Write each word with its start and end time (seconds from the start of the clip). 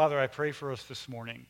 Father, 0.00 0.18
I 0.18 0.28
pray 0.28 0.50
for 0.50 0.72
us 0.72 0.82
this 0.84 1.10
morning. 1.10 1.44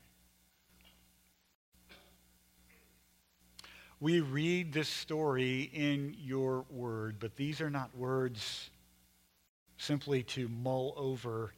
We 4.01 4.19
read 4.19 4.73
this 4.73 4.89
story 4.89 5.71
in 5.73 6.17
your 6.19 6.65
word, 6.69 7.21
but 7.21 7.37
these 7.37 7.61
are 7.61 7.71
not 7.71 7.97
words 7.97 8.71
simply 9.77 10.25
to 10.25 10.49
mull 10.49 10.95
over, 10.97 11.53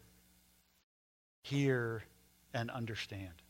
hear, 1.40 2.04
and 2.52 2.70
understand. 2.70 3.40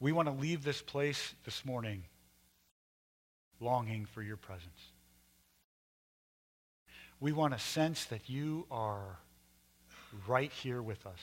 We 0.00 0.12
want 0.12 0.28
to 0.28 0.34
leave 0.34 0.64
this 0.64 0.80
place 0.80 1.34
this 1.44 1.62
morning 1.62 2.04
longing 3.60 4.06
for 4.06 4.22
your 4.22 4.38
presence. 4.38 4.95
We 7.20 7.32
want 7.32 7.54
to 7.54 7.58
sense 7.58 8.04
that 8.06 8.28
you 8.28 8.66
are 8.70 9.18
right 10.26 10.52
here 10.52 10.82
with 10.82 11.06
us. 11.06 11.20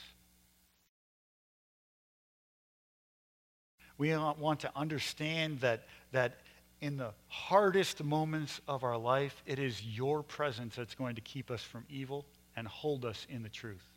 We 3.98 4.16
want 4.16 4.62
to 4.62 4.72
understand 4.76 5.62
that, 5.62 5.84
that 6.12 6.40
in 6.82 6.98
the 6.98 7.12
hardest 7.28 8.04
moments 8.04 8.60
of 8.68 8.84
our 8.84 8.98
life, 8.98 9.42
it 9.46 9.60
is 9.60 9.82
your 9.84 10.24
presence 10.24 10.76
that's 10.76 10.96
going 10.96 11.16
to 11.16 11.22
keep 11.22 11.52
us 11.52 11.62
from 11.62 11.86
evil 11.90 12.26
and 12.56 12.68
hold 12.68 13.06
us 13.06 13.26
in 13.30 13.44
the 13.44 13.50
truth. 13.50 13.88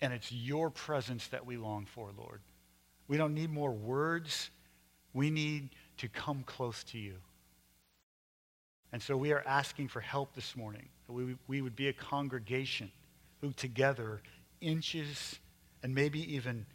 And 0.00 0.12
it's 0.12 0.30
your 0.30 0.70
presence 0.70 1.26
that 1.28 1.46
we 1.46 1.56
long 1.56 1.86
for, 1.86 2.10
Lord. 2.16 2.40
We 3.08 3.16
don't 3.16 3.34
need 3.34 3.50
more 3.50 3.72
words. 3.72 4.50
We 5.14 5.30
need 5.30 5.70
to 5.98 6.08
come 6.08 6.44
close 6.44 6.84
to 6.84 6.98
you. 6.98 7.14
And 8.92 9.02
so 9.02 9.16
we 9.16 9.32
are 9.32 9.42
asking 9.46 9.88
for 9.88 10.00
help 10.00 10.34
this 10.34 10.54
morning. 10.54 10.88
We, 11.08 11.36
we 11.46 11.62
would 11.62 11.74
be 11.74 11.88
a 11.88 11.92
congregation 11.92 12.90
who 13.40 13.52
together 13.52 14.20
inches 14.60 15.38
and 15.82 15.94
maybe 15.94 16.34
even 16.34 16.66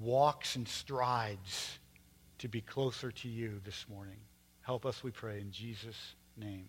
walks 0.00 0.56
and 0.56 0.66
strides 0.66 1.78
to 2.38 2.48
be 2.48 2.60
closer 2.60 3.10
to 3.10 3.28
you 3.28 3.60
this 3.64 3.86
morning. 3.88 4.18
Help 4.60 4.84
us, 4.84 5.02
we 5.02 5.10
pray, 5.10 5.40
in 5.40 5.52
Jesus' 5.52 6.14
name. 6.36 6.68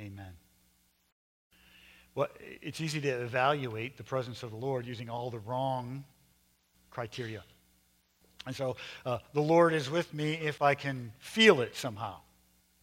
Amen. 0.00 0.32
Well, 2.14 2.28
it's 2.38 2.80
easy 2.80 3.00
to 3.00 3.08
evaluate 3.08 3.96
the 3.96 4.04
presence 4.04 4.42
of 4.42 4.50
the 4.50 4.56
Lord 4.56 4.86
using 4.86 5.08
all 5.08 5.30
the 5.30 5.38
wrong 5.38 6.04
criteria. 6.90 7.42
And 8.46 8.54
so 8.54 8.76
uh, 9.04 9.18
the 9.32 9.40
Lord 9.40 9.72
is 9.72 9.90
with 9.90 10.12
me 10.12 10.34
if 10.34 10.62
I 10.62 10.74
can 10.74 11.12
feel 11.18 11.60
it 11.60 11.74
somehow. 11.74 12.18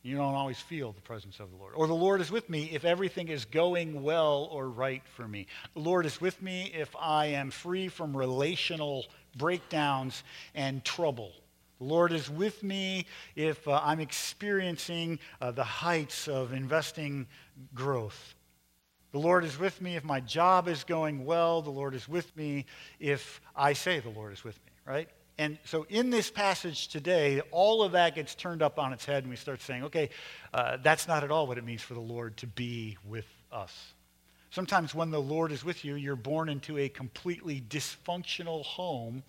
You 0.04 0.18
don't 0.18 0.34
always 0.34 0.60
feel 0.60 0.94
the 0.94 1.02
presence 1.02 1.40
of 1.40 1.52
the 1.52 1.58
Lord. 1.58 1.74
Or 1.76 1.86
the 1.86 1.94
Lord 1.94 2.22
is 2.22 2.32
with 2.32 2.50
me 2.50 2.72
if 2.74 2.86
everything 2.86 3.28
is 3.28 3.46
going 3.46 4.02
well 4.02 4.50
or 4.52 4.68
right 4.68 5.04
for 5.16 5.28
me. 5.28 5.46
The 5.76 5.82
Lord 5.82 6.08
is 6.08 6.20
with 6.20 6.42
me 6.42 6.72
if 6.74 6.96
I 7.00 7.28
am 7.28 7.52
free 7.52 7.88
from 7.88 8.18
relational 8.18 9.06
breakdowns 9.38 10.24
and 10.56 10.84
trouble. 10.84 11.34
The 11.78 11.86
Lord 11.86 12.14
is 12.14 12.30
with 12.30 12.64
me 12.64 13.06
if 13.36 13.68
uh, 13.68 13.80
I'm 13.84 14.00
experiencing 14.00 15.20
uh, 15.40 15.52
the 15.52 15.64
heights 15.64 16.28
of 16.28 16.52
investing 16.52 17.28
growth. 17.76 18.36
The 19.12 19.20
Lord 19.20 19.44
is 19.44 19.60
with 19.60 19.82
me 19.82 19.98
if 19.98 20.04
my 20.04 20.20
job 20.20 20.68
is 20.68 20.84
going 20.84 21.26
well. 21.26 21.62
The 21.62 21.70
Lord 21.70 21.94
is 21.94 22.08
with 22.08 22.36
me 22.36 22.66
if 23.00 23.40
I 23.56 23.74
say 23.74 24.00
the 24.00 24.10
Lord 24.10 24.34
is 24.34 24.44
with 24.44 24.56
me, 24.66 24.72
right? 24.86 25.10
And 25.42 25.58
so 25.66 25.88
in 25.90 26.12
this 26.12 26.30
passage 26.30 26.90
today, 26.90 27.42
all 27.50 27.82
of 27.82 27.94
that 27.94 28.14
gets 28.14 28.36
turned 28.36 28.62
up 28.62 28.78
on 28.78 28.94
its 28.94 29.06
head, 29.06 29.24
and 29.24 29.32
we 29.32 29.36
start 29.36 29.60
saying, 29.60 29.86
okay, 29.86 30.12
uh, 30.54 30.78
that's 30.84 31.08
not 31.08 31.24
at 31.24 31.32
all 31.32 31.48
what 31.48 31.58
it 31.58 31.64
means 31.64 31.82
for 31.82 31.96
the 31.96 32.00
Lord 32.00 32.38
to 32.38 32.48
be 32.48 32.96
with 33.04 33.26
us. 33.52 33.96
Sometimes 34.52 34.94
when 34.94 35.10
the 35.10 35.20
Lord 35.20 35.52
is 35.52 35.66
with 35.66 35.84
you, 35.84 35.96
you're 35.96 36.16
born 36.16 36.48
into 36.48 36.78
a 36.78 36.90
completely 36.90 37.60
dysfunctional 37.60 38.64
home, 38.64 39.24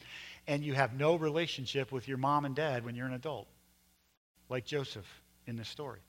and 0.46 0.62
you 0.62 0.74
have 0.74 0.92
no 0.92 1.14
relationship 1.14 1.90
with 1.90 2.06
your 2.06 2.18
mom 2.18 2.44
and 2.44 2.54
dad 2.54 2.84
when 2.84 2.94
you're 2.94 3.06
an 3.06 3.14
adult, 3.14 3.48
like 4.50 4.66
Joseph 4.66 5.08
in 5.46 5.56
this 5.56 5.70
story. 5.70 6.00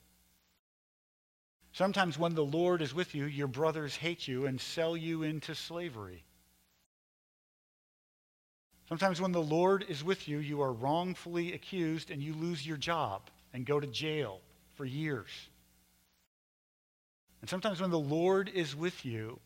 Sometimes 1.72 2.20
when 2.20 2.36
the 2.36 2.44
Lord 2.44 2.82
is 2.82 2.94
with 2.94 3.16
you, 3.16 3.24
your 3.24 3.48
brothers 3.48 3.96
hate 3.96 4.28
you 4.28 4.48
and 4.48 4.60
sell 4.60 4.98
you 4.98 5.24
into 5.24 5.56
slavery. 5.56 6.26
Sometimes 8.94 9.20
when 9.20 9.32
the 9.32 9.42
Lord 9.42 9.84
is 9.90 10.04
with 10.04 10.28
you, 10.28 10.38
you 10.38 10.62
are 10.62 10.72
wrongfully 10.72 11.54
accused 11.54 12.12
and 12.12 12.22
you 12.22 12.32
lose 12.36 12.64
your 12.64 12.78
job 12.78 13.24
and 13.52 13.66
go 13.66 13.80
to 13.80 13.88
jail 13.88 14.40
for 14.76 14.86
years. 14.86 15.32
And 17.42 17.50
sometimes 17.50 17.82
when 17.82 17.90
the 17.90 17.98
Lord 17.98 18.52
is 18.54 18.76
with 18.76 19.04
you, 19.04 19.40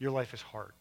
your 0.00 0.10
life 0.10 0.34
is 0.34 0.42
hard. 0.42 0.72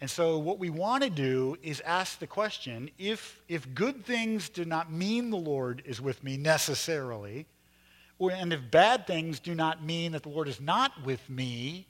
And 0.00 0.08
so 0.08 0.38
what 0.38 0.60
we 0.60 0.70
want 0.70 1.02
to 1.02 1.10
do 1.10 1.56
is 1.64 1.80
ask 1.80 2.20
the 2.20 2.28
question, 2.28 2.88
if, 2.96 3.40
if 3.48 3.74
good 3.74 4.06
things 4.06 4.50
do 4.50 4.64
not 4.64 4.92
mean 4.92 5.30
the 5.30 5.36
Lord 5.36 5.82
is 5.84 6.00
with 6.00 6.22
me 6.22 6.36
necessarily, 6.36 7.48
or, 8.20 8.30
and 8.30 8.52
if 8.52 8.70
bad 8.70 9.04
things 9.04 9.40
do 9.40 9.56
not 9.56 9.82
mean 9.82 10.12
that 10.12 10.22
the 10.22 10.28
Lord 10.28 10.46
is 10.46 10.60
not 10.60 11.04
with 11.04 11.28
me 11.28 11.88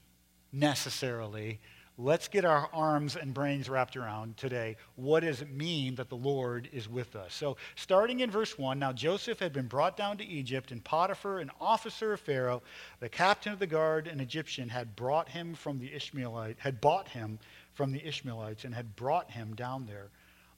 necessarily, 0.50 1.60
Let's 2.02 2.28
get 2.28 2.46
our 2.46 2.70
arms 2.72 3.14
and 3.14 3.34
brains 3.34 3.68
wrapped 3.68 3.94
around 3.94 4.38
today. 4.38 4.76
What 4.96 5.20
does 5.20 5.42
it 5.42 5.50
mean 5.50 5.96
that 5.96 6.08
the 6.08 6.16
Lord 6.16 6.66
is 6.72 6.88
with 6.88 7.14
us? 7.14 7.34
So, 7.34 7.58
starting 7.76 8.20
in 8.20 8.30
verse 8.30 8.58
1, 8.58 8.78
now 8.78 8.94
Joseph 8.94 9.38
had 9.38 9.52
been 9.52 9.66
brought 9.66 9.98
down 9.98 10.16
to 10.16 10.24
Egypt, 10.24 10.72
and 10.72 10.82
Potiphar, 10.82 11.40
an 11.40 11.50
officer 11.60 12.14
of 12.14 12.20
Pharaoh, 12.20 12.62
the 13.00 13.10
captain 13.10 13.52
of 13.52 13.58
the 13.58 13.66
guard, 13.66 14.06
an 14.06 14.18
Egyptian, 14.18 14.70
had 14.70 14.96
brought 14.96 15.28
him 15.28 15.52
from 15.52 15.78
the 15.78 15.92
Ishmaelite, 15.92 16.56
had 16.60 16.80
bought 16.80 17.08
him 17.08 17.38
from 17.74 17.92
the 17.92 18.06
Ishmaelites, 18.06 18.64
and 18.64 18.74
had 18.74 18.96
brought 18.96 19.32
him 19.32 19.54
down 19.54 19.84
there. 19.84 20.08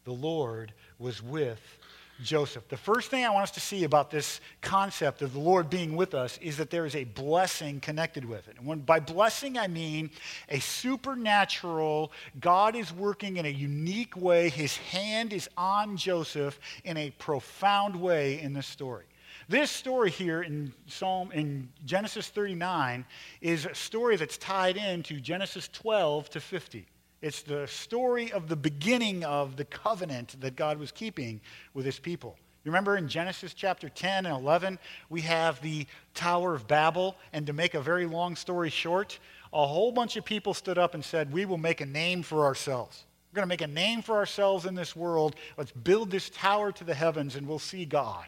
The 0.04 0.12
Lord 0.12 0.72
was 1.00 1.20
with 1.20 1.78
Joseph. 2.22 2.68
The 2.68 2.76
first 2.76 3.10
thing 3.10 3.24
I 3.24 3.30
want 3.30 3.44
us 3.44 3.50
to 3.52 3.60
see 3.60 3.84
about 3.84 4.10
this 4.10 4.40
concept 4.60 5.22
of 5.22 5.32
the 5.32 5.38
Lord 5.38 5.70
being 5.70 5.96
with 5.96 6.14
us 6.14 6.38
is 6.42 6.56
that 6.58 6.70
there 6.70 6.86
is 6.86 6.94
a 6.94 7.04
blessing 7.04 7.80
connected 7.80 8.24
with 8.24 8.48
it. 8.48 8.56
And 8.58 8.66
when, 8.66 8.80
by 8.80 9.00
blessing, 9.00 9.58
I 9.58 9.66
mean 9.66 10.10
a 10.48 10.60
supernatural, 10.60 12.12
God 12.40 12.76
is 12.76 12.92
working 12.92 13.38
in 13.38 13.46
a 13.46 13.50
unique 13.50 14.16
way. 14.16 14.48
His 14.48 14.76
hand 14.76 15.32
is 15.32 15.48
on 15.56 15.96
Joseph 15.96 16.58
in 16.84 16.96
a 16.96 17.10
profound 17.10 17.96
way 17.96 18.40
in 18.40 18.52
this 18.52 18.66
story. 18.66 19.04
This 19.48 19.70
story 19.70 20.10
here 20.10 20.42
in 20.42 20.72
Psalm 20.86 21.32
in 21.32 21.68
Genesis 21.84 22.28
39 22.28 23.04
is 23.40 23.66
a 23.66 23.74
story 23.74 24.16
that's 24.16 24.38
tied 24.38 24.76
into 24.76 25.20
Genesis 25.20 25.68
12 25.68 26.30
to 26.30 26.40
50. 26.40 26.86
It's 27.22 27.42
the 27.42 27.68
story 27.68 28.32
of 28.32 28.48
the 28.48 28.56
beginning 28.56 29.24
of 29.24 29.56
the 29.56 29.64
covenant 29.64 30.40
that 30.40 30.56
God 30.56 30.78
was 30.78 30.90
keeping 30.90 31.40
with 31.72 31.86
his 31.86 32.00
people. 32.00 32.36
You 32.64 32.70
remember 32.70 32.96
in 32.96 33.08
Genesis 33.08 33.54
chapter 33.54 33.88
10 33.88 34.26
and 34.26 34.36
11, 34.36 34.78
we 35.08 35.20
have 35.22 35.60
the 35.62 35.86
Tower 36.14 36.54
of 36.54 36.66
Babel. 36.66 37.16
And 37.32 37.46
to 37.46 37.52
make 37.52 37.74
a 37.74 37.80
very 37.80 38.06
long 38.06 38.34
story 38.34 38.70
short, 38.70 39.20
a 39.52 39.66
whole 39.66 39.92
bunch 39.92 40.16
of 40.16 40.24
people 40.24 40.52
stood 40.52 40.78
up 40.78 40.94
and 40.94 41.04
said, 41.04 41.32
We 41.32 41.44
will 41.44 41.58
make 41.58 41.80
a 41.80 41.86
name 41.86 42.24
for 42.24 42.44
ourselves. 42.44 43.04
We're 43.30 43.36
going 43.36 43.48
to 43.48 43.52
make 43.52 43.62
a 43.62 43.72
name 43.72 44.02
for 44.02 44.16
ourselves 44.16 44.66
in 44.66 44.74
this 44.74 44.94
world. 44.94 45.36
Let's 45.56 45.72
build 45.72 46.10
this 46.10 46.28
tower 46.28 46.70
to 46.72 46.84
the 46.84 46.94
heavens 46.94 47.36
and 47.36 47.46
we'll 47.46 47.58
see 47.58 47.84
God. 47.84 48.26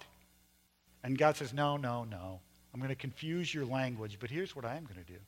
And 1.03 1.19
God 1.19 1.37
says, 1.37 1.53
No, 1.53 1.77
no, 1.77 2.05
no. 2.05 2.41
I'm 2.73 2.81
going 2.81 2.89
to 2.89 2.97
confuse 2.97 3.53
your 3.53 3.67
language, 3.67 4.19
but 4.21 4.31
here's 4.31 4.57
what 4.57 4.65
I 4.65 4.77
am 4.77 4.85
going 4.85 5.05
to 5.05 5.13
do 5.13 5.19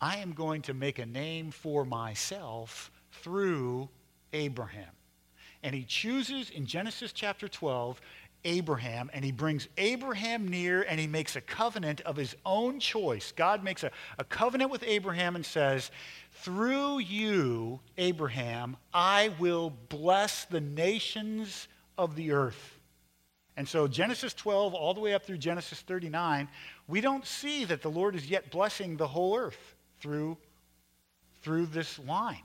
I 0.00 0.16
am 0.18 0.32
going 0.32 0.62
to 0.62 0.74
make 0.74 0.98
a 0.98 1.06
name 1.06 1.50
for 1.50 1.84
myself 1.84 2.90
through 3.12 3.88
Abraham. 4.32 4.90
And 5.62 5.74
he 5.74 5.84
chooses 5.84 6.50
in 6.50 6.64
Genesis 6.64 7.12
chapter 7.12 7.48
12 7.48 8.00
Abraham, 8.44 9.10
and 9.12 9.22
he 9.22 9.32
brings 9.32 9.68
Abraham 9.76 10.48
near 10.48 10.82
and 10.88 10.98
he 10.98 11.06
makes 11.06 11.36
a 11.36 11.42
covenant 11.42 12.00
of 12.02 12.16
his 12.16 12.34
own 12.46 12.80
choice. 12.80 13.32
God 13.32 13.62
makes 13.62 13.84
a, 13.84 13.90
a 14.18 14.24
covenant 14.24 14.70
with 14.70 14.82
Abraham 14.82 15.36
and 15.36 15.44
says, 15.44 15.90
Through 16.32 17.00
you, 17.00 17.80
Abraham, 17.98 18.78
I 18.94 19.32
will 19.38 19.70
bless 19.90 20.46
the 20.46 20.62
nations 20.62 21.68
of 21.98 22.16
the 22.16 22.32
earth. 22.32 22.78
And 23.58 23.68
so, 23.68 23.86
Genesis 23.86 24.32
12, 24.32 24.72
all 24.72 24.94
the 24.94 25.00
way 25.00 25.12
up 25.12 25.26
through 25.26 25.36
Genesis 25.36 25.82
39, 25.82 26.48
we 26.88 27.02
don't 27.02 27.26
see 27.26 27.66
that 27.66 27.82
the 27.82 27.90
Lord 27.90 28.14
is 28.14 28.30
yet 28.30 28.50
blessing 28.50 28.96
the 28.96 29.08
whole 29.08 29.36
earth 29.36 29.74
through, 30.00 30.36
through 31.42 31.66
this 31.66 31.98
line. 32.00 32.42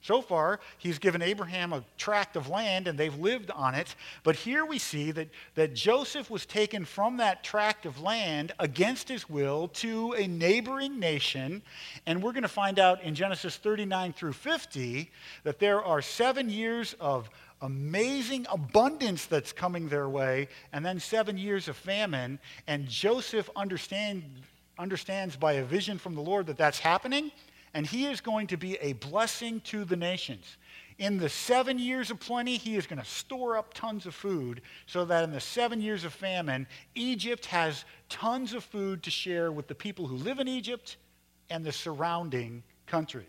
So 0.00 0.22
far, 0.22 0.60
he's 0.78 0.98
given 0.98 1.22
Abraham 1.22 1.72
a 1.72 1.82
tract 1.96 2.36
of 2.36 2.48
land 2.48 2.86
and 2.86 2.96
they've 2.96 3.18
lived 3.18 3.50
on 3.50 3.74
it. 3.74 3.96
But 4.22 4.36
here 4.36 4.64
we 4.64 4.78
see 4.78 5.10
that, 5.10 5.28
that 5.56 5.74
Joseph 5.74 6.30
was 6.30 6.46
taken 6.46 6.84
from 6.84 7.16
that 7.16 7.42
tract 7.42 7.84
of 7.84 8.00
land 8.00 8.52
against 8.60 9.08
his 9.08 9.28
will 9.28 9.68
to 9.68 10.12
a 10.12 10.28
neighboring 10.28 11.00
nation. 11.00 11.62
And 12.06 12.22
we're 12.22 12.32
going 12.32 12.42
to 12.42 12.48
find 12.48 12.78
out 12.78 13.02
in 13.02 13.16
Genesis 13.16 13.56
39 13.56 14.12
through 14.12 14.34
50 14.34 15.10
that 15.42 15.58
there 15.58 15.82
are 15.82 16.00
seven 16.00 16.48
years 16.48 16.94
of 17.00 17.28
amazing 17.60 18.46
abundance 18.52 19.26
that's 19.26 19.52
coming 19.52 19.88
their 19.88 20.08
way, 20.08 20.48
and 20.72 20.86
then 20.86 21.00
seven 21.00 21.36
years 21.36 21.66
of 21.66 21.76
famine. 21.76 22.38
And 22.68 22.88
Joseph 22.88 23.50
understand, 23.56 24.22
understands 24.78 25.36
by 25.36 25.54
a 25.54 25.64
vision 25.64 25.98
from 25.98 26.14
the 26.14 26.20
Lord 26.20 26.46
that 26.46 26.56
that's 26.56 26.78
happening, 26.78 27.32
and 27.74 27.86
he 27.86 28.06
is 28.06 28.20
going 28.20 28.46
to 28.48 28.56
be 28.56 28.76
a 28.76 28.94
blessing 28.94 29.60
to 29.62 29.84
the 29.84 29.96
nations. 29.96 30.56
In 30.98 31.18
the 31.18 31.28
seven 31.28 31.78
years 31.78 32.10
of 32.10 32.18
plenty, 32.18 32.56
he 32.56 32.76
is 32.76 32.86
going 32.86 32.98
to 32.98 33.04
store 33.04 33.56
up 33.56 33.72
tons 33.74 34.06
of 34.06 34.14
food 34.14 34.62
so 34.86 35.04
that 35.04 35.22
in 35.24 35.30
the 35.30 35.40
seven 35.40 35.80
years 35.80 36.04
of 36.04 36.12
famine, 36.12 36.66
Egypt 36.94 37.46
has 37.46 37.84
tons 38.08 38.52
of 38.52 38.64
food 38.64 39.02
to 39.04 39.10
share 39.10 39.52
with 39.52 39.68
the 39.68 39.74
people 39.74 40.06
who 40.06 40.16
live 40.16 40.40
in 40.40 40.48
Egypt 40.48 40.96
and 41.50 41.64
the 41.64 41.72
surrounding 41.72 42.62
countries. 42.86 43.26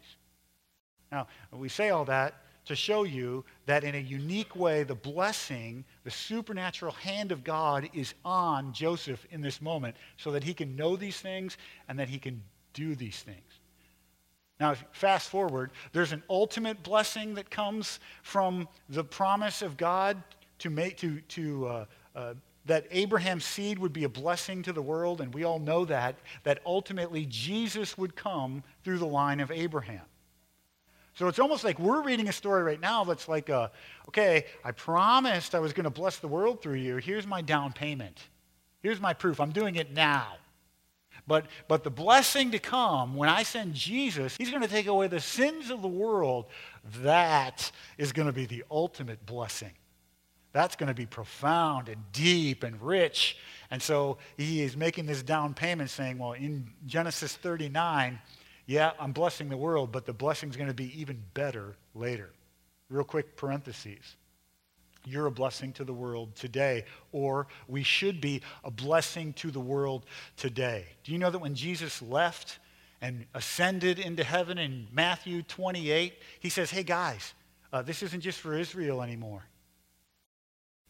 Now, 1.12 1.28
we 1.52 1.70
say 1.70 1.90
all 1.90 2.06
that 2.06 2.36
to 2.70 2.76
show 2.76 3.02
you 3.02 3.44
that 3.66 3.84
in 3.84 3.96
a 3.96 4.00
unique 4.00 4.56
way, 4.56 4.84
the 4.84 4.94
blessing, 4.94 5.84
the 6.04 6.12
supernatural 6.12 6.92
hand 6.92 7.32
of 7.32 7.44
God 7.44 7.90
is 7.96 8.14
on 8.24 8.72
Joseph 8.74 9.26
in 9.32 9.42
this 9.42 9.60
moment 9.60 9.96
so 10.18 10.30
that 10.30 10.44
he 10.44 10.54
can 10.54 10.76
know 10.76 10.96
these 10.96 11.20
things 11.20 11.58
and 11.88 11.98
that 11.98 12.08
he 12.08 12.20
can 12.20 12.44
do 12.74 12.94
these 12.94 13.24
things. 13.24 13.60
Now, 14.60 14.76
fast 14.92 15.30
forward, 15.30 15.72
there's 15.94 16.12
an 16.12 16.22
ultimate 16.30 16.84
blessing 16.84 17.34
that 17.34 17.50
comes 17.50 18.00
from 18.22 18.68
the 18.88 19.04
promise 19.04 19.64
of 19.64 19.76
God 19.76 20.22
to 20.60 20.70
make, 20.70 20.96
to, 20.98 21.22
to, 21.22 21.66
uh, 21.66 21.86
uh, 22.16 22.34
that 22.68 22.86
Abraham's 22.92 23.46
seed 23.46 23.80
would 23.80 23.94
be 23.94 24.04
a 24.04 24.10
blessing 24.10 24.62
to 24.62 24.74
the 24.74 24.82
world, 24.82 25.22
and 25.22 25.34
we 25.34 25.44
all 25.44 25.58
know 25.58 25.86
that, 25.86 26.18
that 26.44 26.60
ultimately 26.68 27.26
Jesus 27.26 27.98
would 27.98 28.16
come 28.16 28.62
through 28.84 29.00
the 29.00 29.08
line 29.08 29.40
of 29.40 29.50
Abraham. 29.50 30.06
So 31.20 31.28
it's 31.28 31.38
almost 31.38 31.66
like 31.66 31.78
we're 31.80 32.02
reading 32.02 32.30
a 32.30 32.32
story 32.32 32.64
right 32.64 32.80
now 32.80 33.04
that's 33.04 33.28
like, 33.28 33.50
a, 33.50 33.72
okay, 34.08 34.46
I 34.64 34.72
promised 34.72 35.54
I 35.54 35.60
was 35.60 35.74
going 35.74 35.84
to 35.84 35.90
bless 35.90 36.16
the 36.20 36.30
world 36.30 36.62
through 36.62 36.76
you. 36.76 36.96
Here's 36.96 37.28
my 37.28 37.42
down 37.42 37.74
payment. 37.74 38.18
Here's 38.82 39.02
my 39.02 39.14
proof. 39.14 39.42
I'm 39.42 39.52
doing 39.52 39.76
it 39.76 39.92
now. 39.92 40.38
But, 41.28 41.48
but 41.68 41.84
the 41.84 41.90
blessing 41.90 42.52
to 42.52 42.60
come, 42.60 43.18
when 43.18 43.28
I 43.28 43.44
send 43.44 43.74
Jesus, 43.74 44.38
he's 44.38 44.50
going 44.50 44.62
to 44.62 44.70
take 44.70 44.88
away 44.88 45.08
the 45.08 45.20
sins 45.20 45.72
of 45.72 45.82
the 45.82 45.90
world. 45.90 46.46
That 47.02 47.70
is 47.98 48.14
going 48.14 48.28
to 48.28 48.34
be 48.34 48.46
the 48.46 48.64
ultimate 48.72 49.26
blessing. 49.26 49.74
That's 50.54 50.78
going 50.78 50.88
to 50.88 50.94
be 50.94 51.06
profound 51.06 51.90
and 51.90 52.02
deep 52.14 52.64
and 52.64 52.82
rich. 52.82 53.36
And 53.72 53.82
so 53.82 54.20
he 54.38 54.62
is 54.62 54.78
making 54.78 55.06
this 55.06 55.22
down 55.22 55.54
payment 55.54 55.90
saying, 55.90 56.18
well, 56.18 56.32
in 56.32 56.70
Genesis 56.86 57.36
39, 57.36 58.22
yeah, 58.70 58.92
I'm 59.00 59.14
blessing 59.14 59.50
the 59.50 59.58
world, 59.58 59.92
but 59.92 60.06
the 60.06 60.14
blessing's 60.14 60.56
going 60.56 60.68
to 60.68 60.76
be 60.76 61.02
even 61.02 61.24
better 61.34 61.76
later. 61.96 62.30
Real 62.88 63.04
quick 63.04 63.36
parentheses. 63.36 64.16
You're 65.04 65.26
a 65.26 65.32
blessing 65.32 65.74
to 65.74 65.84
the 65.84 65.92
world 65.92 66.36
today, 66.36 66.86
or 67.12 67.48
we 67.68 67.82
should 67.82 68.22
be 68.22 68.44
a 68.64 68.70
blessing 68.70 69.34
to 69.34 69.50
the 69.50 69.60
world 69.60 70.06
today. 70.38 70.86
Do 71.04 71.12
you 71.12 71.18
know 71.18 71.32
that 71.32 71.40
when 71.40 71.56
Jesus 71.56 72.00
left 72.00 72.60
and 73.02 73.26
ascended 73.34 73.98
into 73.98 74.24
heaven 74.24 74.60
in 74.60 74.88
Matthew 74.92 75.42
28, 75.42 76.14
he 76.40 76.50
says, 76.50 76.70
Hey 76.70 76.84
guys, 76.84 77.34
uh, 77.74 77.82
this 77.82 78.04
isn't 78.04 78.22
just 78.22 78.40
for 78.40 78.56
Israel 78.56 79.02
anymore. 79.02 79.46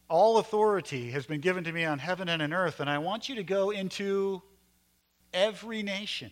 All 0.06 0.36
authority 0.36 1.12
has 1.12 1.24
been 1.24 1.40
given 1.40 1.64
to 1.64 1.72
me 1.72 1.86
on 1.86 1.98
heaven 1.98 2.28
and 2.28 2.42
on 2.42 2.52
earth, 2.52 2.80
and 2.80 2.90
I 2.90 2.98
want 2.98 3.30
you 3.30 3.36
to 3.36 3.42
go 3.42 3.70
into 3.70 4.42
every 5.32 5.82
nation 5.82 6.30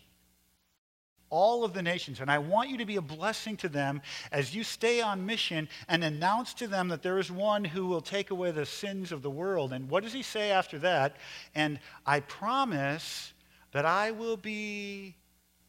all 1.30 1.64
of 1.64 1.72
the 1.72 1.82
nations. 1.82 2.20
And 2.20 2.30
I 2.30 2.38
want 2.38 2.70
you 2.70 2.78
to 2.78 2.84
be 2.84 2.96
a 2.96 3.02
blessing 3.02 3.56
to 3.58 3.68
them 3.68 4.02
as 4.32 4.54
you 4.54 4.64
stay 4.64 5.00
on 5.00 5.26
mission 5.26 5.68
and 5.88 6.02
announce 6.02 6.54
to 6.54 6.68
them 6.68 6.88
that 6.88 7.02
there 7.02 7.18
is 7.18 7.30
one 7.30 7.64
who 7.64 7.86
will 7.86 8.00
take 8.00 8.30
away 8.30 8.50
the 8.50 8.66
sins 8.66 9.12
of 9.12 9.22
the 9.22 9.30
world. 9.30 9.72
And 9.72 9.88
what 9.90 10.02
does 10.02 10.12
he 10.12 10.22
say 10.22 10.50
after 10.50 10.78
that? 10.80 11.16
And 11.54 11.78
I 12.06 12.20
promise 12.20 13.32
that 13.72 13.84
I 13.84 14.10
will 14.10 14.36
be 14.36 15.16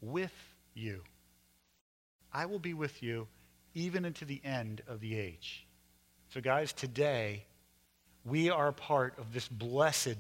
with 0.01 0.33
you. 0.73 1.01
I 2.33 2.45
will 2.45 2.59
be 2.59 2.73
with 2.73 3.01
you 3.01 3.27
even 3.73 4.06
into 4.06 4.25
the 4.25 4.41
end 4.44 4.81
of 4.88 5.00
the 5.00 5.17
age. 5.17 5.65
So, 6.33 6.41
guys, 6.41 6.73
today 6.73 7.45
we 8.23 8.50
are 8.50 8.71
part 8.71 9.17
of 9.17 9.33
this 9.33 9.47
blessed 9.47 10.17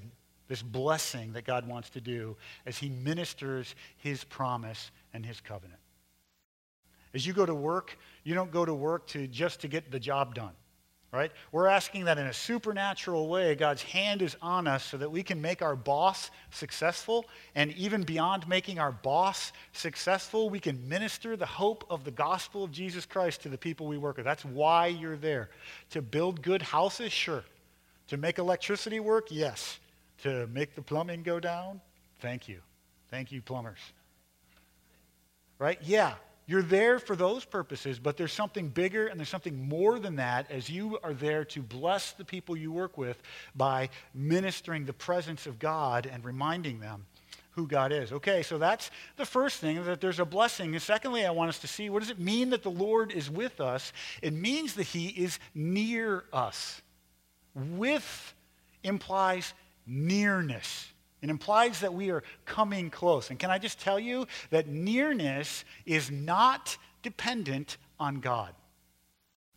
this 0.49 0.61
blessing 0.63 1.31
that 1.33 1.45
God 1.45 1.67
wants 1.67 1.91
to 1.91 2.01
do 2.01 2.35
as 2.65 2.77
he 2.77 2.89
ministers 2.89 3.75
his 3.97 4.23
promise 4.25 4.91
and 5.13 5.25
his 5.25 5.41
covenant. 5.41 5.79
As 7.13 7.25
you 7.25 7.33
go 7.33 7.45
to 7.45 7.55
work, 7.55 7.97
you 8.23 8.35
don't 8.35 8.51
go 8.51 8.65
to 8.65 8.73
work 8.73 9.07
to 9.07 9.27
just 9.27 9.61
to 9.61 9.67
get 9.67 9.91
the 9.91 9.99
job 9.99 10.35
done. 10.35 10.51
Right? 11.11 11.31
We're 11.51 11.65
asking 11.65 12.05
that 12.05 12.19
in 12.19 12.27
a 12.27 12.33
supernatural 12.33 13.29
way, 13.29 13.55
God's 13.55 13.81
hand 13.81 14.21
is 14.21 14.37
on 14.43 14.67
us 14.67 14.83
so 14.83 14.97
that 14.97 15.09
we 15.09 15.23
can 15.23 15.41
make 15.41 15.63
our 15.63 15.75
boss 15.75 16.29
successful. 16.51 17.25
And 17.55 17.71
even 17.71 18.03
beyond 18.03 18.47
making 18.47 18.77
our 18.77 18.91
boss 18.91 19.51
successful, 19.71 20.51
we 20.51 20.59
can 20.59 20.87
minister 20.87 21.35
the 21.35 21.47
hope 21.47 21.83
of 21.89 22.03
the 22.03 22.11
gospel 22.11 22.63
of 22.63 22.71
Jesus 22.71 23.07
Christ 23.07 23.41
to 23.41 23.49
the 23.49 23.57
people 23.57 23.87
we 23.87 23.97
work 23.97 24.17
with. 24.17 24.25
That's 24.25 24.45
why 24.45 24.85
you're 24.85 25.17
there. 25.17 25.49
To 25.89 26.03
build 26.03 26.43
good 26.43 26.61
houses? 26.61 27.11
Sure. 27.11 27.43
To 28.09 28.17
make 28.17 28.37
electricity 28.37 28.99
work? 28.99 29.29
Yes 29.31 29.79
to 30.23 30.47
make 30.47 30.75
the 30.75 30.81
plumbing 30.81 31.23
go 31.23 31.39
down? 31.39 31.81
Thank 32.19 32.47
you. 32.47 32.59
Thank 33.09 33.31
you, 33.31 33.41
plumbers. 33.41 33.79
Right? 35.59 35.77
Yeah, 35.83 36.13
you're 36.47 36.63
there 36.63 36.97
for 36.97 37.15
those 37.15 37.45
purposes, 37.45 37.99
but 37.99 38.17
there's 38.17 38.33
something 38.33 38.69
bigger 38.69 39.05
and 39.05 39.19
there's 39.19 39.29
something 39.29 39.69
more 39.69 39.99
than 39.99 40.15
that 40.15 40.49
as 40.49 40.67
you 40.67 40.97
are 41.03 41.13
there 41.13 41.45
to 41.45 41.61
bless 41.61 42.13
the 42.13 42.25
people 42.25 42.57
you 42.57 42.71
work 42.71 42.97
with 42.97 43.21
by 43.55 43.89
ministering 44.15 44.85
the 44.85 44.93
presence 44.93 45.45
of 45.45 45.59
God 45.59 46.09
and 46.11 46.25
reminding 46.25 46.79
them 46.79 47.05
who 47.51 47.67
God 47.67 47.91
is. 47.91 48.11
Okay, 48.13 48.41
so 48.41 48.57
that's 48.57 48.89
the 49.17 49.25
first 49.25 49.57
thing, 49.59 49.83
that 49.83 50.01
there's 50.01 50.19
a 50.19 50.25
blessing. 50.25 50.73
And 50.73 50.81
secondly, 50.81 51.25
I 51.25 51.31
want 51.31 51.49
us 51.49 51.59
to 51.59 51.67
see 51.67 51.89
what 51.89 51.99
does 51.99 52.09
it 52.09 52.19
mean 52.19 52.49
that 52.51 52.63
the 52.63 52.71
Lord 52.71 53.11
is 53.11 53.29
with 53.29 53.59
us? 53.59 53.93
It 54.21 54.33
means 54.33 54.73
that 54.75 54.83
he 54.83 55.09
is 55.09 55.39
near 55.53 56.23
us. 56.33 56.81
With 57.53 58.33
implies 58.83 59.53
nearness. 59.85 60.91
It 61.21 61.29
implies 61.29 61.81
that 61.81 61.93
we 61.93 62.11
are 62.11 62.23
coming 62.45 62.89
close. 62.89 63.29
And 63.29 63.37
can 63.37 63.51
I 63.51 63.57
just 63.57 63.79
tell 63.79 63.99
you 63.99 64.25
that 64.51 64.67
nearness 64.67 65.65
is 65.85 66.09
not 66.09 66.77
dependent 67.01 67.77
on 67.99 68.19
God? 68.19 68.53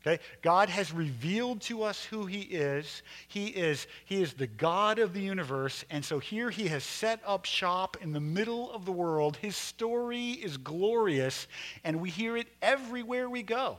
Okay? 0.04 0.20
God 0.42 0.68
has 0.68 0.92
revealed 0.92 1.60
to 1.62 1.84
us 1.84 2.04
who 2.04 2.26
he 2.26 2.40
is. 2.40 3.02
He 3.28 3.46
is 3.46 3.86
he 4.04 4.20
is 4.20 4.32
the 4.32 4.48
God 4.48 4.98
of 4.98 5.14
the 5.14 5.20
universe, 5.20 5.84
and 5.90 6.04
so 6.04 6.18
here 6.18 6.50
he 6.50 6.66
has 6.68 6.82
set 6.82 7.20
up 7.24 7.44
shop 7.44 7.96
in 8.00 8.12
the 8.12 8.20
middle 8.20 8.72
of 8.72 8.84
the 8.84 8.92
world. 8.92 9.36
His 9.36 9.56
story 9.56 10.30
is 10.30 10.56
glorious, 10.56 11.46
and 11.84 12.00
we 12.00 12.10
hear 12.10 12.36
it 12.36 12.48
everywhere 12.60 13.30
we 13.30 13.44
go. 13.44 13.78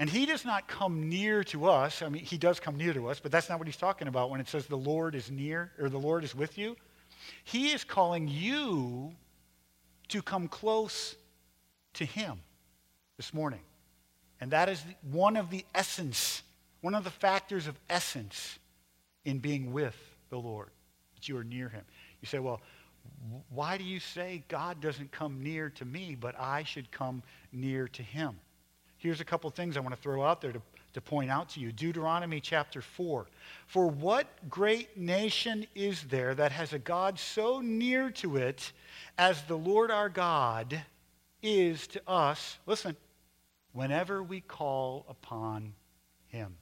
And 0.00 0.08
he 0.08 0.24
does 0.24 0.46
not 0.46 0.66
come 0.66 1.10
near 1.10 1.44
to 1.44 1.66
us. 1.66 2.00
I 2.00 2.08
mean, 2.08 2.24
he 2.24 2.38
does 2.38 2.58
come 2.58 2.78
near 2.78 2.94
to 2.94 3.08
us, 3.08 3.20
but 3.20 3.30
that's 3.30 3.50
not 3.50 3.58
what 3.58 3.68
he's 3.68 3.76
talking 3.76 4.08
about 4.08 4.30
when 4.30 4.40
it 4.40 4.48
says 4.48 4.66
the 4.66 4.74
Lord 4.74 5.14
is 5.14 5.30
near 5.30 5.72
or 5.78 5.90
the 5.90 5.98
Lord 5.98 6.24
is 6.24 6.34
with 6.34 6.56
you. 6.56 6.74
He 7.44 7.72
is 7.72 7.84
calling 7.84 8.26
you 8.26 9.12
to 10.08 10.22
come 10.22 10.48
close 10.48 11.16
to 11.92 12.06
him 12.06 12.40
this 13.18 13.34
morning. 13.34 13.60
And 14.40 14.50
that 14.52 14.70
is 14.70 14.82
one 15.02 15.36
of 15.36 15.50
the 15.50 15.66
essence, 15.74 16.44
one 16.80 16.94
of 16.94 17.04
the 17.04 17.10
factors 17.10 17.66
of 17.66 17.78
essence 17.90 18.58
in 19.26 19.38
being 19.38 19.70
with 19.70 19.96
the 20.30 20.38
Lord, 20.38 20.70
that 21.14 21.28
you 21.28 21.36
are 21.36 21.44
near 21.44 21.68
him. 21.68 21.84
You 22.22 22.26
say, 22.26 22.38
well, 22.38 22.62
why 23.50 23.76
do 23.76 23.84
you 23.84 24.00
say 24.00 24.44
God 24.48 24.80
doesn't 24.80 25.12
come 25.12 25.42
near 25.42 25.68
to 25.68 25.84
me, 25.84 26.16
but 26.18 26.40
I 26.40 26.62
should 26.62 26.90
come 26.90 27.22
near 27.52 27.86
to 27.88 28.02
him? 28.02 28.38
Here's 29.00 29.22
a 29.22 29.24
couple 29.24 29.48
things 29.48 29.78
I 29.78 29.80
want 29.80 29.94
to 29.94 30.00
throw 30.00 30.22
out 30.22 30.42
there 30.42 30.52
to, 30.52 30.60
to 30.92 31.00
point 31.00 31.30
out 31.30 31.48
to 31.50 31.60
you. 31.60 31.72
Deuteronomy 31.72 32.38
chapter 32.38 32.82
4. 32.82 33.26
For 33.66 33.86
what 33.86 34.26
great 34.50 34.94
nation 34.94 35.66
is 35.74 36.02
there 36.02 36.34
that 36.34 36.52
has 36.52 36.74
a 36.74 36.78
God 36.78 37.18
so 37.18 37.62
near 37.62 38.10
to 38.10 38.36
it 38.36 38.72
as 39.16 39.42
the 39.44 39.56
Lord 39.56 39.90
our 39.90 40.10
God 40.10 40.82
is 41.42 41.86
to 41.86 42.02
us? 42.06 42.58
Listen, 42.66 42.94
whenever 43.72 44.22
we 44.22 44.42
call 44.42 45.06
upon 45.08 45.72
him. 46.26 46.54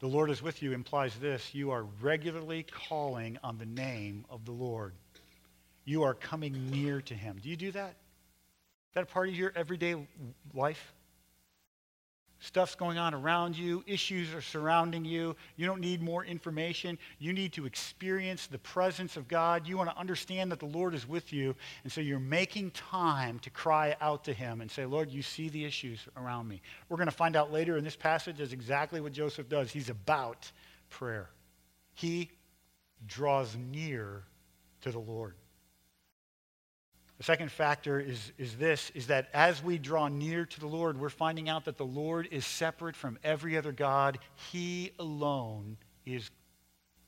The 0.00 0.08
Lord 0.08 0.28
is 0.28 0.42
with 0.42 0.62
you 0.62 0.74
implies 0.74 1.14
this 1.14 1.54
you 1.54 1.70
are 1.70 1.84
regularly 2.02 2.66
calling 2.70 3.38
on 3.42 3.56
the 3.56 3.64
name 3.64 4.26
of 4.28 4.44
the 4.44 4.52
Lord. 4.52 4.92
You 5.86 6.02
are 6.02 6.12
coming 6.12 6.70
near 6.70 7.00
to 7.00 7.14
him. 7.14 7.40
Do 7.42 7.48
you 7.48 7.56
do 7.56 7.72
that? 7.72 7.94
That 8.96 9.02
a 9.02 9.06
part 9.06 9.28
of 9.28 9.34
your 9.34 9.52
everyday 9.54 9.94
life? 10.54 10.94
Stuff's 12.38 12.74
going 12.74 12.96
on 12.96 13.12
around 13.12 13.56
you, 13.56 13.84
issues 13.86 14.32
are 14.32 14.40
surrounding 14.40 15.04
you. 15.04 15.36
You 15.56 15.66
don't 15.66 15.82
need 15.82 16.00
more 16.00 16.24
information. 16.24 16.98
You 17.18 17.34
need 17.34 17.52
to 17.54 17.66
experience 17.66 18.46
the 18.46 18.56
presence 18.58 19.18
of 19.18 19.28
God. 19.28 19.66
You 19.66 19.76
want 19.76 19.90
to 19.90 19.98
understand 19.98 20.50
that 20.50 20.60
the 20.60 20.66
Lord 20.66 20.94
is 20.94 21.06
with 21.06 21.30
you. 21.30 21.54
And 21.82 21.92
so 21.92 22.00
you're 22.00 22.18
making 22.18 22.70
time 22.70 23.38
to 23.40 23.50
cry 23.50 23.96
out 24.00 24.24
to 24.24 24.32
Him 24.32 24.62
and 24.62 24.70
say, 24.70 24.86
Lord, 24.86 25.10
you 25.10 25.20
see 25.20 25.50
the 25.50 25.66
issues 25.66 26.00
around 26.16 26.48
me. 26.48 26.62
We're 26.88 26.96
going 26.96 27.08
to 27.08 27.14
find 27.14 27.36
out 27.36 27.52
later 27.52 27.76
in 27.76 27.84
this 27.84 27.96
passage 27.96 28.40
is 28.40 28.54
exactly 28.54 29.02
what 29.02 29.12
Joseph 29.12 29.50
does. 29.50 29.70
He's 29.70 29.90
about 29.90 30.50
prayer. 30.88 31.28
He 31.92 32.30
draws 33.06 33.56
near 33.56 34.22
to 34.82 34.90
the 34.90 34.98
Lord. 34.98 35.34
The 37.18 37.24
second 37.24 37.50
factor 37.50 37.98
is, 37.98 38.32
is 38.36 38.56
this, 38.56 38.90
is 38.94 39.06
that 39.06 39.28
as 39.32 39.62
we 39.62 39.78
draw 39.78 40.08
near 40.08 40.44
to 40.44 40.60
the 40.60 40.66
Lord, 40.66 41.00
we're 41.00 41.08
finding 41.08 41.48
out 41.48 41.64
that 41.64 41.78
the 41.78 41.86
Lord 41.86 42.28
is 42.30 42.44
separate 42.44 42.94
from 42.94 43.18
every 43.24 43.56
other 43.56 43.72
God. 43.72 44.18
He 44.52 44.92
alone 44.98 45.78
is 46.04 46.30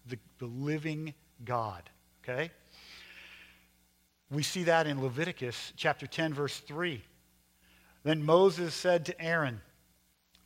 the, 0.06 0.18
the 0.38 0.46
living 0.46 1.12
God. 1.44 1.90
Okay? 2.24 2.50
We 4.30 4.42
see 4.42 4.64
that 4.64 4.86
in 4.86 5.02
Leviticus 5.02 5.74
chapter 5.76 6.06
10, 6.06 6.32
verse 6.32 6.58
3. 6.60 7.02
Then 8.02 8.22
Moses 8.22 8.74
said 8.74 9.04
to 9.06 9.20
Aaron, 9.20 9.60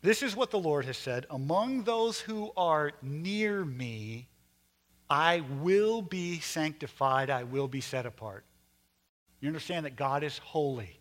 This 0.02 0.24
is 0.24 0.34
what 0.34 0.50
the 0.50 0.58
Lord 0.58 0.86
has 0.86 0.96
said 0.96 1.26
Among 1.30 1.84
those 1.84 2.18
who 2.18 2.50
are 2.56 2.92
near 3.00 3.64
me, 3.64 4.26
I 5.08 5.44
will 5.60 6.02
be 6.02 6.40
sanctified, 6.40 7.30
I 7.30 7.44
will 7.44 7.68
be 7.68 7.80
set 7.80 8.06
apart. 8.06 8.44
You 9.42 9.48
understand 9.48 9.84
that 9.84 9.96
God 9.96 10.22
is 10.22 10.38
holy, 10.38 10.98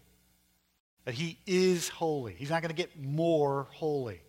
that 1.06 1.14
He 1.14 1.38
is 1.46 1.88
holy. 1.88 2.34
He's 2.34 2.50
not 2.50 2.62
going 2.62 2.76
to 2.76 2.76
get 2.76 3.00
more 3.00 3.68
holy. 3.72 4.20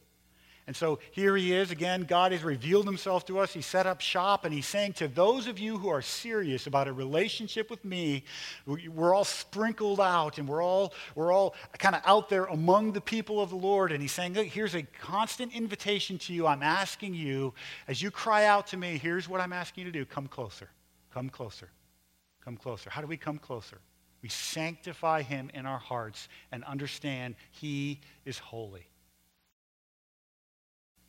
And 0.69 0.77
so 0.77 1.01
here 1.11 1.37
he 1.37 1.53
is 1.53 1.73
again. 1.73 2.05
God 2.05 2.31
has 2.31 2.45
revealed 2.45 2.87
himself 2.87 3.27
to 3.27 3.41
us. 3.41 3.53
He 3.53 3.63
set 3.63 3.85
up 3.85 4.01
shop 4.01 4.45
and 4.45 4.55
he's 4.55 4.67
saying 4.67 4.93
to 4.95 5.09
those 5.09 5.49
of 5.49 5.59
you 5.59 5.77
who 5.77 5.89
are 5.89 6.01
serious 6.01 6.69
about 6.69 6.87
a 6.87 6.93
relationship 6.93 7.69
with 7.69 7.85
me, 7.85 8.23
we're 8.65 9.13
all 9.13 9.25
sprinkled 9.25 10.01
out 10.01 10.39
and 10.39 10.49
we're 10.49 10.63
all, 10.63 10.95
we're 11.17 11.33
all 11.33 11.57
kind 11.79 11.97
of 11.97 12.03
out 12.07 12.29
there 12.29 12.45
among 12.45 12.93
the 12.93 13.01
people 13.01 13.41
of 13.41 13.51
the 13.51 13.57
Lord. 13.57 13.91
And 13.91 14.01
he's 14.01 14.13
saying, 14.13 14.35
Look, 14.35 14.47
here's 14.47 14.77
a 14.77 14.85
constant 14.85 15.53
invitation 15.53 16.17
to 16.19 16.33
you. 16.33 16.47
I'm 16.47 16.63
asking 16.63 17.15
you, 17.15 17.55
as 17.89 18.01
you 18.01 18.13
cry 18.13 18.45
out 18.45 18.69
to 18.69 18.77
me, 18.77 18.99
here's 18.99 19.29
what 19.29 19.41
I'm 19.41 19.53
asking 19.53 19.85
you 19.85 19.93
to 19.93 19.99
do. 19.99 20.05
Come 20.05 20.29
closer. 20.29 20.71
Come 21.13 21.29
closer. 21.29 21.71
Come 22.45 22.57
closer. 22.57 22.89
How 22.89 23.01
do 23.01 23.09
we 23.09 23.17
come 23.17 23.39
closer? 23.39 23.79
We 24.23 24.29
sanctify 24.29 25.23
him 25.23 25.51
in 25.53 25.67
our 25.67 25.79
hearts 25.79 26.29
and 26.53 26.63
understand 26.65 27.35
he 27.51 28.01
is 28.25 28.39
holy. 28.39 28.87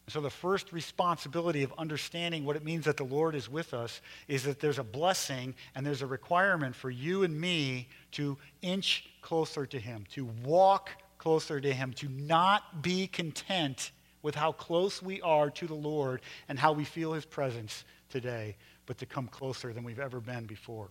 So, 0.10 0.20
the 0.20 0.30
first 0.30 0.74
responsibility 0.74 1.64
of 1.64 1.74
understanding 1.78 2.44
what 2.44 2.58
it 2.58 2.66
means 2.66 2.86
that 2.86 2.98
the 2.98 3.06
Lord 3.06 3.36
is 3.36 3.50
with 3.50 3.74
us 3.74 4.02
is 4.28 4.44
that 4.44 4.60
there's 4.60 4.80
a 4.80 4.84
blessing 4.84 5.56
and 5.76 5.86
there's 5.86 6.02
a 6.02 6.08
requirement 6.08 6.76
for 6.76 6.90
you 6.90 7.24
and 7.24 7.40
me 7.40 7.88
to 8.12 8.38
inch 8.62 9.06
closer 9.22 9.66
to 9.66 9.80
Him, 9.80 10.04
to 10.12 10.26
walk 10.44 10.90
closer 11.18 11.62
to 11.62 11.74
Him, 11.74 11.94
to 11.94 12.10
not 12.10 12.82
be 12.82 13.08
content 13.08 13.92
with 14.22 14.36
how 14.36 14.52
close 14.52 15.02
we 15.02 15.22
are 15.22 15.50
to 15.52 15.68
the 15.68 15.74
Lord 15.74 16.22
and 16.50 16.60
how 16.60 16.74
we 16.74 16.84
feel 16.84 17.14
His 17.14 17.26
presence 17.26 17.86
today, 18.10 18.58
but 18.86 18.98
to 18.98 19.06
come 19.06 19.28
closer 19.28 19.72
than 19.72 19.86
we've 19.86 20.00
ever 20.00 20.20
been 20.20 20.46
before. 20.46 20.90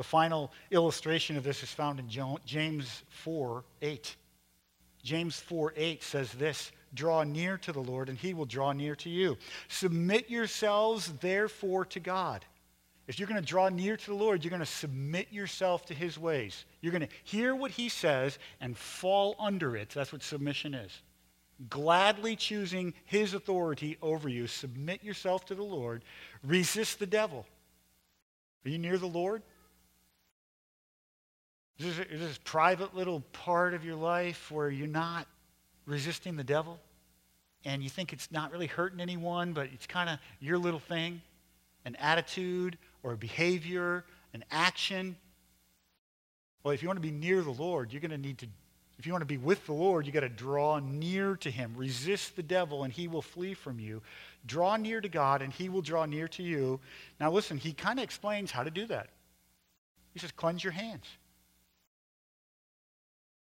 The 0.00 0.04
final 0.04 0.50
illustration 0.70 1.36
of 1.36 1.44
this 1.44 1.62
is 1.62 1.68
found 1.68 2.00
in 2.00 2.08
James 2.46 3.02
4 3.10 3.62
8. 3.82 4.16
James 5.02 5.38
4 5.40 5.74
8 5.76 6.02
says 6.02 6.32
this 6.32 6.72
Draw 6.94 7.24
near 7.24 7.58
to 7.58 7.70
the 7.70 7.82
Lord, 7.82 8.08
and 8.08 8.16
he 8.16 8.32
will 8.32 8.46
draw 8.46 8.72
near 8.72 8.96
to 8.96 9.10
you. 9.10 9.36
Submit 9.68 10.30
yourselves, 10.30 11.12
therefore, 11.20 11.84
to 11.84 12.00
God. 12.00 12.46
If 13.08 13.18
you're 13.18 13.28
going 13.28 13.42
to 13.42 13.46
draw 13.46 13.68
near 13.68 13.94
to 13.94 14.06
the 14.06 14.14
Lord, 14.14 14.42
you're 14.42 14.48
going 14.48 14.60
to 14.60 14.64
submit 14.64 15.30
yourself 15.30 15.84
to 15.84 15.94
his 15.94 16.18
ways. 16.18 16.64
You're 16.80 16.92
going 16.92 17.06
to 17.06 17.14
hear 17.24 17.54
what 17.54 17.70
he 17.70 17.90
says 17.90 18.38
and 18.58 18.78
fall 18.78 19.36
under 19.38 19.76
it. 19.76 19.90
That's 19.90 20.14
what 20.14 20.22
submission 20.22 20.72
is. 20.72 21.02
Gladly 21.68 22.36
choosing 22.36 22.94
his 23.04 23.34
authority 23.34 23.98
over 24.00 24.30
you. 24.30 24.46
Submit 24.46 25.04
yourself 25.04 25.44
to 25.44 25.54
the 25.54 25.62
Lord. 25.62 26.04
Resist 26.42 27.00
the 27.00 27.06
devil. 27.06 27.44
Are 28.64 28.70
you 28.70 28.78
near 28.78 28.96
the 28.96 29.06
Lord? 29.06 29.42
Is 31.80 31.96
this, 31.96 32.06
is 32.10 32.20
this 32.20 32.38
private 32.44 32.94
little 32.94 33.20
part 33.32 33.72
of 33.72 33.86
your 33.86 33.96
life 33.96 34.50
where 34.50 34.68
you're 34.68 34.86
not 34.86 35.26
resisting 35.86 36.36
the 36.36 36.44
devil 36.44 36.78
and 37.64 37.82
you 37.82 37.88
think 37.88 38.12
it's 38.12 38.30
not 38.30 38.52
really 38.52 38.66
hurting 38.66 39.00
anyone, 39.00 39.54
but 39.54 39.70
it's 39.72 39.86
kind 39.86 40.10
of 40.10 40.18
your 40.40 40.58
little 40.58 40.78
thing, 40.78 41.22
an 41.86 41.96
attitude 41.96 42.76
or 43.02 43.12
a 43.12 43.16
behavior, 43.16 44.04
an 44.34 44.44
action. 44.50 45.16
Well, 46.62 46.74
if 46.74 46.82
you 46.82 46.88
want 46.88 46.98
to 46.98 47.02
be 47.02 47.10
near 47.10 47.40
the 47.40 47.50
Lord, 47.50 47.94
you're 47.94 48.02
going 48.02 48.10
to 48.10 48.18
need 48.18 48.36
to, 48.38 48.46
if 48.98 49.06
you 49.06 49.12
want 49.12 49.22
to 49.22 49.26
be 49.26 49.38
with 49.38 49.64
the 49.64 49.72
Lord, 49.72 50.04
you 50.04 50.12
got 50.12 50.20
to 50.20 50.28
draw 50.28 50.80
near 50.80 51.34
to 51.36 51.50
him. 51.50 51.72
Resist 51.78 52.36
the 52.36 52.42
devil 52.42 52.84
and 52.84 52.92
he 52.92 53.08
will 53.08 53.22
flee 53.22 53.54
from 53.54 53.80
you. 53.80 54.02
Draw 54.44 54.76
near 54.76 55.00
to 55.00 55.08
God 55.08 55.40
and 55.40 55.50
he 55.50 55.70
will 55.70 55.80
draw 55.80 56.04
near 56.04 56.28
to 56.28 56.42
you. 56.42 56.78
Now, 57.18 57.30
listen, 57.30 57.56
he 57.56 57.72
kind 57.72 57.98
of 57.98 58.02
explains 58.02 58.50
how 58.50 58.64
to 58.64 58.70
do 58.70 58.84
that. 58.88 59.08
He 60.12 60.18
says, 60.18 60.30
cleanse 60.30 60.62
your 60.62 60.74
hands. 60.74 61.06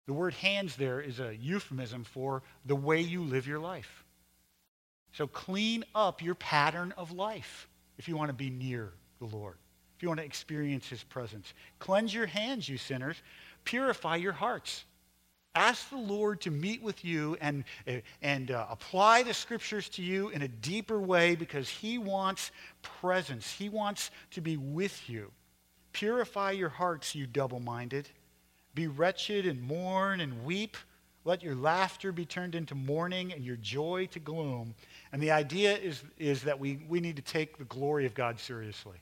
The 0.06 0.12
word 0.12 0.34
hands 0.34 0.76
there 0.76 1.00
is 1.00 1.20
a 1.20 1.34
euphemism 1.34 2.04
for 2.04 2.42
the 2.66 2.76
way 2.76 3.00
you 3.00 3.23
live 3.23 3.46
your 3.46 3.58
life. 3.58 4.04
So 5.12 5.26
clean 5.26 5.84
up 5.94 6.23
your 6.23 6.34
pattern 6.34 6.92
of 6.96 7.12
life 7.12 7.68
if 7.99 8.08
you 8.08 8.16
want 8.16 8.28
to 8.28 8.34
be 8.34 8.50
near 8.50 8.92
the 9.20 9.26
Lord, 9.26 9.56
if 9.96 10.02
you 10.02 10.08
want 10.08 10.20
to 10.20 10.26
experience 10.26 10.88
his 10.88 11.02
presence. 11.04 11.54
Cleanse 11.78 12.12
your 12.12 12.26
hands, 12.26 12.68
you 12.68 12.76
sinners. 12.76 13.16
Purify 13.64 14.16
your 14.16 14.32
hearts. 14.32 14.84
Ask 15.54 15.88
the 15.88 15.96
Lord 15.96 16.40
to 16.42 16.50
meet 16.50 16.82
with 16.82 17.04
you 17.04 17.37
and, 17.40 17.62
and 18.20 18.50
uh, 18.50 18.66
apply 18.68 19.23
the 19.23 19.32
scriptures 19.32 19.88
to 19.90 20.02
you 20.02 20.30
in 20.30 20.42
a 20.42 20.49
deeper 20.49 21.00
way 21.00 21.37
because 21.37 21.68
he 21.68 21.96
wants 21.96 22.50
presence. 22.82 23.52
He 23.52 23.68
wants 23.68 24.11
to 24.32 24.40
be 24.40 24.56
with 24.56 25.08
you. 25.08 25.30
Purify 25.92 26.50
your 26.50 26.70
hearts, 26.70 27.14
you 27.14 27.28
double 27.28 27.61
minded. 27.61 28.08
Be 28.75 28.87
wretched 28.87 29.47
and 29.47 29.62
mourn 29.62 30.21
and 30.21 30.45
weep. 30.45 30.76
Let 31.25 31.43
your 31.43 31.54
laughter 31.54 32.12
be 32.12 32.26
turned 32.26 32.54
into 32.54 32.75
mourning 32.75 33.33
and 33.33 33.45
your 33.45 33.57
joy 33.57 34.09
to 34.12 34.19
gloom. 34.19 34.75
And 35.12 35.23
the 35.23 35.31
idea 35.31 35.76
is, 35.76 36.02
is 36.19 36.43
that 36.43 36.59
we, 36.59 36.85
we 36.88 37.00
need 37.00 37.16
to 37.16 37.23
take 37.23 37.57
the 37.57 37.64
glory 37.64 38.04
of 38.04 38.14
God 38.14 38.38
seriously. 38.38 38.99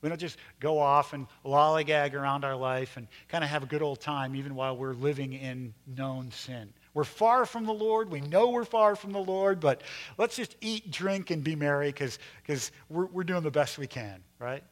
We 0.00 0.08
don't 0.08 0.20
just 0.20 0.38
go 0.60 0.78
off 0.78 1.12
and 1.12 1.26
lollygag 1.44 2.14
around 2.14 2.44
our 2.44 2.54
life 2.54 2.96
and 2.96 3.08
kind 3.28 3.42
of 3.42 3.50
have 3.50 3.64
a 3.64 3.66
good 3.66 3.82
old 3.82 4.00
time 4.00 4.36
even 4.36 4.54
while 4.54 4.76
we're 4.76 4.92
living 4.92 5.32
in 5.32 5.74
known 5.86 6.30
sin. 6.30 6.72
We're 6.94 7.04
far 7.04 7.46
from 7.46 7.64
the 7.64 7.74
Lord. 7.74 8.10
We 8.10 8.20
know 8.20 8.50
we're 8.50 8.64
far 8.64 8.94
from 8.94 9.12
the 9.12 9.18
Lord, 9.18 9.60
but 9.60 9.82
let's 10.16 10.36
just 10.36 10.56
eat, 10.60 10.90
drink, 10.90 11.30
and 11.30 11.42
be 11.42 11.56
merry 11.56 11.88
because 11.88 12.70
we're, 12.88 13.06
we're 13.06 13.24
doing 13.24 13.42
the 13.42 13.50
best 13.50 13.76
we 13.76 13.86
can, 13.86 14.22
right? 14.38 14.62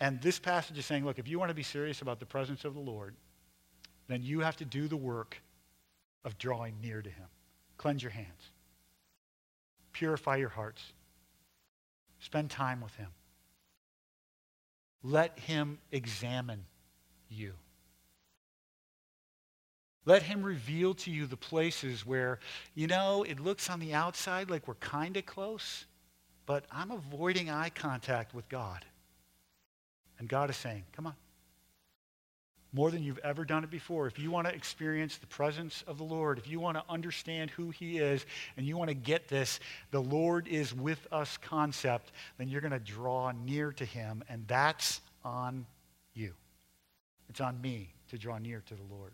And 0.00 0.20
this 0.20 0.38
passage 0.38 0.78
is 0.78 0.86
saying, 0.86 1.04
look, 1.04 1.18
if 1.18 1.26
you 1.26 1.38
want 1.38 1.50
to 1.50 1.54
be 1.54 1.62
serious 1.62 2.02
about 2.02 2.20
the 2.20 2.26
presence 2.26 2.64
of 2.64 2.74
the 2.74 2.80
Lord, 2.80 3.14
then 4.08 4.22
you 4.22 4.40
have 4.40 4.56
to 4.56 4.64
do 4.64 4.88
the 4.88 4.96
work 4.96 5.40
of 6.24 6.36
drawing 6.38 6.74
near 6.82 7.00
to 7.00 7.08
him. 7.08 7.26
Cleanse 7.78 8.02
your 8.02 8.12
hands. 8.12 8.50
Purify 9.92 10.36
your 10.36 10.48
hearts. 10.50 10.92
Spend 12.18 12.50
time 12.50 12.80
with 12.80 12.94
him. 12.96 13.08
Let 15.02 15.38
him 15.38 15.78
examine 15.92 16.64
you. 17.28 17.54
Let 20.04 20.22
him 20.22 20.42
reveal 20.42 20.94
to 20.94 21.10
you 21.10 21.26
the 21.26 21.36
places 21.36 22.06
where, 22.06 22.38
you 22.74 22.86
know, 22.86 23.24
it 23.24 23.40
looks 23.40 23.68
on 23.68 23.80
the 23.80 23.92
outside 23.94 24.50
like 24.50 24.68
we're 24.68 24.74
kind 24.74 25.16
of 25.16 25.26
close, 25.26 25.86
but 26.46 26.64
I'm 26.70 26.92
avoiding 26.92 27.50
eye 27.50 27.70
contact 27.70 28.34
with 28.34 28.48
God. 28.48 28.84
And 30.18 30.28
God 30.28 30.50
is 30.50 30.56
saying, 30.56 30.84
come 30.92 31.06
on. 31.06 31.14
More 32.72 32.90
than 32.90 33.02
you've 33.02 33.18
ever 33.18 33.44
done 33.44 33.64
it 33.64 33.70
before. 33.70 34.06
If 34.06 34.18
you 34.18 34.30
want 34.30 34.46
to 34.48 34.54
experience 34.54 35.16
the 35.16 35.26
presence 35.26 35.82
of 35.86 35.98
the 35.98 36.04
Lord, 36.04 36.36
if 36.36 36.48
you 36.48 36.60
want 36.60 36.76
to 36.76 36.84
understand 36.90 37.50
who 37.50 37.70
He 37.70 37.98
is, 37.98 38.26
and 38.56 38.66
you 38.66 38.76
want 38.76 38.88
to 38.88 38.94
get 38.94 39.28
this, 39.28 39.60
the 39.92 40.02
Lord 40.02 40.46
is 40.46 40.74
with 40.74 41.06
us 41.10 41.38
concept, 41.38 42.12
then 42.36 42.48
you're 42.48 42.60
going 42.60 42.72
to 42.72 42.78
draw 42.78 43.32
near 43.44 43.72
to 43.72 43.84
Him, 43.84 44.22
and 44.28 44.46
that's 44.46 45.00
on 45.24 45.64
you. 46.12 46.32
It's 47.30 47.40
on 47.40 47.60
me 47.60 47.88
to 48.10 48.18
draw 48.18 48.36
near 48.38 48.62
to 48.66 48.74
the 48.74 48.94
Lord. 48.94 49.12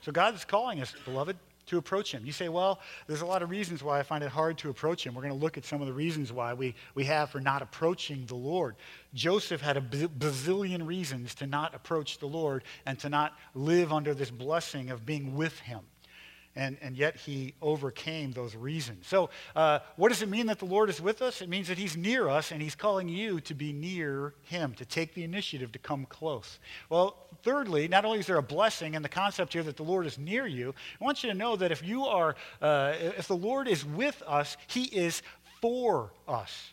So 0.00 0.10
God 0.10 0.34
is 0.34 0.44
calling 0.44 0.80
us, 0.80 0.92
beloved, 1.04 1.36
to 1.70 1.78
approach 1.78 2.12
him. 2.12 2.26
You 2.26 2.32
say, 2.32 2.48
well, 2.48 2.80
there's 3.06 3.22
a 3.22 3.26
lot 3.26 3.42
of 3.42 3.50
reasons 3.50 3.82
why 3.82 3.98
I 3.98 4.02
find 4.02 4.22
it 4.22 4.30
hard 4.30 4.58
to 4.58 4.70
approach 4.70 5.06
him. 5.06 5.14
We're 5.14 5.22
going 5.22 5.34
to 5.34 5.40
look 5.40 5.56
at 5.56 5.64
some 5.64 5.80
of 5.80 5.86
the 5.86 5.92
reasons 5.92 6.32
why 6.32 6.52
we, 6.52 6.74
we 6.94 7.04
have 7.04 7.30
for 7.30 7.40
not 7.40 7.62
approaching 7.62 8.26
the 8.26 8.34
Lord. 8.34 8.76
Joseph 9.14 9.60
had 9.60 9.76
a 9.76 9.80
bazillion 9.80 10.86
reasons 10.86 11.34
to 11.36 11.46
not 11.46 11.74
approach 11.74 12.18
the 12.18 12.26
Lord 12.26 12.64
and 12.86 12.98
to 13.00 13.08
not 13.08 13.32
live 13.54 13.92
under 13.92 14.14
this 14.14 14.30
blessing 14.30 14.90
of 14.90 15.06
being 15.06 15.34
with 15.34 15.58
him 15.60 15.80
and, 16.56 16.76
and 16.80 16.96
yet 16.96 17.16
he 17.16 17.54
overcame 17.62 18.32
those 18.32 18.56
reasons. 18.56 19.06
So, 19.06 19.30
uh, 19.54 19.80
what 19.96 20.08
does 20.08 20.20
it 20.22 20.28
mean 20.28 20.46
that 20.46 20.58
the 20.58 20.64
Lord 20.64 20.90
is 20.90 21.00
with 21.00 21.22
us? 21.22 21.40
It 21.40 21.48
means 21.48 21.68
that 21.68 21.78
he's 21.78 21.96
near 21.96 22.28
us 22.28 22.50
and 22.50 22.60
he's 22.60 22.74
calling 22.74 23.08
you 23.08 23.40
to 23.42 23.54
be 23.54 23.72
near 23.72 24.34
him, 24.42 24.74
to 24.74 24.84
take 24.84 25.14
the 25.14 25.22
initiative 25.22 25.70
to 25.72 25.78
come 25.78 26.06
close. 26.06 26.58
Well, 26.88 27.16
thirdly, 27.42 27.86
not 27.86 28.04
only 28.04 28.18
is 28.18 28.26
there 28.26 28.36
a 28.36 28.42
blessing 28.42 28.96
and 28.96 29.04
the 29.04 29.08
concept 29.08 29.52
here 29.52 29.62
that 29.62 29.76
the 29.76 29.84
Lord 29.84 30.06
is 30.06 30.18
near 30.18 30.46
you, 30.46 30.74
I 31.00 31.04
want 31.04 31.22
you 31.22 31.30
to 31.30 31.36
know 31.36 31.54
that 31.56 31.70
if 31.70 31.84
you 31.84 32.04
are, 32.04 32.34
uh, 32.60 32.94
if 32.98 33.28
the 33.28 33.36
Lord 33.36 33.68
is 33.68 33.84
with 33.84 34.20
us, 34.26 34.56
he 34.66 34.84
is 34.84 35.22
for 35.60 36.12
us. 36.26 36.72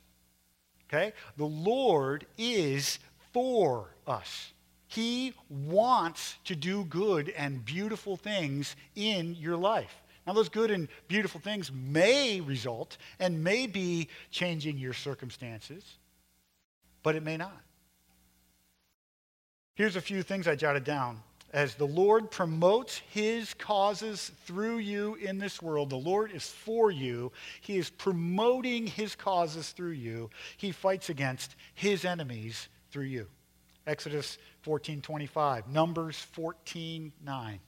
Okay? 0.89 1.13
The 1.38 1.46
Lord 1.46 2.25
is 2.38 3.00
for 3.31 3.93
us. 4.07 4.53
He 4.88 5.34
wants 5.50 6.38
to 6.46 6.56
do 6.56 6.86
good 6.86 7.29
and 7.29 7.63
beautiful 7.63 8.15
things 8.15 8.75
in 8.96 9.36
your 9.36 9.58
life. 9.58 9.94
Now, 10.25 10.34
those 10.34 10.50
good 10.50 10.72
and 10.72 10.89
beautiful 11.08 11.39
things 11.39 11.72
may 11.72 12.41
result 12.41 12.98
and 13.20 13.44
may 13.44 13.67
be 13.67 14.10
changing 14.29 14.77
your 14.77 14.94
circumstances, 14.94 15.84
but 17.01 17.15
it 17.15 17.24
may 17.24 17.38
not. 17.38 17.62
Here's 19.75 19.96
a 19.96 20.01
few 20.01 20.24
things 20.24 20.48
I 20.48 20.56
jotted 20.56 20.84
down. 20.84 21.22
As 21.53 21.75
the 21.75 21.88
Lord 21.88 22.29
promotes 22.29 22.98
his 23.10 23.53
causes 23.53 24.32
through 24.46 24.79
you 24.79 25.15
in 25.15 25.38
this 25.38 25.62
world, 25.62 25.89
the 25.89 25.96
Lord 25.96 26.32
is 26.34 26.50
for 26.50 26.91
you. 26.91 27.32
He 27.62 27.77
is 27.77 27.89
promoting 27.89 28.88
his 28.88 29.15
causes 29.15 29.70
through 29.70 29.91
you. 29.91 30.29
He 30.58 30.74
fights 30.74 31.10
against 31.10 31.56
his 31.74 32.03
enemies 32.03 32.67
through 32.91 33.06
you. 33.06 33.27
Exodus 33.88 34.38
14:25, 34.63 35.67
Numbers 35.67 36.17
14:9. 36.36 37.60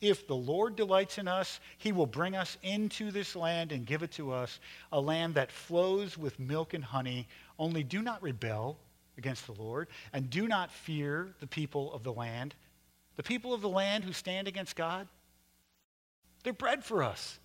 If 0.00 0.26
the 0.26 0.36
Lord 0.36 0.76
delights 0.76 1.18
in 1.18 1.26
us, 1.26 1.58
he 1.78 1.90
will 1.90 2.06
bring 2.06 2.36
us 2.36 2.56
into 2.62 3.10
this 3.10 3.34
land 3.34 3.72
and 3.72 3.86
give 3.86 4.02
it 4.02 4.12
to 4.12 4.32
us, 4.32 4.60
a 4.92 5.00
land 5.00 5.34
that 5.34 5.50
flows 5.50 6.16
with 6.16 6.38
milk 6.38 6.74
and 6.74 6.84
honey. 6.84 7.26
Only 7.58 7.82
do 7.82 8.02
not 8.02 8.22
rebel 8.22 8.78
against 9.18 9.46
the 9.46 9.54
Lord, 9.54 9.88
and 10.12 10.28
do 10.30 10.46
not 10.46 10.70
fear 10.70 11.34
the 11.40 11.46
people 11.46 11.92
of 11.92 12.04
the 12.04 12.12
land. 12.12 12.54
The 13.16 13.22
people 13.22 13.54
of 13.54 13.62
the 13.62 13.68
land 13.68 14.04
who 14.04 14.12
stand 14.12 14.46
against 14.46 14.76
God, 14.76 15.08
they're 16.44 16.52
bread 16.52 16.84
for 16.84 17.02
us. 17.02 17.40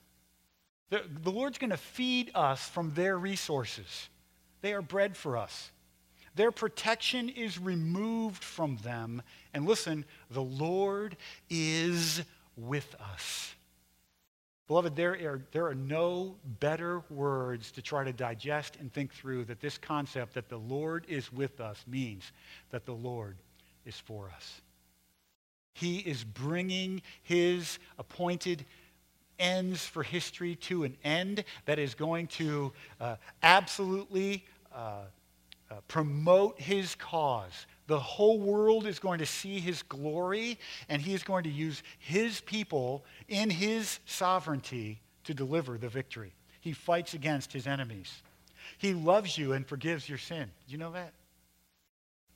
The, 0.89 1.05
the 1.23 1.31
Lord's 1.31 1.57
going 1.57 1.69
to 1.69 1.77
feed 1.77 2.31
us 2.35 2.67
from 2.67 2.93
their 2.93 3.17
resources. 3.17 4.09
They 4.59 4.73
are 4.73 4.81
bread 4.81 5.15
for 5.15 5.37
us. 5.37 5.71
Their 6.35 6.51
protection 6.51 7.29
is 7.29 7.59
removed 7.59 8.43
from 8.43 8.77
them. 8.77 9.21
And 9.53 9.65
listen, 9.65 10.05
the 10.29 10.41
Lord 10.41 11.17
is 11.49 12.21
with 12.55 12.95
us. 13.13 13.53
Beloved, 14.67 14.95
there 14.95 15.11
are, 15.11 15.41
there 15.51 15.65
are 15.65 15.75
no 15.75 16.35
better 16.61 17.03
words 17.09 17.71
to 17.73 17.81
try 17.81 18.05
to 18.05 18.13
digest 18.13 18.77
and 18.79 18.91
think 18.93 19.13
through 19.13 19.43
that 19.45 19.59
this 19.59 19.77
concept 19.77 20.35
that 20.35 20.47
the 20.47 20.57
Lord 20.57 21.05
is 21.09 21.31
with 21.33 21.59
us 21.59 21.83
means 21.87 22.31
that 22.69 22.85
the 22.85 22.93
Lord 22.93 23.35
is 23.85 23.97
for 23.97 24.31
us. 24.33 24.61
He 25.73 25.97
is 25.97 26.23
bringing 26.23 27.01
his 27.23 27.79
appointed 27.99 28.65
ends 29.39 29.85
for 29.85 30.03
history 30.03 30.55
to 30.55 30.85
an 30.85 30.95
end 31.03 31.43
that 31.65 31.79
is 31.79 31.93
going 31.93 32.27
to 32.27 32.71
uh, 33.01 33.15
absolutely 33.43 34.45
uh, 34.73 35.01
uh, 35.71 35.75
promote 35.87 36.59
his 36.59 36.95
cause. 36.95 37.65
The 37.87 37.99
whole 37.99 38.39
world 38.39 38.85
is 38.85 38.99
going 38.99 39.19
to 39.19 39.25
see 39.25 39.59
his 39.59 39.83
glory, 39.83 40.59
and 40.89 41.01
he 41.01 41.13
is 41.13 41.23
going 41.23 41.45
to 41.45 41.49
use 41.49 41.81
his 41.97 42.41
people 42.41 43.05
in 43.29 43.49
his 43.49 43.99
sovereignty 44.05 45.01
to 45.23 45.33
deliver 45.33 45.77
the 45.77 45.87
victory. 45.87 46.33
He 46.59 46.73
fights 46.73 47.13
against 47.13 47.53
his 47.53 47.67
enemies. 47.67 48.21
He 48.77 48.93
loves 48.93 49.37
you 49.37 49.53
and 49.53 49.65
forgives 49.65 50.09
your 50.09 50.17
sin. 50.17 50.51
Did 50.65 50.71
you 50.71 50.77
know 50.77 50.91
that? 50.91 51.13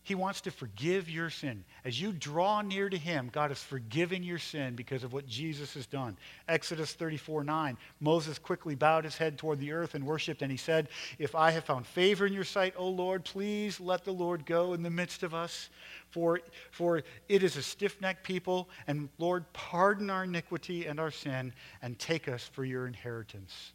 He 0.05 0.13
wants 0.13 0.41
to 0.41 0.51
forgive 0.51 1.09
your 1.09 1.31
sin. 1.31 1.65
As 1.83 2.00
you 2.00 2.12
draw 2.12 2.62
near 2.62 2.89
to 2.89 2.97
Him, 2.97 3.31
God 3.33 3.51
is 3.51 3.63
forgiving 3.63 4.21
your 4.21 4.38
sin 4.38 4.75
because 4.75 5.03
of 5.03 5.13
what 5.13 5.25
Jesus 5.25 5.74
has 5.74 5.88
done. 5.88 6.15
Exodus 6.47 6.93
34 6.93 7.43
9. 7.43 7.75
Moses 8.00 8.38
quickly 8.38 8.75
bowed 8.75 9.03
his 9.03 9.17
head 9.17 9.39
toward 9.39 9.59
the 9.59 9.71
earth 9.71 9.95
and 9.95 10.05
worshiped, 10.05 10.43
and 10.43 10.51
he 10.51 10.57
said, 10.57 10.89
If 11.17 11.33
I 11.33 11.50
have 11.50 11.63
found 11.63 11.88
favor 11.88 12.27
in 12.27 12.33
your 12.33 12.43
sight, 12.43 12.75
O 12.77 12.88
Lord, 12.88 13.25
please 13.25 13.79
let 13.79 14.05
the 14.05 14.12
Lord 14.12 14.45
go 14.45 14.74
in 14.74 14.83
the 14.83 14.91
midst 14.91 15.24
of 15.24 15.33
us. 15.33 15.69
For, 16.12 16.39
for 16.69 17.01
it 17.27 17.41
is 17.41 17.58
a 17.58 17.63
stiff 17.63 17.99
necked 17.99 18.23
people, 18.23 18.69
and 18.86 19.10
Lord, 19.17 19.51
pardon 19.53 20.12
our 20.12 20.25
iniquity 20.25 20.86
and 20.86 20.99
our 20.99 21.10
sin, 21.10 21.51
and 21.82 21.97
take 21.97 22.27
us 22.27 22.47
for 22.47 22.63
your 22.63 22.86
inheritance. 22.86 23.73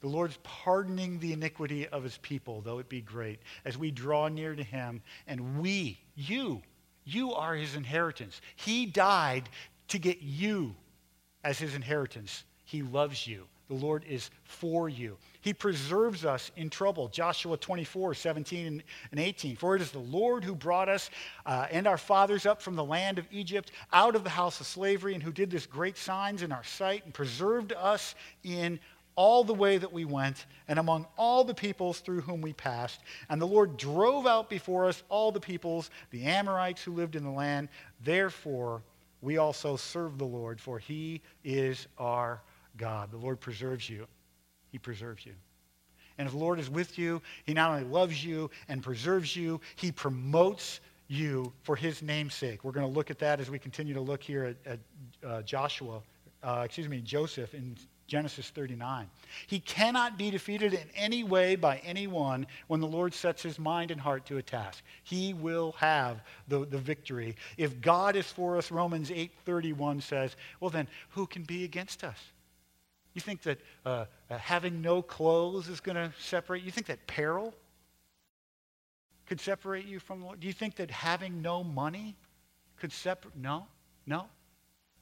The 0.00 0.08
Lord's 0.08 0.38
pardoning 0.42 1.18
the 1.18 1.32
iniquity 1.32 1.88
of 1.88 2.04
his 2.04 2.18
people, 2.18 2.60
though 2.60 2.78
it 2.78 2.88
be 2.88 3.00
great, 3.00 3.40
as 3.64 3.78
we 3.78 3.90
draw 3.90 4.28
near 4.28 4.54
to 4.54 4.62
him. 4.62 5.02
And 5.26 5.58
we, 5.58 5.98
you, 6.14 6.62
you 7.04 7.32
are 7.32 7.54
his 7.54 7.76
inheritance. 7.76 8.40
He 8.56 8.86
died 8.86 9.48
to 9.88 9.98
get 9.98 10.20
you 10.20 10.74
as 11.44 11.58
his 11.58 11.74
inheritance. 11.74 12.44
He 12.64 12.82
loves 12.82 13.26
you. 13.26 13.46
The 13.68 13.74
Lord 13.74 14.04
is 14.08 14.30
for 14.44 14.88
you. 14.88 15.16
He 15.40 15.52
preserves 15.52 16.24
us 16.24 16.52
in 16.56 16.70
trouble. 16.70 17.08
Joshua 17.08 17.56
24, 17.56 18.14
17 18.14 18.82
and 19.10 19.20
18. 19.20 19.56
For 19.56 19.74
it 19.74 19.82
is 19.82 19.90
the 19.90 19.98
Lord 19.98 20.44
who 20.44 20.54
brought 20.54 20.88
us 20.88 21.10
uh, 21.44 21.66
and 21.70 21.86
our 21.86 21.98
fathers 21.98 22.46
up 22.46 22.62
from 22.62 22.76
the 22.76 22.84
land 22.84 23.18
of 23.18 23.26
Egypt, 23.32 23.72
out 23.92 24.14
of 24.14 24.22
the 24.22 24.30
house 24.30 24.60
of 24.60 24.66
slavery, 24.66 25.14
and 25.14 25.22
who 25.22 25.32
did 25.32 25.50
this 25.50 25.66
great 25.66 25.96
signs 25.96 26.42
in 26.42 26.52
our 26.52 26.62
sight 26.62 27.04
and 27.04 27.12
preserved 27.12 27.72
us 27.72 28.14
in 28.44 28.78
all 29.16 29.42
the 29.42 29.54
way 29.54 29.78
that 29.78 29.92
we 29.92 30.04
went 30.04 30.46
and 30.68 30.78
among 30.78 31.06
all 31.16 31.42
the 31.42 31.54
peoples 31.54 32.00
through 32.00 32.20
whom 32.20 32.40
we 32.40 32.52
passed. 32.52 33.00
And 33.28 33.40
the 33.40 33.46
Lord 33.46 33.76
drove 33.76 34.26
out 34.26 34.48
before 34.48 34.86
us 34.86 35.02
all 35.08 35.32
the 35.32 35.40
peoples, 35.40 35.90
the 36.10 36.24
Amorites 36.24 36.82
who 36.82 36.92
lived 36.92 37.16
in 37.16 37.24
the 37.24 37.30
land. 37.30 37.68
Therefore, 38.04 38.82
we 39.22 39.38
also 39.38 39.76
serve 39.76 40.18
the 40.18 40.26
Lord, 40.26 40.60
for 40.60 40.78
he 40.78 41.22
is 41.42 41.88
our 41.98 42.42
God. 42.76 43.10
The 43.10 43.16
Lord 43.16 43.40
preserves 43.40 43.88
you. 43.88 44.06
He 44.70 44.78
preserves 44.78 45.24
you. 45.24 45.32
And 46.18 46.26
if 46.26 46.32
the 46.32 46.38
Lord 46.38 46.60
is 46.60 46.70
with 46.70 46.98
you, 46.98 47.20
he 47.44 47.54
not 47.54 47.70
only 47.70 47.84
loves 47.84 48.24
you 48.24 48.50
and 48.68 48.82
preserves 48.82 49.34
you, 49.34 49.60
he 49.76 49.90
promotes 49.92 50.80
you 51.08 51.52
for 51.62 51.76
his 51.76 52.02
name's 52.02 52.34
sake. 52.34 52.64
We're 52.64 52.72
going 52.72 52.86
to 52.86 52.92
look 52.92 53.10
at 53.10 53.18
that 53.20 53.40
as 53.40 53.50
we 53.50 53.58
continue 53.58 53.94
to 53.94 54.00
look 54.00 54.22
here 54.22 54.44
at, 54.44 54.56
at 54.72 54.78
uh, 55.26 55.42
Joshua, 55.42 56.00
uh, 56.42 56.62
excuse 56.64 56.88
me, 56.88 57.00
Joseph 57.00 57.54
in 57.54 57.76
Genesis 58.06 58.50
39. 58.50 59.08
He 59.46 59.58
cannot 59.58 60.16
be 60.16 60.30
defeated 60.30 60.74
in 60.74 60.88
any 60.94 61.24
way 61.24 61.56
by 61.56 61.78
anyone 61.78 62.46
when 62.68 62.80
the 62.80 62.86
Lord 62.86 63.12
sets 63.12 63.42
his 63.42 63.58
mind 63.58 63.90
and 63.90 64.00
heart 64.00 64.26
to 64.26 64.38
a 64.38 64.42
task. 64.42 64.84
He 65.02 65.34
will 65.34 65.72
have 65.72 66.22
the, 66.46 66.64
the 66.64 66.78
victory. 66.78 67.36
If 67.56 67.80
God 67.80 68.14
is 68.14 68.26
for 68.26 68.56
us, 68.56 68.70
Romans 68.70 69.10
8.31 69.10 70.02
says, 70.02 70.36
well 70.60 70.70
then, 70.70 70.86
who 71.10 71.26
can 71.26 71.42
be 71.42 71.64
against 71.64 72.04
us? 72.04 72.18
You 73.14 73.20
think 73.20 73.42
that 73.42 73.58
uh, 73.84 74.04
uh, 74.30 74.38
having 74.38 74.82
no 74.82 75.02
clothes 75.02 75.68
is 75.68 75.80
going 75.80 75.96
to 75.96 76.12
separate 76.20 76.62
you? 76.62 76.70
think 76.70 76.86
that 76.86 77.06
peril 77.06 77.54
could 79.26 79.40
separate 79.40 79.86
you 79.86 79.98
from 79.98 80.20
the 80.20 80.26
Lord? 80.26 80.40
Do 80.40 80.46
you 80.46 80.52
think 80.52 80.76
that 80.76 80.90
having 80.90 81.42
no 81.42 81.64
money 81.64 82.14
could 82.76 82.92
separate? 82.92 83.34
No, 83.34 83.66
no. 84.06 84.26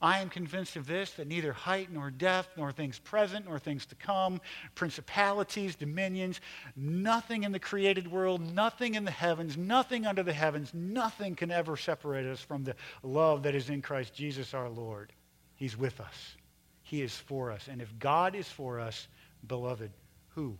I 0.01 0.19
am 0.19 0.29
convinced 0.29 0.75
of 0.75 0.87
this 0.87 1.11
that 1.11 1.27
neither 1.27 1.53
height 1.53 1.91
nor 1.91 2.11
depth, 2.11 2.57
nor 2.57 2.71
things 2.71 2.99
present 2.99 3.45
nor 3.45 3.59
things 3.59 3.85
to 3.87 3.95
come, 3.95 4.41
principalities, 4.75 5.75
dominions, 5.75 6.41
nothing 6.75 7.43
in 7.43 7.51
the 7.51 7.59
created 7.59 8.11
world, 8.11 8.41
nothing 8.53 8.95
in 8.95 9.05
the 9.05 9.11
heavens, 9.11 9.57
nothing 9.57 10.05
under 10.05 10.21
the 10.21 10.33
heavens, 10.33 10.73
nothing 10.73 11.35
can 11.35 11.49
ever 11.49 11.77
separate 11.77 12.25
us 12.25 12.41
from 12.41 12.63
the 12.63 12.75
love 13.03 13.43
that 13.43 13.55
is 13.55 13.69
in 13.69 13.81
Christ 13.81 14.13
Jesus 14.13 14.53
our 14.53 14.69
Lord. 14.69 15.13
He's 15.55 15.77
with 15.77 16.01
us, 16.01 16.35
He 16.83 17.01
is 17.01 17.15
for 17.15 17.51
us. 17.51 17.69
And 17.69 17.81
if 17.81 17.97
God 17.97 18.35
is 18.35 18.49
for 18.49 18.79
us, 18.79 19.07
beloved, 19.47 19.91
who 20.29 20.57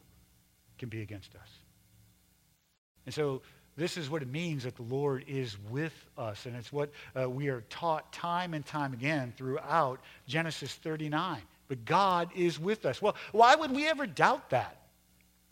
can 0.77 0.87
be 0.87 1.01
against 1.01 1.35
us? 1.35 1.49
And 3.05 3.13
so 3.13 3.41
this 3.77 3.97
is 3.97 4.09
what 4.09 4.21
it 4.21 4.29
means 4.29 4.63
that 4.63 4.75
the 4.75 4.83
Lord 4.83 5.25
is 5.27 5.57
with 5.69 5.93
us. 6.17 6.45
And 6.45 6.55
it's 6.55 6.71
what 6.71 6.91
uh, 7.19 7.29
we 7.29 7.49
are 7.49 7.61
taught 7.69 8.11
time 8.13 8.53
and 8.53 8.65
time 8.65 8.93
again 8.93 9.33
throughout 9.35 9.99
Genesis 10.27 10.73
39. 10.75 11.41
But 11.67 11.83
God 11.83 12.29
is 12.35 12.59
with 12.59 12.85
us. 12.85 13.01
Well, 13.01 13.15
why 13.33 13.55
would 13.55 13.71
we 13.71 13.87
ever 13.87 14.05
doubt 14.07 14.49
that? 14.51 14.77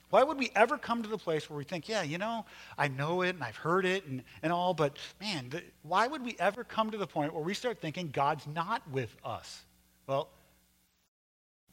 Why 0.09 0.23
would 0.23 0.37
we 0.37 0.51
ever 0.55 0.77
come 0.77 1.01
to 1.01 1.09
the 1.09 1.17
place 1.17 1.49
where 1.49 1.57
we 1.57 1.63
think, 1.63 1.89
yeah, 1.89 2.03
you 2.03 2.19
know, 2.19 2.45
I 2.77 2.87
know 2.87 3.23
it 3.23 3.29
and 3.29 3.43
I've 3.43 3.57
heard 3.57 3.83
it 3.83 4.05
and, 4.05 4.21
and 4.43 4.53
all, 4.53 4.75
but 4.75 4.95
man, 5.19 5.49
the, 5.49 5.63
why 5.81 6.05
would 6.05 6.23
we 6.23 6.35
ever 6.39 6.63
come 6.63 6.91
to 6.91 6.97
the 6.97 7.07
point 7.07 7.33
where 7.33 7.43
we 7.43 7.55
start 7.55 7.81
thinking 7.81 8.09
God's 8.09 8.45
not 8.45 8.87
with 8.91 9.13
us? 9.25 9.63
Well, 10.05 10.29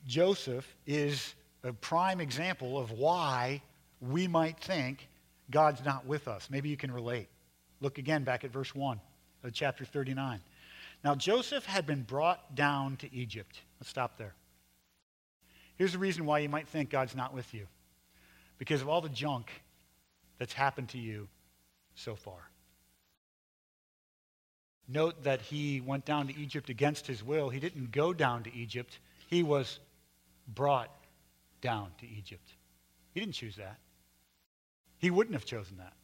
Joseph 0.06 0.74
is 0.86 1.34
a 1.62 1.74
prime 1.74 2.18
example 2.18 2.78
of 2.78 2.92
why 2.92 3.60
we 4.00 4.26
might 4.26 4.58
think 4.58 5.06
God's 5.50 5.84
not 5.84 6.06
with 6.06 6.28
us. 6.28 6.48
Maybe 6.50 6.68
you 6.68 6.76
can 6.76 6.92
relate. 6.92 7.28
Look 7.80 7.98
again 7.98 8.24
back 8.24 8.44
at 8.44 8.50
verse 8.50 8.74
1 8.74 9.00
of 9.44 9.52
chapter 9.52 9.84
39. 9.84 10.40
Now, 11.02 11.14
Joseph 11.14 11.64
had 11.64 11.86
been 11.86 12.02
brought 12.02 12.54
down 12.54 12.96
to 12.96 13.14
Egypt. 13.14 13.60
Let's 13.80 13.88
stop 13.88 14.18
there. 14.18 14.34
Here's 15.76 15.92
the 15.92 15.98
reason 15.98 16.26
why 16.26 16.40
you 16.40 16.48
might 16.48 16.68
think 16.68 16.90
God's 16.90 17.16
not 17.16 17.32
with 17.32 17.54
you 17.54 17.66
because 18.58 18.82
of 18.82 18.88
all 18.88 19.00
the 19.00 19.08
junk 19.08 19.50
that's 20.38 20.52
happened 20.52 20.90
to 20.90 20.98
you 20.98 21.28
so 21.94 22.14
far. 22.14 22.50
Note 24.86 25.22
that 25.22 25.40
he 25.40 25.80
went 25.80 26.04
down 26.04 26.26
to 26.26 26.36
Egypt 26.36 26.68
against 26.68 27.06
his 27.06 27.22
will. 27.24 27.48
He 27.48 27.60
didn't 27.60 27.92
go 27.92 28.12
down 28.12 28.42
to 28.42 28.54
Egypt, 28.54 28.98
he 29.28 29.42
was 29.42 29.78
brought 30.46 30.90
down 31.60 31.88
to 32.00 32.06
Egypt. 32.06 32.52
He 33.14 33.20
didn't 33.20 33.34
choose 33.34 33.56
that. 33.56 33.78
He 35.00 35.10
wouldn't 35.10 35.34
have 35.34 35.46
chosen 35.46 35.78
that. 35.78 35.94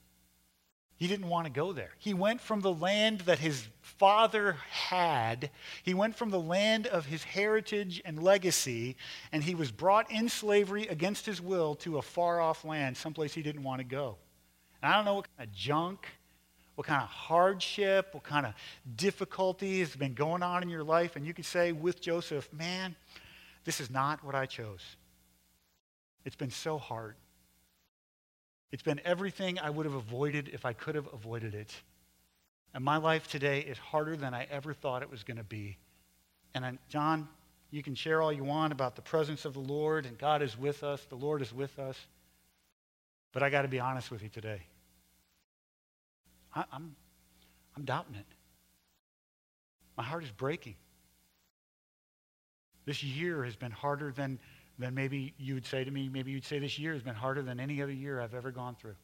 He 0.96 1.06
didn't 1.06 1.28
want 1.28 1.46
to 1.46 1.52
go 1.52 1.74
there. 1.74 1.90
He 1.98 2.14
went 2.14 2.40
from 2.40 2.62
the 2.62 2.72
land 2.72 3.20
that 3.20 3.38
his 3.38 3.68
father 3.82 4.56
had, 4.70 5.50
he 5.82 5.92
went 5.92 6.16
from 6.16 6.30
the 6.30 6.40
land 6.40 6.86
of 6.86 7.04
his 7.04 7.22
heritage 7.22 8.00
and 8.04 8.22
legacy, 8.22 8.96
and 9.30 9.44
he 9.44 9.54
was 9.54 9.70
brought 9.70 10.10
in 10.10 10.30
slavery 10.30 10.86
against 10.86 11.26
his 11.26 11.40
will 11.40 11.74
to 11.76 11.98
a 11.98 12.02
far 12.02 12.40
off 12.40 12.64
land, 12.64 12.96
someplace 12.96 13.34
he 13.34 13.42
didn't 13.42 13.62
want 13.62 13.80
to 13.80 13.84
go. 13.84 14.16
And 14.82 14.90
I 14.90 14.96
don't 14.96 15.04
know 15.04 15.14
what 15.16 15.28
kind 15.36 15.48
of 15.48 15.54
junk, 15.54 16.06
what 16.76 16.86
kind 16.86 17.02
of 17.02 17.08
hardship, 17.08 18.08
what 18.12 18.22
kind 18.24 18.46
of 18.46 18.54
difficulty 18.96 19.80
has 19.80 19.94
been 19.94 20.14
going 20.14 20.42
on 20.42 20.62
in 20.62 20.70
your 20.70 20.84
life, 20.84 21.16
and 21.16 21.26
you 21.26 21.34
could 21.34 21.44
say 21.44 21.72
with 21.72 22.00
Joseph, 22.00 22.50
man, 22.54 22.96
this 23.64 23.80
is 23.80 23.90
not 23.90 24.24
what 24.24 24.34
I 24.34 24.46
chose. 24.46 24.96
It's 26.24 26.36
been 26.36 26.50
so 26.50 26.78
hard. 26.78 27.16
It's 28.72 28.82
been 28.82 29.00
everything 29.04 29.58
I 29.58 29.70
would 29.70 29.86
have 29.86 29.94
avoided 29.94 30.50
if 30.52 30.64
I 30.64 30.72
could 30.72 30.94
have 30.94 31.08
avoided 31.12 31.54
it. 31.54 31.72
And 32.74 32.84
my 32.84 32.96
life 32.96 33.28
today 33.28 33.60
is 33.60 33.78
harder 33.78 34.16
than 34.16 34.34
I 34.34 34.46
ever 34.50 34.74
thought 34.74 35.02
it 35.02 35.10
was 35.10 35.22
going 35.22 35.38
to 35.38 35.44
be. 35.44 35.78
And 36.54 36.64
I, 36.64 36.78
John, 36.88 37.28
you 37.70 37.82
can 37.82 37.94
share 37.94 38.20
all 38.20 38.32
you 38.32 38.44
want 38.44 38.72
about 38.72 38.96
the 38.96 39.02
presence 39.02 39.44
of 39.44 39.54
the 39.54 39.60
Lord 39.60 40.06
and 40.06 40.18
God 40.18 40.42
is 40.42 40.58
with 40.58 40.82
us, 40.82 41.04
the 41.08 41.16
Lord 41.16 41.42
is 41.42 41.52
with 41.52 41.78
us. 41.78 41.96
But 43.32 43.42
I 43.42 43.50
got 43.50 43.62
to 43.62 43.68
be 43.68 43.80
honest 43.80 44.10
with 44.10 44.22
you 44.22 44.28
today. 44.28 44.62
I, 46.54 46.64
I'm, 46.72 46.96
I'm 47.76 47.84
doubting 47.84 48.16
it. 48.16 48.26
My 49.96 50.04
heart 50.04 50.24
is 50.24 50.30
breaking. 50.30 50.76
This 52.84 53.02
year 53.02 53.44
has 53.44 53.56
been 53.56 53.72
harder 53.72 54.12
than 54.12 54.38
then 54.78 54.94
maybe 54.94 55.34
you 55.38 55.54
would 55.54 55.66
say 55.66 55.84
to 55.84 55.90
me, 55.90 56.08
maybe 56.08 56.32
you'd 56.32 56.44
say 56.44 56.58
this 56.58 56.78
year 56.78 56.92
has 56.92 57.02
been 57.02 57.14
harder 57.14 57.42
than 57.42 57.58
any 57.60 57.82
other 57.82 57.92
year 57.92 58.20
I've 58.20 58.34
ever 58.34 58.50
gone 58.50 58.74
through. 58.74 58.96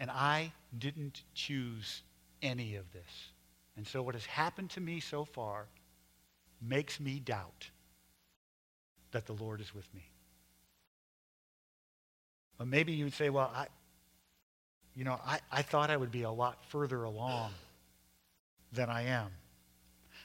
And 0.00 0.10
I 0.10 0.52
didn't 0.76 1.22
choose 1.34 2.02
any 2.42 2.76
of 2.76 2.92
this. 2.92 3.30
And 3.76 3.86
so 3.86 4.02
what 4.02 4.14
has 4.14 4.26
happened 4.26 4.70
to 4.70 4.80
me 4.80 5.00
so 5.00 5.24
far 5.24 5.66
makes 6.60 7.00
me 7.00 7.20
doubt 7.20 7.70
that 9.12 9.26
the 9.26 9.32
Lord 9.32 9.60
is 9.60 9.74
with 9.74 9.92
me. 9.94 10.02
But 12.58 12.66
maybe 12.66 12.92
you 12.92 13.04
would 13.04 13.14
say, 13.14 13.30
well, 13.30 13.50
I, 13.54 13.66
you 14.94 15.04
know, 15.04 15.18
I, 15.24 15.38
I 15.50 15.62
thought 15.62 15.90
I 15.90 15.96
would 15.96 16.10
be 16.10 16.22
a 16.22 16.30
lot 16.30 16.58
further 16.66 17.04
along 17.04 17.52
than 18.72 18.90
I 18.90 19.02
am. 19.02 19.30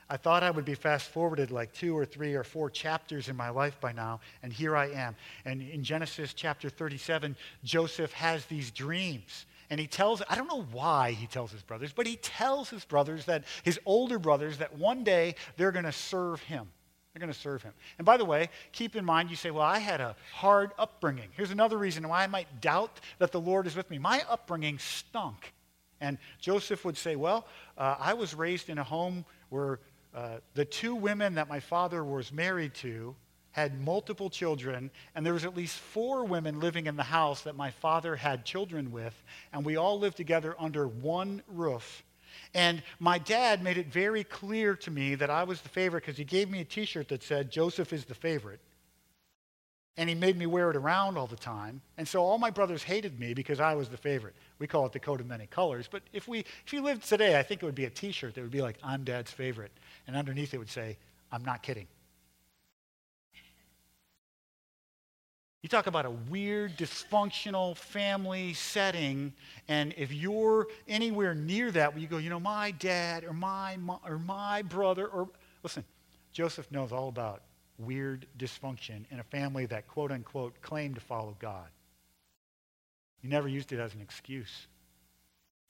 I 0.10 0.18
thought 0.18 0.44
I 0.44 0.52
would 0.52 0.66
be 0.66 0.76
fast 0.76 1.10
forwarded 1.10 1.52
like 1.52 1.74
two 1.74 1.98
or 1.98 2.06
three 2.06 2.34
or 2.34 2.44
four 2.44 2.70
chapters 2.70 3.30
in 3.30 3.36
my 3.36 3.50
life 3.50 3.80
by 3.80 3.92
now, 3.92 4.20
and 4.42 4.52
here 4.52 4.76
I 4.76 4.88
am. 4.88 5.16
And 5.46 5.62
in 5.62 5.84
Genesis 5.84 6.34
chapter 6.34 6.70
37, 6.70 7.36
Joseph 7.64 8.12
has 8.14 8.46
these 8.46 8.72
dreams. 8.72 9.46
And 9.70 9.80
he 9.80 9.88
tells, 9.88 10.22
I 10.30 10.36
don't 10.36 10.48
know 10.48 10.68
why 10.72 11.12
he 11.12 11.26
tells 11.26 11.52
his 11.52 11.64
brothers, 11.64 11.94
but 11.94 12.06
he 12.06 12.18
tells 12.18 12.70
his 12.70 12.86
brothers 12.86 13.26
that, 13.26 13.46
his 13.64 13.80
older 13.86 14.20
brothers, 14.20 14.58
that 14.58 14.78
one 14.78 15.04
day 15.04 15.36
they're 15.58 15.72
going 15.72 15.86
to 15.86 15.92
serve 15.92 16.42
him. 16.42 16.68
They're 17.14 17.20
going 17.20 17.34
to 17.34 17.40
serve 17.40 17.62
him. 17.62 17.74
And 17.98 18.06
by 18.06 18.18
the 18.18 18.26
way, 18.26 18.50
keep 18.72 18.96
in 18.96 19.06
mind, 19.06 19.30
you 19.30 19.36
say, 19.36 19.52
well, 19.52 19.64
I 19.64 19.80
had 19.80 20.02
a 20.02 20.16
hard 20.34 20.72
upbringing. 20.80 21.30
Here's 21.36 21.52
another 21.52 21.78
reason 21.78 22.08
why 22.08 22.24
I 22.24 22.28
might 22.28 22.60
doubt 22.60 23.00
that 23.20 23.32
the 23.32 23.40
Lord 23.40 23.68
is 23.68 23.76
with 23.76 23.90
me. 23.90 24.00
My 24.00 24.24
upbringing 24.30 24.80
stunk. 24.80 25.54
And 26.02 26.18
Joseph 26.40 26.84
would 26.86 26.98
say, 26.98 27.16
well, 27.16 27.48
uh, 27.78 27.96
I 28.00 28.14
was 28.14 28.34
raised 28.34 28.70
in 28.70 28.78
a 28.78 28.84
home 28.84 29.26
where 29.50 29.80
uh, 30.14 30.38
the 30.54 30.66
two 30.66 30.96
women 30.96 31.36
that 31.36 31.50
my 31.50 31.60
father 31.60 32.04
was 32.04 32.32
married 32.32 32.74
to 32.76 33.16
had 33.52 33.80
multiple 33.80 34.30
children, 34.30 34.90
and 35.14 35.26
there 35.26 35.34
was 35.34 35.46
at 35.46 35.56
least 35.56 35.78
four 35.78 36.26
women 36.26 36.60
living 36.60 36.88
in 36.88 36.96
the 36.96 37.04
house 37.04 37.42
that 37.44 37.56
my 37.56 37.70
father 37.70 38.16
had 38.16 38.46
children 38.46 38.92
with, 38.92 39.14
and 39.52 39.64
we 39.64 39.76
all 39.76 40.00
lived 40.00 40.18
together 40.18 40.56
under 40.60 40.88
one 40.88 41.42
roof. 41.48 42.04
And 42.56 42.82
my 43.00 43.20
dad 43.20 43.64
made 43.64 43.78
it 43.78 43.88
very 43.88 44.24
clear 44.24 44.76
to 44.78 44.92
me 44.92 45.16
that 45.16 45.30
I 45.30 45.44
was 45.44 45.62
the 45.62 45.70
favorite 45.70 46.02
because 46.02 46.18
he 46.18 46.24
gave 46.24 46.50
me 46.50 46.62
a 46.62 46.66
t 46.66 46.86
shirt 46.86 47.10
that 47.10 47.24
said, 47.24 47.52
Joseph 47.52 47.94
is 47.94 48.06
the 48.06 48.16
favorite. 48.16 48.60
And 49.96 50.10
he 50.10 50.16
made 50.16 50.38
me 50.38 50.48
wear 50.48 50.72
it 50.72 50.76
around 50.76 51.18
all 51.18 51.28
the 51.28 51.36
time. 51.36 51.82
And 51.98 52.08
so 52.08 52.24
all 52.24 52.40
my 52.40 52.50
brothers 52.50 52.82
hated 52.82 53.20
me 53.20 53.36
because 53.36 53.60
I 53.60 53.76
was 53.76 53.90
the 53.90 53.98
favorite. 53.98 54.34
We 54.58 54.66
call 54.66 54.86
it 54.88 54.92
the 54.92 55.00
coat 55.00 55.20
of 55.22 55.28
many 55.28 55.46
colors. 55.46 55.88
But 55.90 56.02
if, 56.14 56.28
we, 56.28 56.40
if 56.66 56.74
you 56.74 56.82
lived 56.82 57.08
today, 57.08 57.38
I 57.38 57.44
think 57.44 57.62
it 57.62 57.66
would 57.66 57.76
be 57.76 57.86
a 57.86 57.92
t 57.92 58.12
shirt 58.12 58.34
that 58.34 58.42
would 58.42 58.50
be 58.50 58.62
like, 58.62 58.78
I'm 58.84 59.04
dad's 59.04 59.32
favorite. 59.32 59.72
And 60.08 60.16
underneath 60.16 60.54
it 60.54 60.58
would 60.58 60.70
say, 60.70 60.98
I'm 61.32 61.46
not 61.46 61.62
kidding. 61.62 61.88
You 65.64 65.70
talk 65.70 65.88
about 65.88 66.06
a 66.06 66.12
weird, 66.12 66.76
dysfunctional 66.78 67.78
family 67.78 68.54
setting, 68.54 69.32
and 69.70 69.94
if 69.96 70.12
you're 70.12 70.68
anywhere 70.90 71.34
near 71.34 71.72
that, 71.72 71.94
where 71.94 72.02
you 72.02 72.08
go, 72.08 72.18
you 72.18 72.30
know, 72.30 72.40
my 72.40 72.72
dad 72.72 73.24
or 73.24 73.32
my, 73.32 73.78
or 74.06 74.20
my 74.20 74.62
brother, 74.64 75.08
or 75.08 75.30
listen, 75.64 75.86
Joseph 76.34 76.70
knows 76.70 76.92
all 76.92 77.08
about 77.08 77.44
weird 77.78 78.26
dysfunction 78.38 79.06
in 79.12 79.20
a 79.20 79.24
family 79.24 79.66
that, 79.68 79.88
quote 79.88 80.12
unquote, 80.12 80.62
claimed 80.62 80.96
to 80.96 81.02
follow 81.02 81.36
God. 81.40 81.68
He 83.22 83.28
never 83.28 83.48
used 83.48 83.72
it 83.72 83.80
as 83.80 83.94
an 83.94 84.02
excuse. 84.02 84.68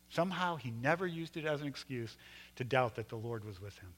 Somehow 0.10 0.56
he 0.56 0.72
never 0.72 1.08
used 1.08 1.38
it 1.38 1.46
as 1.46 1.62
an 1.62 1.68
excuse 1.68 2.16
to 2.56 2.64
doubt 2.64 2.96
that 2.96 3.10
the 3.10 3.16
Lord 3.16 3.46
was 3.46 3.60
with 3.62 3.78
him. 3.80 3.94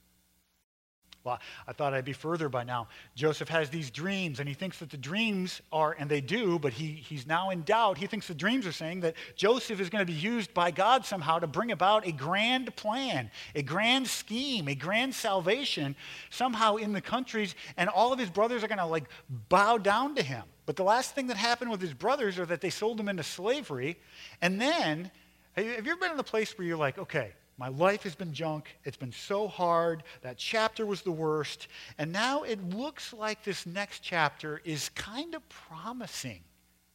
Well, 1.26 1.40
I 1.66 1.72
thought 1.72 1.92
I'd 1.92 2.04
be 2.04 2.12
further 2.12 2.48
by 2.48 2.62
now. 2.62 2.86
Joseph 3.16 3.48
has 3.48 3.68
these 3.68 3.90
dreams, 3.90 4.38
and 4.38 4.48
he 4.48 4.54
thinks 4.54 4.78
that 4.78 4.90
the 4.90 4.96
dreams 4.96 5.60
are, 5.72 5.96
and 5.98 6.08
they 6.08 6.20
do, 6.20 6.56
but 6.60 6.72
he, 6.72 6.92
he's 6.92 7.26
now 7.26 7.50
in 7.50 7.62
doubt. 7.62 7.98
He 7.98 8.06
thinks 8.06 8.28
the 8.28 8.34
dreams 8.34 8.64
are 8.64 8.70
saying 8.70 9.00
that 9.00 9.16
Joseph 9.34 9.80
is 9.80 9.90
going 9.90 10.06
to 10.06 10.10
be 10.10 10.16
used 10.16 10.54
by 10.54 10.70
God 10.70 11.04
somehow 11.04 11.40
to 11.40 11.48
bring 11.48 11.72
about 11.72 12.06
a 12.06 12.12
grand 12.12 12.76
plan, 12.76 13.28
a 13.56 13.62
grand 13.62 14.06
scheme, 14.06 14.68
a 14.68 14.76
grand 14.76 15.16
salvation 15.16 15.96
somehow 16.30 16.76
in 16.76 16.92
the 16.92 17.00
countries, 17.00 17.56
and 17.76 17.90
all 17.90 18.12
of 18.12 18.20
his 18.20 18.30
brothers 18.30 18.62
are 18.62 18.68
going 18.68 18.78
to 18.78 18.86
like 18.86 19.08
bow 19.48 19.78
down 19.78 20.14
to 20.14 20.22
him. 20.22 20.44
But 20.64 20.76
the 20.76 20.84
last 20.84 21.16
thing 21.16 21.26
that 21.26 21.36
happened 21.36 21.72
with 21.72 21.80
his 21.80 21.92
brothers 21.92 22.38
are 22.38 22.46
that 22.46 22.60
they 22.60 22.70
sold 22.70 23.00
him 23.00 23.08
into 23.08 23.24
slavery. 23.24 23.98
And 24.40 24.60
then, 24.60 25.10
have 25.56 25.64
you 25.64 25.72
ever 25.72 25.96
been 25.96 26.12
in 26.12 26.16
the 26.16 26.22
place 26.22 26.56
where 26.56 26.68
you're 26.68 26.76
like, 26.76 26.98
okay, 26.98 27.32
my 27.58 27.68
life 27.68 28.02
has 28.02 28.14
been 28.14 28.34
junk. 28.34 28.76
It's 28.84 28.96
been 28.96 29.12
so 29.12 29.48
hard. 29.48 30.02
That 30.22 30.36
chapter 30.36 30.84
was 30.84 31.02
the 31.02 31.12
worst. 31.12 31.68
And 31.96 32.12
now 32.12 32.42
it 32.42 32.62
looks 32.62 33.12
like 33.12 33.42
this 33.42 33.64
next 33.64 34.00
chapter 34.00 34.60
is 34.64 34.90
kind 34.90 35.34
of 35.34 35.48
promising. 35.48 36.40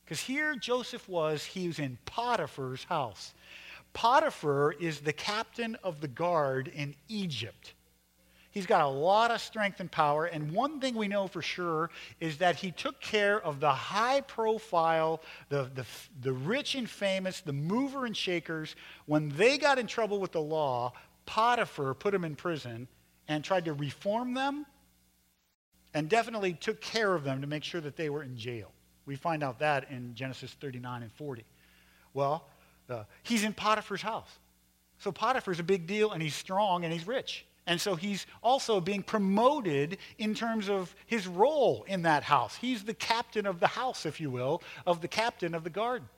Because 0.06 0.22
here 0.22 0.56
Joseph 0.56 1.08
was, 1.10 1.44
he 1.44 1.68
was 1.68 1.80
in 1.80 1.98
Potiphar's 2.06 2.84
house. 2.84 3.34
Potiphar 3.94 4.74
is 4.74 5.00
the 5.00 5.14
captain 5.14 5.76
of 5.84 6.00
the 6.00 6.08
guard 6.08 6.68
in 6.68 6.96
Egypt. 7.08 7.74
He's 8.52 8.66
got 8.66 8.82
a 8.82 8.88
lot 8.88 9.32
of 9.32 9.40
strength 9.40 9.80
and 9.80 9.90
power. 9.90 10.26
And 10.26 10.52
one 10.52 10.82
thing 10.82 10.96
we 10.96 11.08
know 11.08 11.28
for 11.28 11.42
sure 11.42 11.90
is 12.20 12.38
that 12.38 12.58
he 12.58 12.72
took 12.72 13.00
care 13.00 13.42
of 13.42 13.62
the 13.62 13.72
high 13.72 14.22
profile, 14.22 15.22
the, 15.48 15.72
the, 15.74 15.86
the 16.22 16.34
rich 16.34 16.76
and 16.76 16.90
famous, 16.90 17.40
the 17.40 17.54
mover 17.54 18.06
and 18.06 18.16
shakers. 18.16 18.76
When 19.06 19.30
they 19.30 19.58
got 19.58 19.80
in 19.80 19.88
trouble 19.88 20.20
with 20.20 20.34
the 20.34 20.42
law, 20.42 20.92
Potiphar 21.26 21.94
put 21.94 22.12
them 22.12 22.26
in 22.26 22.36
prison 22.36 22.90
and 23.30 23.42
tried 23.42 23.66
to 23.66 23.74
reform 23.74 24.34
them 24.34 24.66
and 25.94 26.10
definitely 26.10 26.54
took 26.54 26.82
care 26.82 27.16
of 27.16 27.24
them 27.24 27.40
to 27.42 27.48
make 27.48 27.64
sure 27.64 27.80
that 27.80 27.96
they 27.96 28.10
were 28.10 28.24
in 28.24 28.36
jail. 28.36 28.72
We 29.06 29.16
find 29.16 29.44
out 29.44 29.60
that 29.60 29.90
in 29.90 30.14
Genesis 30.14 30.56
39 30.60 31.04
and 31.04 31.12
40. 31.14 31.46
Well, 32.14 32.48
uh, 32.90 33.04
he's 33.24 33.46
in 33.46 33.54
Potiphar's 33.54 34.02
house. 34.02 34.30
So 35.00 35.12
Potiphar's 35.12 35.60
a 35.60 35.64
big 35.64 35.88
deal, 35.88 36.12
and 36.12 36.22
he's 36.22 36.36
strong, 36.36 36.84
and 36.84 36.94
he's 36.94 37.08
rich. 37.08 37.46
And 37.68 37.80
so 37.80 37.96
he's 37.96 38.26
also 38.42 38.82
being 38.82 39.04
promoted 39.04 39.98
in 40.18 40.34
terms 40.34 40.70
of 40.70 40.96
his 41.06 41.28
role 41.28 41.84
in 41.88 42.02
that 42.04 42.24
house. 42.24 42.56
He's 42.56 42.84
the 42.84 42.94
captain 42.94 43.46
of 43.46 43.60
the 43.60 43.68
house, 43.68 44.06
if 44.06 44.20
you 44.20 44.30
will, 44.30 44.64
of 44.88 45.02
the 45.02 45.08
captain 45.08 45.54
of 45.54 45.64
the 45.64 45.70
garden. 45.70 46.10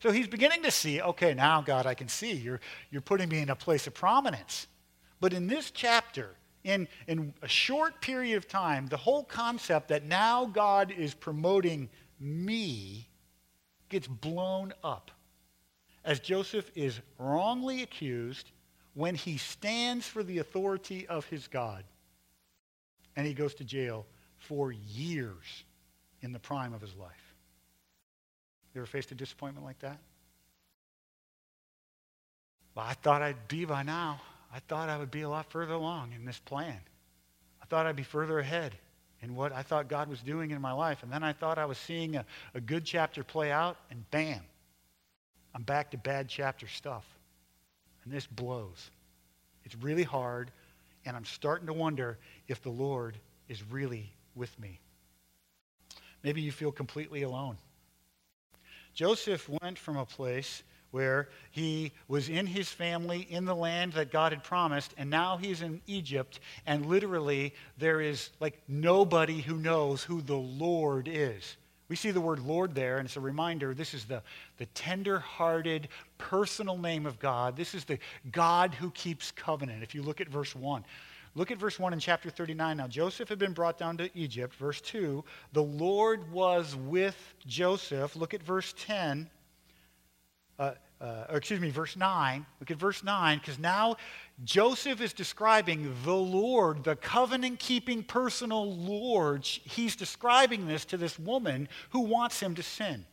So 0.00 0.10
he's 0.10 0.28
beginning 0.28 0.62
to 0.62 0.70
see, 0.70 1.00
okay, 1.00 1.34
now, 1.34 1.60
God, 1.60 1.86
I 1.86 1.94
can 1.94 2.08
see 2.08 2.32
you're, 2.32 2.60
you're 2.90 3.00
putting 3.00 3.28
me 3.28 3.40
in 3.40 3.50
a 3.50 3.56
place 3.56 3.86
of 3.86 3.94
prominence. 3.94 4.66
But 5.20 5.32
in 5.32 5.46
this 5.46 5.70
chapter, 5.70 6.36
in, 6.64 6.88
in 7.06 7.32
a 7.42 7.48
short 7.48 8.00
period 8.00 8.36
of 8.36 8.48
time, 8.48 8.86
the 8.86 8.96
whole 8.96 9.24
concept 9.24 9.88
that 9.88 10.04
now 10.04 10.46
God 10.46 10.92
is 10.92 11.14
promoting 11.14 11.88
me 12.20 13.08
gets 13.88 14.06
blown 14.06 14.72
up 14.84 15.10
as 16.04 16.20
Joseph 16.20 16.70
is 16.74 17.00
wrongly 17.18 17.82
accused 17.82 18.50
when 18.98 19.14
he 19.14 19.36
stands 19.38 20.08
for 20.08 20.24
the 20.24 20.38
authority 20.38 21.06
of 21.06 21.24
his 21.26 21.46
God. 21.46 21.84
And 23.14 23.24
he 23.24 23.32
goes 23.32 23.54
to 23.54 23.64
jail 23.64 24.06
for 24.38 24.72
years 24.72 25.62
in 26.20 26.32
the 26.32 26.40
prime 26.40 26.74
of 26.74 26.80
his 26.80 26.96
life. 26.96 27.34
You 28.74 28.80
ever 28.80 28.86
faced 28.86 29.12
a 29.12 29.14
disappointment 29.14 29.64
like 29.64 29.78
that? 29.78 29.98
Well, 32.74 32.86
I 32.88 32.94
thought 32.94 33.22
I'd 33.22 33.46
be 33.46 33.64
by 33.64 33.84
now. 33.84 34.20
I 34.52 34.58
thought 34.58 34.88
I 34.88 34.98
would 34.98 35.12
be 35.12 35.22
a 35.22 35.28
lot 35.28 35.48
further 35.48 35.74
along 35.74 36.10
in 36.16 36.24
this 36.24 36.40
plan. 36.40 36.80
I 37.62 37.66
thought 37.66 37.86
I'd 37.86 37.94
be 37.94 38.02
further 38.02 38.40
ahead 38.40 38.74
in 39.22 39.36
what 39.36 39.52
I 39.52 39.62
thought 39.62 39.86
God 39.86 40.08
was 40.08 40.20
doing 40.22 40.50
in 40.50 40.60
my 40.60 40.72
life. 40.72 41.04
And 41.04 41.12
then 41.12 41.22
I 41.22 41.34
thought 41.34 41.56
I 41.56 41.66
was 41.66 41.78
seeing 41.78 42.16
a, 42.16 42.24
a 42.52 42.60
good 42.60 42.84
chapter 42.84 43.22
play 43.22 43.52
out, 43.52 43.76
and 43.92 44.10
bam, 44.10 44.40
I'm 45.54 45.62
back 45.62 45.92
to 45.92 45.98
bad 45.98 46.28
chapter 46.28 46.66
stuff. 46.66 47.04
And 48.08 48.16
this 48.16 48.26
blows. 48.26 48.90
It's 49.64 49.76
really 49.76 50.02
hard, 50.02 50.50
and 51.04 51.14
I'm 51.14 51.26
starting 51.26 51.66
to 51.66 51.74
wonder 51.74 52.16
if 52.46 52.62
the 52.62 52.70
Lord 52.70 53.18
is 53.50 53.62
really 53.70 54.10
with 54.34 54.58
me. 54.58 54.80
Maybe 56.22 56.40
you 56.40 56.50
feel 56.50 56.72
completely 56.72 57.20
alone. 57.20 57.58
Joseph 58.94 59.46
went 59.60 59.78
from 59.78 59.98
a 59.98 60.06
place 60.06 60.62
where 60.90 61.28
he 61.50 61.92
was 62.08 62.30
in 62.30 62.46
his 62.46 62.70
family 62.70 63.26
in 63.28 63.44
the 63.44 63.54
land 63.54 63.92
that 63.92 64.10
God 64.10 64.32
had 64.32 64.42
promised, 64.42 64.94
and 64.96 65.10
now 65.10 65.36
he's 65.36 65.60
in 65.60 65.82
Egypt, 65.86 66.40
and 66.64 66.86
literally 66.86 67.52
there 67.76 68.00
is 68.00 68.30
like 68.40 68.58
nobody 68.66 69.42
who 69.42 69.58
knows 69.58 70.02
who 70.02 70.22
the 70.22 70.34
Lord 70.34 71.08
is. 71.12 71.58
We 71.88 71.96
see 71.96 72.10
the 72.10 72.20
word 72.20 72.40
Lord 72.40 72.74
there, 72.74 72.98
and 72.98 73.06
it's 73.06 73.16
a 73.16 73.20
reminder 73.20 73.72
this 73.72 73.94
is 73.94 74.04
the, 74.04 74.22
the 74.58 74.66
tender 74.66 75.18
hearted, 75.18 75.88
personal 76.18 76.76
name 76.76 77.06
of 77.06 77.18
God. 77.18 77.56
This 77.56 77.74
is 77.74 77.84
the 77.84 77.98
God 78.30 78.74
who 78.74 78.90
keeps 78.90 79.30
covenant. 79.30 79.82
If 79.82 79.94
you 79.94 80.02
look 80.02 80.20
at 80.20 80.28
verse 80.28 80.54
1, 80.54 80.84
look 81.34 81.50
at 81.50 81.58
verse 81.58 81.78
1 81.78 81.92
in 81.92 81.98
chapter 81.98 82.28
39. 82.30 82.76
Now, 82.76 82.88
Joseph 82.88 83.28
had 83.28 83.38
been 83.38 83.52
brought 83.52 83.78
down 83.78 83.96
to 83.98 84.10
Egypt. 84.16 84.54
Verse 84.54 84.80
2, 84.80 85.24
the 85.52 85.62
Lord 85.62 86.30
was 86.30 86.76
with 86.76 87.16
Joseph. 87.46 88.16
Look 88.16 88.34
at 88.34 88.42
verse 88.42 88.74
10 88.78 89.30
uh, 90.58 90.72
uh, 91.00 91.24
excuse 91.30 91.60
me, 91.60 91.70
verse 91.70 91.96
9. 91.96 92.44
Look 92.58 92.70
at 92.72 92.76
verse 92.76 93.04
9, 93.04 93.38
because 93.38 93.58
now 93.58 93.96
Joseph 94.44 95.00
is 95.00 95.12
describing 95.12 95.94
the 96.04 96.14
Lord, 96.14 96.82
the 96.82 96.96
covenant 96.96 97.60
keeping 97.60 98.02
personal 98.02 98.74
Lord. 98.74 99.44
He's 99.44 99.94
describing 99.94 100.66
this 100.66 100.84
to 100.86 100.96
this 100.96 101.18
woman 101.18 101.68
who 101.90 102.00
wants 102.00 102.40
him 102.40 102.56
to 102.56 102.62
sin. 102.64 103.06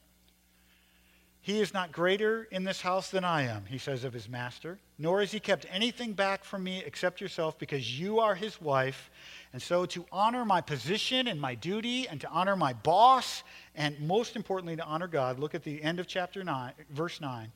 He 1.45 1.61
is 1.61 1.75
not 1.75 1.91
greater 1.91 2.47
in 2.49 2.63
this 2.63 2.81
house 2.81 3.11
than 3.11 3.23
I 3.23 3.43
am, 3.43 3.65
he 3.67 3.77
says 3.77 4.03
of 4.03 4.13
his 4.13 4.27
master, 4.27 4.79
nor 4.97 5.19
has 5.19 5.31
he 5.31 5.39
kept 5.39 5.67
anything 5.69 6.13
back 6.13 6.43
from 6.43 6.63
me 6.63 6.81
except 6.83 7.21
yourself, 7.21 7.59
because 7.59 7.99
you 7.99 8.19
are 8.19 8.33
his 8.33 8.59
wife. 8.59 9.11
And 9.53 9.61
so, 9.61 9.85
to 9.85 10.07
honor 10.11 10.43
my 10.43 10.59
position 10.59 11.27
and 11.27 11.39
my 11.39 11.53
duty, 11.53 12.07
and 12.07 12.19
to 12.21 12.29
honor 12.29 12.55
my 12.55 12.73
boss, 12.73 13.43
and 13.75 13.99
most 13.99 14.35
importantly, 14.35 14.75
to 14.77 14.83
honor 14.85 15.05
God, 15.05 15.37
look 15.37 15.53
at 15.53 15.63
the 15.63 15.83
end 15.83 15.99
of 15.99 16.07
chapter 16.07 16.43
9, 16.43 16.73
verse 16.89 17.21
9. 17.21 17.51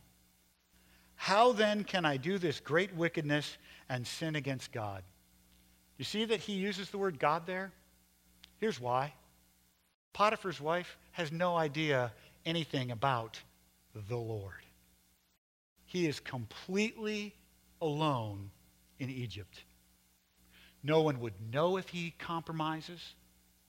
How 1.16 1.52
then 1.52 1.84
can 1.84 2.06
I 2.06 2.18
do 2.18 2.38
this 2.38 2.60
great 2.60 2.94
wickedness 2.94 3.58
and 3.90 4.06
sin 4.06 4.36
against 4.36 4.72
God? 4.72 5.02
You 5.98 6.06
see 6.06 6.26
that 6.26 6.42
he 6.42 6.54
uses 6.54 6.92
the 6.92 7.00
word 7.00 7.18
God 7.18 7.48
there? 7.48 7.72
Here's 8.60 8.80
why 8.80 9.16
Potiphar's 10.14 10.62
wife 10.62 10.96
has 11.14 11.32
no 11.32 11.56
idea 11.58 12.14
anything 12.46 12.92
about 12.92 13.42
the 13.94 14.18
Lord. 14.18 14.64
He 15.86 16.08
is 16.08 16.20
completely 16.20 17.34
alone 17.82 18.52
in 19.00 19.10
Egypt. 19.10 19.64
No 20.84 21.02
one 21.02 21.20
would 21.20 21.34
know 21.52 21.78
if 21.78 21.90
he 21.90 22.14
compromises. 22.20 23.16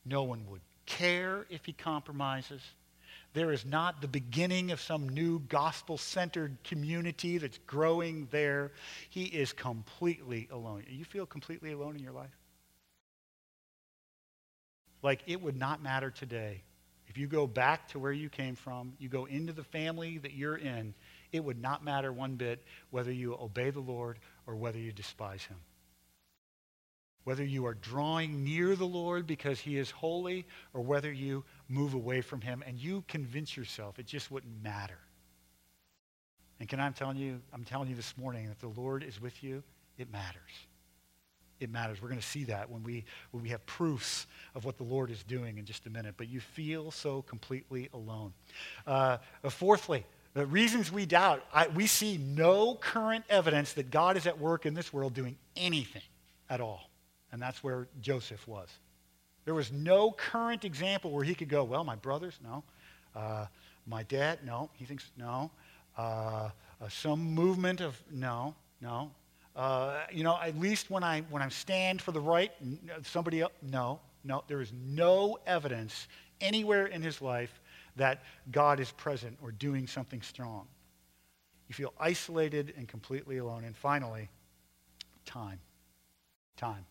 No 0.05 0.23
one 0.23 0.47
would 0.49 0.61
care 0.87 1.47
if 1.51 1.65
he 1.65 1.73
compromises. 1.73 2.61
There 3.33 3.53
is 3.53 3.65
not 3.65 4.01
the 4.01 4.09
beginning 4.09 4.71
of 4.73 4.81
some 4.81 5.09
new 5.09 5.39
gospel 5.41 5.97
centered 5.97 6.57
community 6.65 7.39
that's 7.39 7.59
growing 7.59 8.29
there. 8.31 8.73
He 9.09 9.25
is 9.25 9.53
completely 9.53 10.49
alone. 10.51 10.85
You 10.89 11.05
feel 11.05 11.27
completely 11.27 11.73
alone 11.73 11.97
in 11.97 12.03
your 12.03 12.13
life? 12.13 12.37
Like 15.03 15.21
it 15.27 15.41
would 15.41 15.57
not 15.57 15.83
matter 15.83 16.11
today 16.11 16.63
if 17.11 17.19
you 17.19 17.27
go 17.27 17.45
back 17.45 17.89
to 17.89 17.99
where 17.99 18.13
you 18.13 18.29
came 18.29 18.55
from, 18.55 18.93
you 19.01 19.09
go 19.09 19.25
into 19.25 19.53
the 19.53 19.65
family 19.65 20.19
that 20.19 20.33
you're 20.33 20.59
in, 20.59 20.95
it 21.33 21.43
would 21.43 21.61
not 21.61 21.83
matter 21.83 22.13
one 22.13 22.37
bit 22.37 22.63
whether 22.91 23.11
you 23.11 23.35
obey 23.35 23.71
the 23.71 23.81
Lord 23.81 24.21
or 24.47 24.55
whether 24.55 24.79
you 24.79 24.93
despise 24.93 25.43
him. 25.43 25.57
Whether 27.25 27.45
you 27.45 27.67
are 27.67 27.75
drawing 27.75 28.45
near 28.45 28.77
the 28.77 28.87
Lord 28.87 29.27
because 29.27 29.59
he 29.59 29.77
is 29.77 29.91
holy 29.91 30.47
or 30.73 30.83
whether 30.83 31.11
you 31.11 31.45
move 31.69 31.95
away 31.95 32.21
from 32.21 32.41
him 32.41 32.63
and 32.65 32.79
you 32.79 33.03
convince 33.09 33.57
yourself 33.57 33.99
it 33.99 34.07
just 34.07 34.31
wouldn't 34.31 34.63
matter. 34.63 34.99
And 36.61 36.69
can 36.69 36.79
I 36.79 36.91
tell 36.91 37.13
you, 37.13 37.41
I'm 37.53 37.65
telling 37.65 37.89
you 37.89 37.97
this 37.97 38.17
morning 38.17 38.47
that 38.47 38.61
the 38.61 38.81
Lord 38.81 39.03
is 39.03 39.21
with 39.21 39.43
you, 39.43 39.65
it 39.99 40.13
matters 40.13 40.69
it 41.61 41.71
matters. 41.71 42.01
We're 42.01 42.09
going 42.09 42.21
to 42.21 42.27
see 42.27 42.45
that 42.45 42.71
when 42.71 42.83
we, 42.83 43.05
when 43.31 43.43
we 43.43 43.51
have 43.51 43.65
proofs 43.67 44.27
of 44.55 44.65
what 44.65 44.79
the 44.79 44.83
Lord 44.83 45.11
is 45.11 45.23
doing 45.23 45.59
in 45.59 45.65
just 45.65 45.87
a 45.87 45.91
minute. 45.91 46.15
But 46.17 46.29
you 46.29 46.41
feel 46.41 46.91
so 46.91 47.23
completely 47.23 47.89
alone. 47.93 48.33
Uh, 48.87 49.19
fourthly, 49.49 50.05
the 50.33 50.47
reasons 50.47 50.91
we 50.91 51.07
doubt, 51.07 51.45
I, 51.53 51.69
we 51.69 51.87
see 51.87 52.17
no 52.17 52.75
current 52.75 53.25
evidence 53.29 53.75
that 53.75 53.91
God 53.91 54.17
is 54.17 54.27
at 54.27 54.39
work 54.39 54.65
in 54.65 54.75
this 54.75 54.93
world 54.93 55.13
doing 55.13 55.37
anything 55.57 56.03
at 56.49 56.61
all. 56.61 56.89
And 57.33 57.41
that's 57.41 57.63
where 57.63 57.89
Joseph 58.01 58.47
was. 58.49 58.69
There 59.45 59.55
was 59.55 59.73
no 59.73 60.13
current 60.13 60.65
example 60.65 61.11
where 61.11 61.25
he 61.25 61.35
could 61.35 61.49
go, 61.49 61.65
well, 61.65 61.85
my 61.85 61.97
brothers, 61.97 62.39
no. 62.43 62.63
Uh, 63.15 63.47
my 63.87 64.03
dad, 64.05 64.41
no. 64.45 64.71
He 64.75 64.85
thinks, 64.85 65.11
no. 65.17 65.51
Uh, 65.99 66.51
uh 66.81 66.89
some 66.89 67.21
movement 67.21 67.81
of, 67.81 68.01
no, 68.11 68.55
no. 68.81 69.11
Uh, 69.57 70.01
you 70.13 70.23
know, 70.25 70.39
at 70.41 70.59
least 70.59 70.91
when 70.91 71.03
I 71.03 71.23
when 71.31 71.43
I 71.43 71.49
stand 71.49 72.01
for 72.01 72.13
the 72.13 72.21
right, 72.21 72.53
somebody 73.03 73.41
else. 73.41 73.53
No, 73.63 74.01
no, 74.25 74.45
there 74.47 74.61
is 74.61 74.73
no 74.73 75.39
evidence 75.47 76.09
anywhere 76.41 76.87
in 76.87 77.03
his 77.03 77.21
life 77.21 77.61
that 77.97 78.23
God 78.51 78.81
is 78.81 78.91
present 78.93 79.37
or 79.43 79.51
doing 79.51 79.87
something 79.87 80.23
strong. 80.23 80.67
You 81.69 81.75
feel 81.75 81.93
isolated 81.99 82.75
and 82.77 82.89
completely 82.89 83.39
alone. 83.39 83.65
And 83.65 83.77
finally, 83.77 84.29
time. 85.25 85.61
Time. 86.57 86.85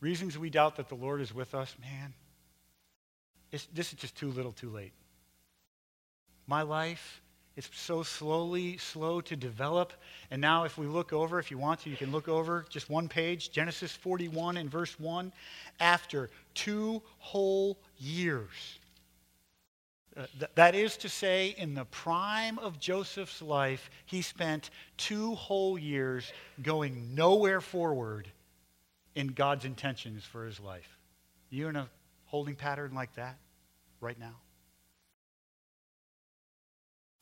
Reasons 0.00 0.38
we 0.38 0.50
doubt 0.50 0.76
that 0.76 0.88
the 0.88 0.94
Lord 0.94 1.20
is 1.20 1.34
with 1.34 1.54
us, 1.54 1.74
man, 1.80 2.12
this 3.50 3.92
is 3.92 3.98
just 3.98 4.16
too 4.16 4.30
little 4.30 4.52
too 4.52 4.70
late. 4.70 4.92
My 6.46 6.62
life 6.62 7.22
it's 7.56 7.68
so 7.72 8.02
slowly, 8.02 8.78
slow 8.78 9.20
to 9.22 9.36
develop. 9.36 9.92
And 10.30 10.40
now, 10.40 10.64
if 10.64 10.78
we 10.78 10.86
look 10.86 11.12
over, 11.12 11.38
if 11.38 11.50
you 11.50 11.58
want 11.58 11.80
to, 11.80 11.90
you 11.90 11.96
can 11.96 12.10
look 12.10 12.28
over 12.28 12.64
just 12.70 12.88
one 12.88 13.08
page, 13.08 13.50
Genesis 13.50 13.92
41 13.92 14.56
and 14.56 14.70
verse 14.70 14.98
1. 14.98 15.32
After 15.78 16.30
two 16.54 17.02
whole 17.18 17.78
years, 17.98 18.78
uh, 20.16 20.26
th- 20.38 20.50
that 20.54 20.74
is 20.74 20.96
to 20.98 21.08
say, 21.08 21.54
in 21.58 21.74
the 21.74 21.84
prime 21.86 22.58
of 22.58 22.78
Joseph's 22.78 23.42
life, 23.42 23.90
he 24.06 24.22
spent 24.22 24.70
two 24.96 25.34
whole 25.34 25.78
years 25.78 26.32
going 26.62 27.14
nowhere 27.14 27.60
forward 27.60 28.30
in 29.14 29.28
God's 29.28 29.66
intentions 29.66 30.24
for 30.24 30.46
his 30.46 30.58
life. 30.58 30.98
You 31.50 31.68
in 31.68 31.76
a 31.76 31.88
holding 32.24 32.56
pattern 32.56 32.94
like 32.94 33.14
that 33.16 33.36
right 34.00 34.18
now? 34.18 34.36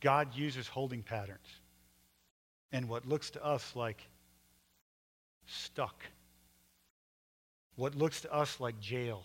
God 0.00 0.34
uses 0.34 0.66
holding 0.66 1.02
patterns. 1.02 1.46
And 2.72 2.88
what 2.88 3.08
looks 3.08 3.30
to 3.30 3.44
us 3.44 3.72
like 3.74 4.06
stuck, 5.46 6.04
what 7.76 7.94
looks 7.94 8.20
to 8.22 8.32
us 8.32 8.60
like 8.60 8.78
jail, 8.80 9.24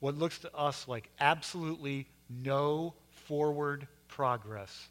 what 0.00 0.16
looks 0.16 0.38
to 0.40 0.54
us 0.54 0.86
like 0.86 1.08
absolutely 1.18 2.06
no 2.28 2.94
forward 3.26 3.88
progress. 4.06 4.88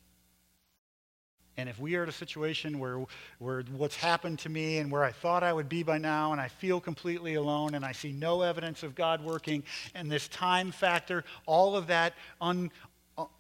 And 1.60 1.68
if 1.68 1.80
we 1.80 1.96
are 1.96 2.04
in 2.04 2.10
a 2.10 2.14
situation 2.14 2.78
where, 2.78 3.04
where 3.40 3.64
what's 3.76 3.96
happened 3.96 4.38
to 4.40 4.50
me 4.50 4.78
and 4.78 4.92
where 4.92 5.04
I 5.04 5.12
thought 5.12 5.42
I 5.42 5.52
would 5.52 5.68
be 5.68 5.82
by 5.82 5.98
now, 5.98 6.32
and 6.32 6.40
I 6.40 6.50
feel 6.50 6.80
completely 6.80 7.34
alone, 7.34 7.74
and 7.74 7.84
I 7.84 7.94
see 7.94 8.12
no 8.12 8.44
evidence 8.44 8.84
of 8.84 8.94
God 8.94 9.24
working, 9.24 9.64
and 9.96 10.12
this 10.12 10.28
time 10.28 10.72
factor, 10.72 11.24
all 11.48 11.76
of 11.76 11.88
that 11.88 12.14
un, 12.40 12.70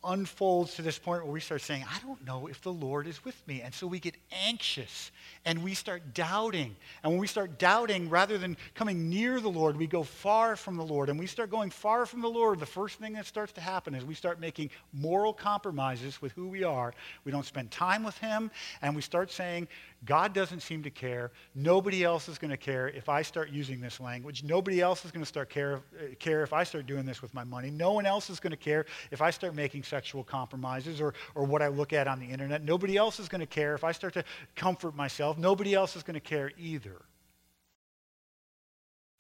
unfolds 0.03 0.75
to 0.75 0.81
this 0.81 0.97
point 0.97 1.23
where 1.23 1.31
we 1.31 1.39
start 1.39 1.61
saying, 1.61 1.85
I 1.89 1.99
don't 1.99 2.25
know 2.25 2.47
if 2.47 2.61
the 2.61 2.73
Lord 2.73 3.07
is 3.07 3.23
with 3.23 3.41
me. 3.47 3.61
And 3.61 3.73
so 3.73 3.85
we 3.87 3.99
get 3.99 4.15
anxious 4.31 5.11
and 5.47 5.63
we 5.63 5.73
start 5.73 6.13
doubting. 6.13 6.75
And 7.01 7.13
when 7.13 7.21
we 7.21 7.25
start 7.25 7.57
doubting, 7.57 8.09
rather 8.09 8.37
than 8.37 8.57
coming 8.75 9.09
near 9.09 9.39
the 9.39 9.49
Lord, 9.49 9.77
we 9.77 9.87
go 9.87 10.03
far 10.03 10.57
from 10.57 10.75
the 10.75 10.83
Lord. 10.83 11.07
And 11.09 11.17
we 11.17 11.25
start 11.25 11.49
going 11.49 11.69
far 11.69 12.05
from 12.05 12.21
the 12.21 12.29
Lord, 12.29 12.59
the 12.59 12.65
first 12.65 12.99
thing 12.99 13.13
that 13.13 13.25
starts 13.25 13.53
to 13.53 13.61
happen 13.61 13.95
is 13.95 14.03
we 14.03 14.13
start 14.13 14.41
making 14.41 14.69
moral 14.91 15.31
compromises 15.31 16.21
with 16.21 16.33
who 16.33 16.49
we 16.49 16.65
are. 16.65 16.93
We 17.23 17.31
don't 17.31 17.45
spend 17.45 17.71
time 17.71 18.03
with 18.03 18.17
Him, 18.17 18.51
and 18.81 18.93
we 18.93 19.01
start 19.01 19.31
saying, 19.31 19.69
God 20.05 20.33
doesn't 20.33 20.59
seem 20.59 20.83
to 20.83 20.89
care. 20.89 21.31
Nobody 21.55 22.03
else 22.03 22.29
is 22.29 22.37
going 22.37 22.51
to 22.51 22.57
care 22.57 22.89
if 22.89 23.09
I 23.09 23.21
start 23.21 23.49
using 23.49 23.79
this 23.79 23.99
language. 23.99 24.43
Nobody 24.43 24.81
else 24.81 25.05
is 25.05 25.11
going 25.11 25.23
to 25.23 25.27
start 25.27 25.49
care, 25.49 25.81
care 26.19 26.43
if 26.43 26.53
I 26.53 26.63
start 26.65 26.85
doing 26.85 27.05
this 27.05 27.21
with 27.21 27.33
my 27.33 27.43
money. 27.43 27.71
No 27.71 27.93
one 27.93 28.05
else 28.05 28.29
is 28.29 28.39
going 28.39 28.51
to 28.51 28.57
care 28.57 28.85
if 29.11 29.21
I 29.21 29.31
start 29.31 29.55
making 29.55 29.83
sexual 29.83 30.23
compromises 30.23 31.01
or, 31.01 31.13
or 31.35 31.45
what 31.45 31.61
I 31.61 31.69
look 31.69 31.93
at 31.93 32.07
on 32.07 32.19
the 32.19 32.25
internet. 32.25 32.63
Nobody 32.63 32.97
else 32.97 33.19
is 33.19 33.27
going 33.27 33.41
to 33.41 33.47
care 33.47 33.73
if 33.73 33.83
I 33.83 33.91
start 33.91 34.13
to 34.15 34.23
comfort 34.55 34.95
myself. 34.95 35.36
Nobody 35.37 35.73
else 35.73 35.95
is 35.95 36.03
going 36.03 36.15
to 36.15 36.19
care 36.19 36.51
either. 36.57 37.01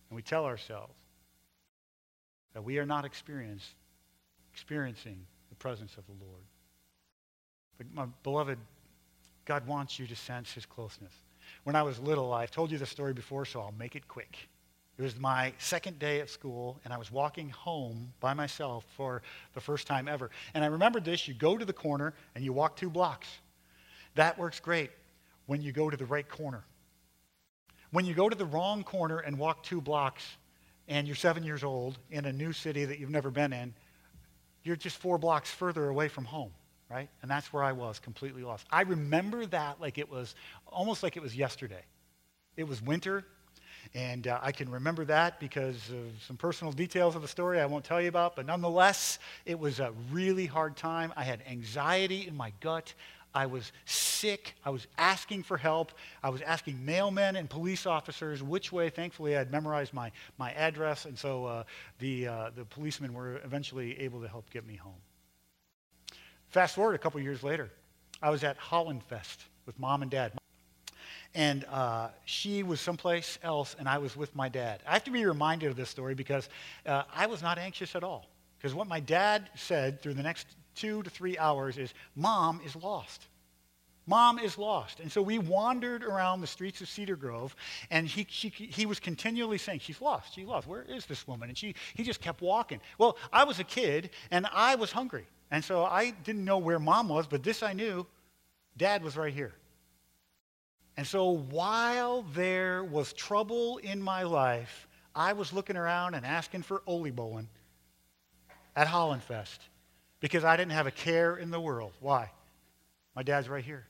And 0.09 0.15
we 0.15 0.21
tell 0.21 0.45
ourselves 0.45 0.93
that 2.53 2.63
we 2.63 2.79
are 2.79 2.85
not 2.85 3.05
experiencing 3.05 3.67
the 4.55 5.55
presence 5.59 5.95
of 5.97 6.05
the 6.07 6.13
Lord. 6.25 6.43
But 7.77 7.87
my 7.93 8.05
beloved, 8.23 8.57
God 9.45 9.67
wants 9.67 9.99
you 9.99 10.07
to 10.07 10.15
sense 10.15 10.51
his 10.53 10.65
closeness. 10.65 11.13
When 11.63 11.75
I 11.75 11.83
was 11.83 11.99
little, 11.99 12.33
I've 12.33 12.51
told 12.51 12.71
you 12.71 12.77
the 12.77 12.85
story 12.85 13.13
before, 13.13 13.45
so 13.45 13.61
I'll 13.61 13.75
make 13.77 13.95
it 13.95 14.07
quick. 14.07 14.49
It 14.97 15.03
was 15.03 15.19
my 15.19 15.53
second 15.59 15.99
day 15.99 16.19
at 16.21 16.29
school, 16.29 16.79
and 16.83 16.91
I 16.91 16.97
was 16.97 17.11
walking 17.11 17.49
home 17.49 18.11
by 18.19 18.33
myself 18.33 18.83
for 18.95 19.21
the 19.53 19.61
first 19.61 19.85
time 19.85 20.07
ever. 20.07 20.31
And 20.55 20.63
I 20.63 20.67
remembered 20.67 21.05
this 21.05 21.27
you 21.27 21.35
go 21.35 21.55
to 21.55 21.65
the 21.65 21.73
corner 21.73 22.15
and 22.33 22.43
you 22.43 22.51
walk 22.51 22.75
two 22.75 22.89
blocks. 22.89 23.27
That 24.15 24.39
works 24.39 24.59
great 24.59 24.89
when 25.47 25.61
you 25.61 25.71
go 25.71 25.89
to 25.89 25.97
the 25.97 26.05
right 26.05 26.27
corner. 26.27 26.63
When 27.91 28.05
you 28.05 28.13
go 28.13 28.29
to 28.29 28.35
the 28.35 28.45
wrong 28.45 28.83
corner 28.83 29.19
and 29.19 29.39
walk 29.39 29.63
two 29.63 29.81
blocks, 29.81 30.23
and 30.87 31.07
you're 31.07 31.15
seven 31.15 31.43
years 31.43 31.63
old 31.63 31.97
in 32.11 32.25
a 32.25 32.31
new 32.33 32.53
city 32.53 32.85
that 32.85 32.99
you've 32.99 33.09
never 33.09 33.29
been 33.29 33.51
in, 33.51 33.73
you're 34.63 34.75
just 34.75 34.97
four 34.97 35.17
blocks 35.17 35.51
further 35.51 35.87
away 35.89 36.07
from 36.07 36.25
home, 36.25 36.51
right? 36.89 37.09
And 37.21 37.31
that's 37.31 37.51
where 37.51 37.63
I 37.63 37.71
was, 37.71 37.99
completely 37.99 38.43
lost. 38.43 38.65
I 38.71 38.81
remember 38.81 39.45
that 39.47 39.81
like 39.81 39.97
it 39.97 40.09
was 40.09 40.35
almost 40.67 41.03
like 41.03 41.17
it 41.17 41.23
was 41.23 41.35
yesterday. 41.35 41.83
It 42.55 42.67
was 42.67 42.81
winter, 42.81 43.23
and 43.93 44.27
uh, 44.27 44.39
I 44.41 44.51
can 44.51 44.69
remember 44.69 45.05
that 45.05 45.39
because 45.39 45.89
of 45.89 46.23
some 46.25 46.37
personal 46.37 46.73
details 46.73 47.15
of 47.15 47.21
the 47.21 47.27
story 47.27 47.59
I 47.59 47.65
won't 47.65 47.85
tell 47.85 48.01
you 48.01 48.09
about, 48.09 48.35
but 48.35 48.45
nonetheless, 48.45 49.19
it 49.45 49.57
was 49.59 49.79
a 49.79 49.93
really 50.11 50.45
hard 50.45 50.75
time. 50.75 51.13
I 51.15 51.23
had 51.23 51.41
anxiety 51.49 52.27
in 52.27 52.35
my 52.35 52.51
gut. 52.59 52.93
I 53.33 53.45
was 53.45 53.71
sick. 53.85 54.55
I 54.65 54.69
was 54.69 54.87
asking 54.97 55.43
for 55.43 55.57
help. 55.57 55.91
I 56.23 56.29
was 56.29 56.41
asking 56.41 56.79
mailmen 56.85 57.37
and 57.37 57.49
police 57.49 57.85
officers 57.85 58.41
which 58.41 58.71
way. 58.71 58.89
Thankfully, 58.89 59.35
I 59.35 59.39
had 59.39 59.51
memorized 59.51 59.93
my, 59.93 60.11
my 60.37 60.51
address, 60.53 61.05
and 61.05 61.17
so 61.17 61.45
uh, 61.45 61.63
the, 61.99 62.27
uh, 62.27 62.49
the 62.55 62.65
policemen 62.65 63.13
were 63.13 63.37
eventually 63.43 63.99
able 63.99 64.21
to 64.21 64.27
help 64.27 64.49
get 64.49 64.65
me 64.65 64.75
home. 64.75 65.01
Fast 66.49 66.75
forward 66.75 66.95
a 66.95 66.97
couple 66.97 67.19
years 67.21 67.43
later, 67.43 67.69
I 68.21 68.29
was 68.29 68.43
at 68.43 68.57
Holland 68.57 69.03
Fest 69.03 69.43
with 69.65 69.77
mom 69.79 70.01
and 70.01 70.09
dad. 70.09 70.31
And 71.35 71.65
uh, 71.65 72.09
she 72.25 72.63
was 72.63 72.81
someplace 72.81 73.37
else, 73.43 73.75
and 73.77 73.87
I 73.87 73.97
was 73.99 74.15
with 74.15 74.35
my 74.35 74.49
dad. 74.49 74.81
I 74.87 74.93
have 74.93 75.03
to 75.03 75.11
be 75.11 75.25
reminded 75.25 75.69
of 75.69 75.75
this 75.75 75.89
story 75.89 76.15
because 76.15 76.49
uh, 76.85 77.03
I 77.13 77.27
was 77.27 77.41
not 77.41 77.57
anxious 77.57 77.95
at 77.95 78.03
all. 78.03 78.25
Because 78.57 78.73
what 78.73 78.87
my 78.87 78.99
dad 78.99 79.49
said 79.55 80.01
through 80.01 80.15
the 80.15 80.23
next 80.23 80.47
two 80.77 81.03
to 81.03 81.09
three 81.09 81.37
hours 81.37 81.77
is, 81.77 81.93
Mom 82.15 82.61
is 82.65 82.75
lost. 82.75 83.27
Mom 84.05 84.39
is 84.39 84.57
lost. 84.57 85.01
And 85.01 85.11
so 85.11 85.21
we 85.21 85.37
wandered 85.37 86.03
around 86.03 86.39
the 86.39 86.47
streets 86.47 86.79
of 86.79 86.87
Cedar 86.87 87.17
Grove, 87.17 87.55
and 87.91 88.07
he, 88.07 88.25
she, 88.29 88.47
he 88.47 88.85
was 88.85 88.99
continually 88.99 89.57
saying, 89.57 89.79
She's 89.79 90.01
lost. 90.01 90.33
She's 90.33 90.47
lost. 90.47 90.65
Where 90.65 90.83
is 90.83 91.05
this 91.05 91.27
woman? 91.27 91.49
And 91.49 91.57
she, 91.57 91.75
he 91.93 92.03
just 92.03 92.21
kept 92.21 92.41
walking. 92.41 92.79
Well, 92.97 93.17
I 93.33 93.43
was 93.43 93.59
a 93.59 93.65
kid, 93.65 94.11
and 94.31 94.47
I 94.53 94.75
was 94.75 94.91
hungry. 94.91 95.25
And 95.51 95.63
so 95.63 95.83
I 95.83 96.11
didn't 96.11 96.45
know 96.45 96.57
where 96.57 96.79
mom 96.79 97.09
was, 97.09 97.27
but 97.27 97.43
this 97.43 97.63
I 97.63 97.73
knew 97.73 98.05
dad 98.77 99.03
was 99.03 99.17
right 99.17 99.33
here. 99.33 99.53
And 100.95 101.05
so 101.05 101.29
while 101.29 102.23
there 102.33 102.83
was 102.83 103.13
trouble 103.13 103.77
in 103.77 104.01
my 104.01 104.23
life, 104.23 104.87
I 105.15 105.33
was 105.33 105.53
looking 105.53 105.77
around 105.77 106.15
and 106.15 106.25
asking 106.25 106.63
for 106.63 106.81
oliebollen 106.87 107.47
at 108.75 108.87
Hollandfest 108.87 109.59
because 110.19 110.43
I 110.43 110.57
didn't 110.57 110.71
have 110.71 110.87
a 110.87 110.91
care 110.91 111.35
in 111.35 111.51
the 111.51 111.59
world. 111.59 111.93
Why? 111.99 112.31
My 113.15 113.23
dad's 113.23 113.49
right 113.49 113.63
here. 113.63 113.85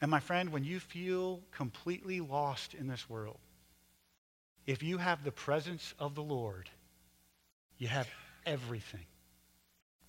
And 0.00 0.10
my 0.10 0.20
friend, 0.20 0.50
when 0.50 0.64
you 0.64 0.80
feel 0.80 1.40
completely 1.52 2.20
lost 2.20 2.74
in 2.74 2.86
this 2.86 3.08
world, 3.08 3.38
if 4.66 4.82
you 4.82 4.98
have 4.98 5.24
the 5.24 5.32
presence 5.32 5.94
of 5.98 6.14
the 6.14 6.22
Lord, 6.22 6.70
you 7.78 7.88
have 7.88 8.08
everything. 8.46 9.04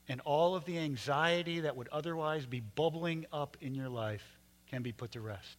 And 0.08 0.22
all 0.22 0.56
of 0.56 0.66
the 0.66 0.78
anxiety 0.78 1.62
that 1.62 1.76
would 1.76 1.90
otherwise 1.90 2.46
be 2.46 2.60
bubbling 2.60 3.26
up 3.32 3.58
in 3.62 3.76
your 3.76 3.90
life 3.90 4.24
can 4.70 4.82
be 4.82 4.92
put 4.92 5.12
to 5.12 5.22
rest 5.22 5.58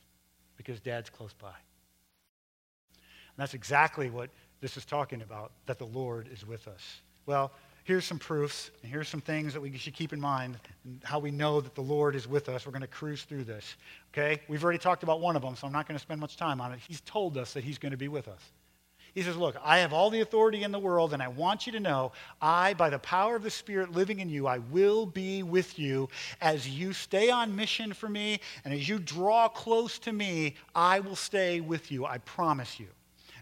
because 0.57 0.81
dad's 0.81 1.11
close 1.11 1.33
by. 1.35 1.48
And 1.48 3.38
that's 3.38 3.55
exactly 3.55 4.11
what 4.11 4.31
this 4.61 4.77
is 4.77 4.85
talking 4.85 5.22
about, 5.22 5.53
that 5.66 5.79
the 5.79 5.87
Lord 5.87 6.29
is 6.33 6.46
with 6.46 6.68
us. 6.68 7.01
Well, 7.27 7.53
here's 7.85 8.05
some 8.05 8.18
proofs, 8.18 8.71
and 8.83 8.90
here's 8.90 9.09
some 9.09 9.21
things 9.21 9.53
that 9.55 9.61
we 9.61 9.77
should 9.77 9.95
keep 9.95 10.12
in 10.12 10.21
mind, 10.21 10.57
how 11.03 11.18
we 11.18 11.31
know 11.31 11.61
that 11.61 11.75
the 11.75 11.83
Lord 11.83 12.14
is 12.14 12.29
with 12.29 12.49
us. 12.49 12.66
We're 12.66 12.73
going 12.73 12.83
to 12.83 12.87
cruise 12.87 13.23
through 13.25 13.45
this. 13.45 13.77
Okay? 14.12 14.40
We've 14.49 14.62
already 14.62 14.79
talked 14.79 15.03
about 15.03 15.21
one 15.21 15.37
of 15.37 15.42
them, 15.42 15.57
so 15.57 15.66
I'm 15.66 15.73
not 15.73 15.88
going 15.88 15.99
to 15.99 16.03
spend 16.03 16.21
much 16.21 16.37
time 16.37 16.61
on 16.61 16.73
it. 16.73 16.81
He's 16.87 17.01
told 17.03 17.37
us 17.37 17.55
that 17.55 17.64
He's 17.64 17.79
going 17.79 17.92
to 17.92 17.99
be 17.99 18.09
with 18.09 18.29
us. 18.29 18.40
He 19.14 19.23
says, 19.23 19.37
Look, 19.37 19.57
I 19.62 19.79
have 19.79 19.92
all 19.92 20.09
the 20.11 20.21
authority 20.21 20.62
in 20.62 20.73
the 20.73 20.79
world, 20.79 21.12
and 21.12 21.23
I 21.23 21.29
want 21.29 21.66
you 21.66 21.73
to 21.73 21.81
know 21.81 22.12
I, 22.40 22.75
by 22.75 22.88
the 22.88 22.99
power 22.99 23.37
of 23.37 23.42
the 23.42 23.51
Spirit 23.51 23.92
living 23.92 24.21
in 24.21 24.31
you, 24.31 24.47
I 24.47 24.59
will 24.59 25.05
be 25.05 25.42
with 25.42 25.79
you 25.79 26.09
as 26.40 26.68
you 26.68 26.92
stay 26.92 27.31
on 27.31 27.55
mission 27.55 27.92
for 27.92 28.09
me, 28.09 28.40
and 28.64 28.73
as 28.73 28.88
you 28.88 28.99
draw 28.99 29.49
close 29.49 29.99
to 30.01 30.12
me, 30.12 30.55
I 30.75 31.01
will 31.01 31.16
stay 31.16 31.61
with 31.61 31.92
you. 31.92 32.07
I 32.07 32.18
promise 32.18 32.81
you. 32.81 32.88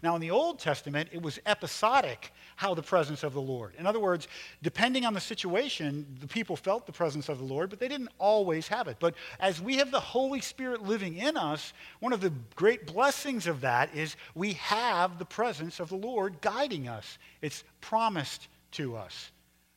Now, 0.02 0.14
in 0.14 0.20
the 0.20 0.30
Old 0.30 0.58
Testament, 0.58 1.10
it 1.12 1.20
was 1.20 1.38
episodic 1.44 2.32
how 2.56 2.74
the 2.74 2.82
presence 2.82 3.22
of 3.22 3.34
the 3.34 3.40
Lord. 3.40 3.74
In 3.78 3.86
other 3.86 4.00
words, 4.00 4.28
depending 4.62 5.04
on 5.04 5.14
the 5.14 5.20
situation, 5.20 6.06
the 6.20 6.26
people 6.26 6.56
felt 6.56 6.86
the 6.86 6.92
presence 6.92 7.28
of 7.28 7.38
the 7.38 7.44
Lord, 7.44 7.70
but 7.70 7.78
they 7.78 7.88
didn't 7.88 8.10
always 8.18 8.68
have 8.68 8.88
it. 8.88 8.96
But 8.98 9.14
as 9.38 9.60
we 9.60 9.76
have 9.76 9.90
the 9.90 10.00
Holy 10.00 10.40
Spirit 10.40 10.82
living 10.82 11.16
in 11.16 11.36
us, 11.36 11.72
one 12.00 12.12
of 12.12 12.20
the 12.20 12.32
great 12.54 12.86
blessings 12.86 13.46
of 13.46 13.60
that 13.60 13.94
is 13.94 14.16
we 14.34 14.54
have 14.54 15.18
the 15.18 15.24
presence 15.24 15.80
of 15.80 15.88
the 15.88 15.96
Lord 15.96 16.40
guiding 16.40 16.88
us. 16.88 17.18
It's 17.42 17.64
promised 17.80 18.48
to 18.72 18.96
us. 18.96 19.32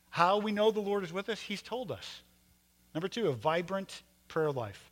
How 0.09 0.37
we 0.37 0.51
know 0.51 0.71
the 0.71 0.79
Lord 0.79 1.03
is 1.03 1.11
with 1.11 1.29
us, 1.29 1.41
He's 1.41 1.61
told 1.61 1.91
us. 1.91 2.21
Number 2.93 3.07
two, 3.07 3.27
a 3.27 3.33
vibrant 3.33 4.03
prayer 4.27 4.51
life. 4.51 4.91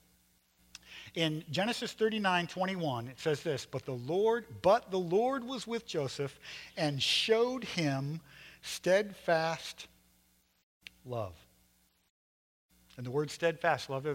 In 1.13 1.43
Genesis 1.51 1.91
39, 1.91 2.47
21, 2.47 3.07
it 3.09 3.19
says 3.19 3.41
this, 3.41 3.65
but 3.65 3.85
the 3.85 3.91
Lord, 3.91 4.45
but 4.61 4.91
the 4.91 4.99
Lord 4.99 5.43
was 5.43 5.67
with 5.67 5.85
Joseph 5.85 6.39
and 6.77 7.01
showed 7.01 7.65
him 7.65 8.21
steadfast 8.61 9.87
love. 11.05 11.33
And 12.95 13.05
the 13.05 13.11
word 13.11 13.29
steadfast 13.29 13.89
love, 13.89 14.07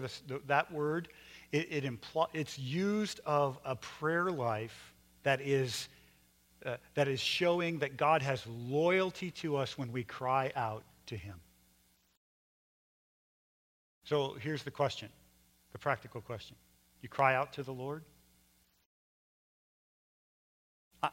that 0.47 0.71
word, 0.71 1.09
it, 1.51 1.67
it 1.69 1.83
impl- 1.83 2.29
it's 2.33 2.57
used 2.57 3.19
of 3.25 3.59
a 3.63 3.75
prayer 3.75 4.31
life 4.31 4.93
that 5.21 5.39
is, 5.41 5.89
uh, 6.65 6.77
that 6.95 7.07
is 7.07 7.19
showing 7.19 7.79
that 7.79 7.97
God 7.97 8.23
has 8.23 8.45
loyalty 8.47 9.29
to 9.31 9.57
us 9.57 9.77
when 9.77 9.91
we 9.91 10.03
cry 10.03 10.51
out 10.55 10.83
to 11.07 11.15
him. 11.15 11.35
So 14.03 14.35
here's 14.39 14.63
the 14.63 14.71
question, 14.71 15.09
the 15.73 15.77
practical 15.77 16.21
question. 16.21 16.55
You 17.01 17.09
cry 17.09 17.35
out 17.35 17.53
to 17.53 17.63
the 17.63 17.73
Lord? 17.73 18.03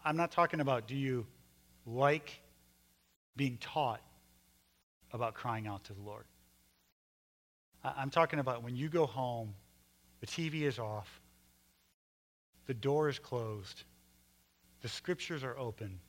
I'm 0.04 0.16
not 0.16 0.32
talking 0.32 0.60
about 0.60 0.88
do 0.88 0.96
you 0.96 1.26
like 1.86 2.40
being 3.36 3.58
taught 3.58 4.00
about 5.12 5.34
crying 5.34 5.66
out 5.66 5.84
to 5.84 5.92
the 5.92 6.02
Lord. 6.02 6.24
I'm 7.82 8.10
talking 8.10 8.38
about 8.38 8.62
when 8.62 8.76
you 8.76 8.88
go 8.88 9.06
home, 9.06 9.54
the 10.20 10.26
TV 10.26 10.62
is 10.62 10.78
off, 10.78 11.20
the 12.66 12.74
door 12.74 13.08
is 13.08 13.18
closed, 13.18 13.84
the 14.82 14.88
scriptures 14.88 15.44
are 15.44 15.56
open. 15.58 16.00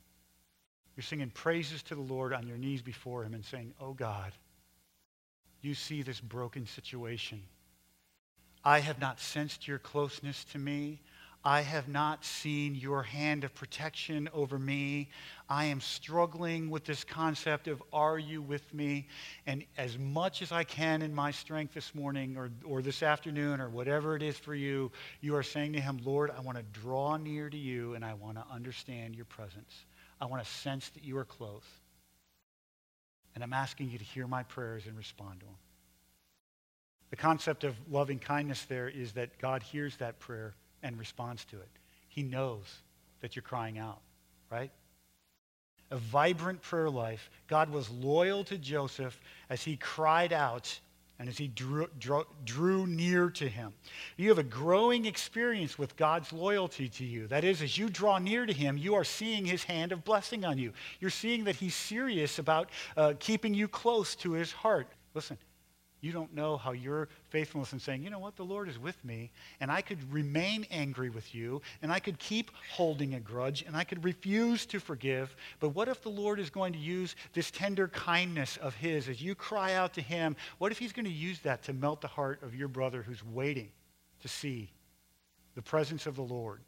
You're 0.96 1.04
singing 1.04 1.30
praises 1.30 1.82
to 1.84 1.94
the 1.94 2.00
Lord 2.00 2.32
on 2.32 2.46
your 2.46 2.56
knees 2.56 2.80
before 2.80 3.22
Him 3.22 3.34
and 3.34 3.44
saying, 3.44 3.74
Oh 3.80 3.92
God, 3.92 4.32
you 5.60 5.74
see 5.74 6.02
this 6.02 6.20
broken 6.20 6.66
situation. 6.66 7.42
I 8.66 8.80
have 8.80 9.00
not 9.00 9.20
sensed 9.20 9.68
your 9.68 9.78
closeness 9.78 10.42
to 10.46 10.58
me. 10.58 11.00
I 11.44 11.60
have 11.60 11.86
not 11.86 12.24
seen 12.24 12.74
your 12.74 13.04
hand 13.04 13.44
of 13.44 13.54
protection 13.54 14.28
over 14.34 14.58
me. 14.58 15.08
I 15.48 15.66
am 15.66 15.80
struggling 15.80 16.68
with 16.68 16.84
this 16.84 17.04
concept 17.04 17.68
of 17.68 17.80
are 17.92 18.18
you 18.18 18.42
with 18.42 18.74
me? 18.74 19.06
And 19.46 19.64
as 19.78 19.96
much 19.96 20.42
as 20.42 20.50
I 20.50 20.64
can 20.64 21.02
in 21.02 21.14
my 21.14 21.30
strength 21.30 21.74
this 21.74 21.94
morning 21.94 22.36
or, 22.36 22.50
or 22.64 22.82
this 22.82 23.04
afternoon 23.04 23.60
or 23.60 23.70
whatever 23.70 24.16
it 24.16 24.22
is 24.24 24.36
for 24.36 24.56
you, 24.56 24.90
you 25.20 25.36
are 25.36 25.44
saying 25.44 25.74
to 25.74 25.80
him, 25.80 26.00
Lord, 26.04 26.32
I 26.36 26.40
want 26.40 26.58
to 26.58 26.64
draw 26.80 27.16
near 27.16 27.48
to 27.48 27.56
you 27.56 27.94
and 27.94 28.04
I 28.04 28.14
want 28.14 28.36
to 28.36 28.44
understand 28.52 29.14
your 29.14 29.26
presence. 29.26 29.84
I 30.20 30.26
want 30.26 30.42
to 30.42 30.50
sense 30.50 30.88
that 30.88 31.04
you 31.04 31.16
are 31.18 31.24
close. 31.24 31.62
And 33.36 33.44
I'm 33.44 33.52
asking 33.52 33.90
you 33.90 33.98
to 33.98 34.04
hear 34.04 34.26
my 34.26 34.42
prayers 34.42 34.88
and 34.88 34.96
respond 34.96 35.38
to 35.38 35.46
them. 35.46 35.54
The 37.10 37.16
concept 37.16 37.64
of 37.64 37.76
loving 37.90 38.18
kindness 38.18 38.64
there 38.64 38.88
is 38.88 39.12
that 39.12 39.38
God 39.38 39.62
hears 39.62 39.96
that 39.96 40.18
prayer 40.18 40.54
and 40.82 40.98
responds 40.98 41.44
to 41.46 41.56
it. 41.56 41.68
He 42.08 42.22
knows 42.22 42.82
that 43.20 43.36
you're 43.36 43.42
crying 43.42 43.78
out, 43.78 44.00
right? 44.50 44.70
A 45.90 45.96
vibrant 45.96 46.62
prayer 46.62 46.90
life. 46.90 47.30
God 47.46 47.70
was 47.70 47.88
loyal 47.90 48.42
to 48.44 48.58
Joseph 48.58 49.20
as 49.50 49.62
he 49.62 49.76
cried 49.76 50.32
out 50.32 50.80
and 51.18 51.28
as 51.28 51.38
he 51.38 51.48
drew, 51.48 51.88
drew, 51.98 52.24
drew, 52.44 52.86
near 52.86 53.30
to 53.30 53.48
him. 53.48 53.72
You 54.16 54.28
have 54.28 54.38
a 54.38 54.42
growing 54.42 55.06
experience 55.06 55.78
with 55.78 55.96
God's 55.96 56.32
loyalty 56.32 56.88
to 56.90 57.04
you. 57.04 57.26
That 57.26 57.42
is, 57.42 57.62
as 57.62 57.78
you 57.78 57.88
draw 57.88 58.18
near 58.18 58.44
to 58.44 58.52
him, 58.52 58.76
you 58.76 58.94
are 58.94 59.04
seeing 59.04 59.44
his 59.44 59.64
hand 59.64 59.92
of 59.92 60.04
blessing 60.04 60.44
on 60.44 60.58
you. 60.58 60.72
You're 61.00 61.10
seeing 61.10 61.44
that 61.44 61.56
he's 61.56 61.74
serious 61.74 62.38
about 62.38 62.70
uh, 62.96 63.14
keeping 63.18 63.54
you 63.54 63.66
close 63.66 64.14
to 64.16 64.32
his 64.32 64.52
heart. 64.52 64.88
Listen, 65.14 65.38
You 66.02 66.12
don't 66.12 66.34
know 66.34 66.56
how 66.58 66.72
your 66.72 67.08
faithfulness 67.30 67.72
in 67.72 67.80
saying, 67.80 68.02
you 68.02 68.10
know 68.10 68.18
what, 68.18 68.36
the 68.36 68.44
Lord 68.44 68.68
is 68.68 68.78
with 68.78 69.02
me, 69.04 69.30
and 69.60 69.70
I 69.70 69.80
could 69.80 70.12
remain 70.12 70.66
angry 70.70 71.08
with 71.08 71.34
you, 71.34 71.62
and 71.80 71.90
I 71.90 72.00
could 72.00 72.18
keep 72.18 72.50
holding 72.70 73.14
a 73.14 73.20
grudge, 73.20 73.62
and 73.66 73.74
I 73.74 73.82
could 73.82 74.04
refuse 74.04 74.66
to 74.66 74.78
forgive. 74.78 75.34
But 75.58 75.70
what 75.70 75.88
if 75.88 76.02
the 76.02 76.10
Lord 76.10 76.38
is 76.38 76.50
going 76.50 76.74
to 76.74 76.78
use 76.78 77.16
this 77.32 77.50
tender 77.50 77.88
kindness 77.88 78.58
of 78.58 78.74
His 78.74 79.08
as 79.08 79.22
you 79.22 79.34
cry 79.34 79.72
out 79.72 79.94
to 79.94 80.02
Him? 80.02 80.36
What 80.58 80.70
if 80.70 80.78
He's 80.78 80.92
going 80.92 81.06
to 81.06 81.10
use 81.10 81.40
that 81.40 81.62
to 81.64 81.72
melt 81.72 82.02
the 82.02 82.08
heart 82.08 82.42
of 82.42 82.54
your 82.54 82.68
brother 82.68 83.02
who's 83.02 83.24
waiting 83.24 83.70
to 84.20 84.28
see 84.28 84.70
the 85.54 85.62
presence 85.62 86.06
of 86.06 86.14
the 86.14 86.22
Lord 86.22 86.60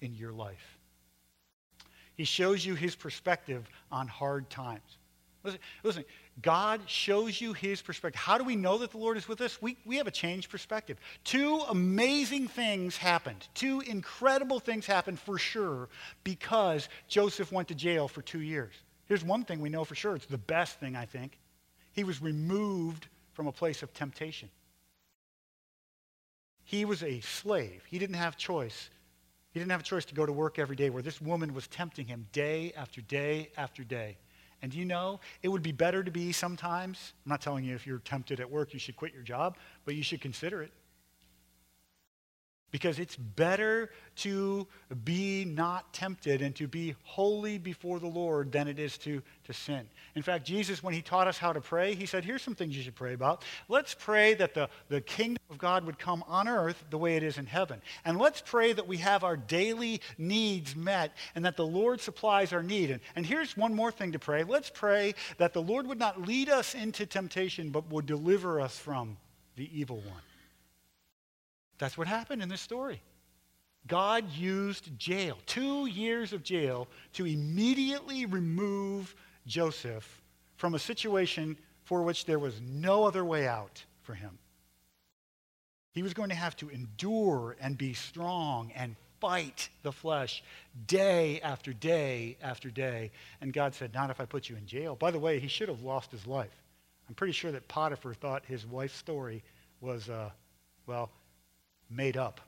in 0.00 0.14
your 0.14 0.32
life? 0.32 0.78
He 2.14 2.24
shows 2.24 2.64
you 2.64 2.76
His 2.76 2.94
perspective 2.94 3.68
on 3.90 4.06
hard 4.06 4.48
times. 4.48 4.98
Listen, 5.42 5.60
listen, 5.82 6.04
God 6.42 6.80
shows 6.86 7.40
you 7.40 7.52
his 7.52 7.80
perspective. 7.80 8.20
How 8.20 8.38
do 8.38 8.44
we 8.44 8.56
know 8.56 8.78
that 8.78 8.90
the 8.90 8.98
Lord 8.98 9.16
is 9.16 9.28
with 9.28 9.40
us? 9.40 9.62
We, 9.62 9.76
we 9.84 9.96
have 9.98 10.06
a 10.06 10.10
changed 10.10 10.50
perspective. 10.50 10.98
Two 11.22 11.62
amazing 11.68 12.48
things 12.48 12.96
happened. 12.96 13.46
Two 13.54 13.80
incredible 13.80 14.58
things 14.58 14.84
happened 14.86 15.20
for 15.20 15.38
sure 15.38 15.88
because 16.24 16.88
Joseph 17.06 17.52
went 17.52 17.68
to 17.68 17.74
jail 17.74 18.08
for 18.08 18.20
two 18.20 18.40
years. 18.40 18.72
Here's 19.06 19.24
one 19.24 19.44
thing 19.44 19.60
we 19.60 19.68
know 19.68 19.84
for 19.84 19.94
sure. 19.94 20.16
It's 20.16 20.26
the 20.26 20.38
best 20.38 20.80
thing, 20.80 20.96
I 20.96 21.04
think. 21.04 21.38
He 21.92 22.02
was 22.02 22.20
removed 22.20 23.06
from 23.34 23.46
a 23.46 23.52
place 23.52 23.82
of 23.82 23.92
temptation. 23.94 24.50
He 26.64 26.84
was 26.84 27.02
a 27.02 27.20
slave. 27.20 27.84
He 27.88 27.98
didn't 27.98 28.16
have 28.16 28.36
choice. 28.36 28.90
He 29.52 29.60
didn't 29.60 29.70
have 29.70 29.82
a 29.82 29.84
choice 29.84 30.04
to 30.06 30.14
go 30.14 30.26
to 30.26 30.32
work 30.32 30.58
every 30.58 30.74
day 30.74 30.90
where 30.90 31.02
this 31.02 31.20
woman 31.20 31.54
was 31.54 31.68
tempting 31.68 32.06
him 32.06 32.26
day 32.32 32.72
after 32.76 33.00
day 33.02 33.50
after 33.56 33.84
day. 33.84 34.16
And 34.64 34.72
you 34.72 34.86
know, 34.86 35.20
it 35.42 35.48
would 35.48 35.62
be 35.62 35.72
better 35.72 36.02
to 36.02 36.10
be 36.10 36.32
sometimes, 36.32 37.12
I'm 37.26 37.28
not 37.28 37.42
telling 37.42 37.64
you 37.64 37.74
if 37.74 37.86
you're 37.86 37.98
tempted 37.98 38.40
at 38.40 38.50
work, 38.50 38.72
you 38.72 38.78
should 38.78 38.96
quit 38.96 39.12
your 39.12 39.22
job, 39.22 39.58
but 39.84 39.94
you 39.94 40.02
should 40.02 40.22
consider 40.22 40.62
it. 40.62 40.72
Because 42.74 42.98
it's 42.98 43.14
better 43.14 43.88
to 44.16 44.66
be 45.04 45.44
not 45.44 45.92
tempted 45.92 46.42
and 46.42 46.56
to 46.56 46.66
be 46.66 46.96
holy 47.04 47.56
before 47.56 48.00
the 48.00 48.08
Lord 48.08 48.50
than 48.50 48.66
it 48.66 48.80
is 48.80 48.98
to, 48.98 49.22
to 49.44 49.52
sin. 49.52 49.88
In 50.16 50.22
fact, 50.22 50.44
Jesus, 50.44 50.82
when 50.82 50.92
he 50.92 51.00
taught 51.00 51.28
us 51.28 51.38
how 51.38 51.52
to 51.52 51.60
pray, 51.60 51.94
he 51.94 52.04
said, 52.04 52.24
Here's 52.24 52.42
some 52.42 52.56
things 52.56 52.76
you 52.76 52.82
should 52.82 52.96
pray 52.96 53.14
about. 53.14 53.44
Let's 53.68 53.94
pray 53.94 54.34
that 54.34 54.54
the, 54.54 54.68
the 54.88 55.00
kingdom 55.00 55.38
of 55.50 55.58
God 55.58 55.86
would 55.86 56.00
come 56.00 56.24
on 56.26 56.48
earth 56.48 56.82
the 56.90 56.98
way 56.98 57.14
it 57.14 57.22
is 57.22 57.38
in 57.38 57.46
heaven. 57.46 57.80
And 58.04 58.18
let's 58.18 58.40
pray 58.40 58.72
that 58.72 58.88
we 58.88 58.96
have 58.96 59.22
our 59.22 59.36
daily 59.36 60.00
needs 60.18 60.74
met 60.74 61.12
and 61.36 61.44
that 61.44 61.56
the 61.56 61.64
Lord 61.64 62.00
supplies 62.00 62.52
our 62.52 62.64
need. 62.64 62.90
And, 62.90 63.00
and 63.14 63.24
here's 63.24 63.56
one 63.56 63.72
more 63.72 63.92
thing 63.92 64.10
to 64.10 64.18
pray. 64.18 64.42
Let's 64.42 64.70
pray 64.70 65.14
that 65.38 65.52
the 65.52 65.62
Lord 65.62 65.86
would 65.86 66.00
not 66.00 66.22
lead 66.22 66.48
us 66.48 66.74
into 66.74 67.06
temptation, 67.06 67.70
but 67.70 67.88
would 67.92 68.06
deliver 68.06 68.60
us 68.60 68.76
from 68.76 69.16
the 69.54 69.70
evil 69.72 69.98
one. 69.98 70.22
That's 71.84 71.98
what 71.98 72.06
happened 72.06 72.40
in 72.40 72.48
this 72.48 72.62
story. 72.62 73.02
God 73.86 74.32
used 74.32 74.98
jail, 74.98 75.36
two 75.44 75.84
years 75.84 76.32
of 76.32 76.42
jail, 76.42 76.88
to 77.12 77.26
immediately 77.26 78.24
remove 78.24 79.14
Joseph 79.46 80.22
from 80.56 80.74
a 80.74 80.78
situation 80.78 81.58
for 81.82 82.02
which 82.02 82.24
there 82.24 82.38
was 82.38 82.58
no 82.62 83.04
other 83.04 83.22
way 83.22 83.46
out 83.46 83.84
for 84.00 84.14
him. 84.14 84.38
He 85.92 86.02
was 86.02 86.14
going 86.14 86.30
to 86.30 86.34
have 86.34 86.56
to 86.56 86.70
endure 86.70 87.54
and 87.60 87.76
be 87.76 87.92
strong 87.92 88.72
and 88.74 88.96
fight 89.20 89.68
the 89.82 89.92
flesh 89.92 90.42
day 90.86 91.38
after 91.42 91.74
day 91.74 92.38
after 92.42 92.70
day. 92.70 93.10
And 93.42 93.52
God 93.52 93.74
said, 93.74 93.92
Not 93.92 94.08
if 94.08 94.22
I 94.22 94.24
put 94.24 94.48
you 94.48 94.56
in 94.56 94.64
jail. 94.64 94.96
By 94.96 95.10
the 95.10 95.18
way, 95.18 95.38
he 95.38 95.48
should 95.48 95.68
have 95.68 95.82
lost 95.82 96.10
his 96.10 96.26
life. 96.26 96.62
I'm 97.10 97.14
pretty 97.14 97.34
sure 97.34 97.52
that 97.52 97.68
Potiphar 97.68 98.14
thought 98.14 98.42
his 98.46 98.64
wife's 98.64 98.96
story 98.96 99.42
was, 99.82 100.08
uh, 100.08 100.30
well, 100.86 101.10
made 101.90 102.16
up, 102.16 102.40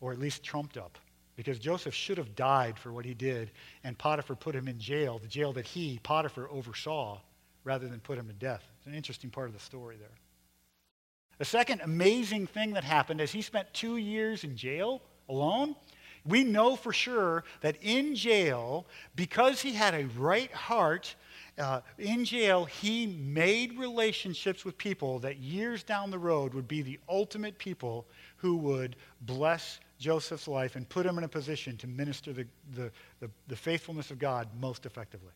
or 0.00 0.12
at 0.12 0.18
least 0.18 0.42
trumped 0.42 0.76
up. 0.76 0.98
Because 1.36 1.58
Joseph 1.58 1.94
should 1.94 2.18
have 2.18 2.34
died 2.34 2.76
for 2.76 2.92
what 2.92 3.04
he 3.04 3.14
did, 3.14 3.52
and 3.84 3.96
Potiphar 3.96 4.34
put 4.34 4.56
him 4.56 4.66
in 4.66 4.78
jail, 4.78 5.18
the 5.18 5.28
jail 5.28 5.52
that 5.52 5.66
he, 5.66 6.00
Potiphar, 6.02 6.48
oversaw, 6.50 7.20
rather 7.62 7.86
than 7.86 8.00
put 8.00 8.18
him 8.18 8.26
to 8.26 8.32
death. 8.32 8.64
It's 8.78 8.86
an 8.86 8.94
interesting 8.94 9.30
part 9.30 9.46
of 9.46 9.54
the 9.54 9.60
story 9.60 9.96
there. 9.96 10.08
The 11.38 11.44
second 11.44 11.82
amazing 11.82 12.48
thing 12.48 12.72
that 12.72 12.82
happened 12.82 13.20
is 13.20 13.30
he 13.30 13.42
spent 13.42 13.72
two 13.72 13.96
years 13.98 14.42
in 14.42 14.56
jail 14.56 15.00
alone. 15.28 15.76
We 16.24 16.42
know 16.42 16.74
for 16.74 16.92
sure 16.92 17.44
that 17.60 17.76
in 17.80 18.16
jail, 18.16 18.86
because 19.14 19.60
he 19.62 19.72
had 19.72 19.94
a 19.94 20.06
right 20.18 20.50
heart, 20.52 21.14
uh, 21.58 21.80
in 21.98 22.24
jail, 22.24 22.64
he 22.64 23.06
made 23.06 23.78
relationships 23.78 24.64
with 24.64 24.78
people 24.78 25.18
that 25.20 25.38
years 25.38 25.82
down 25.82 26.10
the 26.10 26.18
road 26.18 26.54
would 26.54 26.68
be 26.68 26.82
the 26.82 26.98
ultimate 27.08 27.58
people 27.58 28.06
who 28.36 28.56
would 28.56 28.96
bless 29.22 29.80
Joseph's 29.98 30.46
life 30.46 30.76
and 30.76 30.88
put 30.88 31.04
him 31.04 31.18
in 31.18 31.24
a 31.24 31.28
position 31.28 31.76
to 31.78 31.86
minister 31.86 32.32
the, 32.32 32.46
the, 32.74 32.90
the, 33.20 33.30
the 33.48 33.56
faithfulness 33.56 34.10
of 34.10 34.18
God 34.18 34.48
most 34.60 34.86
effectively. 34.86 35.32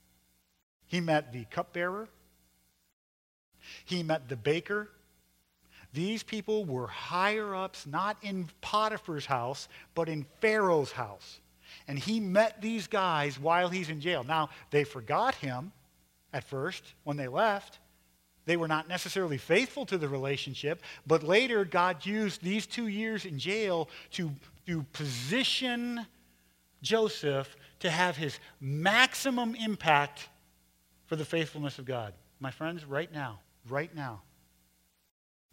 He 0.87 1.01
met 1.01 1.33
the 1.33 1.45
cupbearer, 1.51 2.09
he 3.85 4.03
met 4.03 4.29
the 4.29 4.37
baker. 4.37 4.89
These 5.95 6.23
people 6.23 6.65
were 6.65 6.87
higher 6.87 7.55
ups, 7.55 7.87
not 7.87 8.17
in 8.23 8.49
Potiphar's 8.63 9.27
house, 9.27 9.69
but 9.95 10.09
in 10.09 10.25
Pharaoh's 10.41 10.91
house. 10.91 11.41
And 11.87 11.99
he 11.99 12.19
met 12.19 12.63
these 12.63 12.87
guys 12.87 13.39
while 13.39 13.69
he's 13.69 13.91
in 13.91 14.01
jail. 14.01 14.25
Now, 14.25 14.49
they 14.71 14.85
forgot 14.85 15.35
him 15.35 15.71
at 16.33 16.45
first 16.45 16.95
when 17.05 17.17
they 17.17 17.29
left, 17.29 17.79
they 18.45 18.57
were 18.57 18.69
not 18.69 18.89
necessarily 18.89 19.39
faithful 19.39 19.87
to 19.87 19.99
the 19.99 20.09
relationship, 20.09 20.83
but 21.07 21.23
later 21.23 21.65
God 21.65 22.05
used 22.05 22.43
these 22.43 22.67
two 22.67 22.89
years 22.89 23.25
in 23.25 23.39
jail 23.39 23.89
to, 24.13 24.31
to 24.67 24.83
position 24.93 26.07
Joseph 26.83 27.57
to 27.81 27.91
have 27.91 28.17
his 28.17 28.39
maximum 28.61 29.55
impact 29.55 30.29
for 31.07 31.17
the 31.17 31.25
faithfulness 31.25 31.79
of 31.79 31.85
God. 31.85 32.15
My 32.41 32.51
friends, 32.51 32.85
right 32.85 33.13
now, 33.13 33.39
right 33.69 33.95
now, 33.95 34.23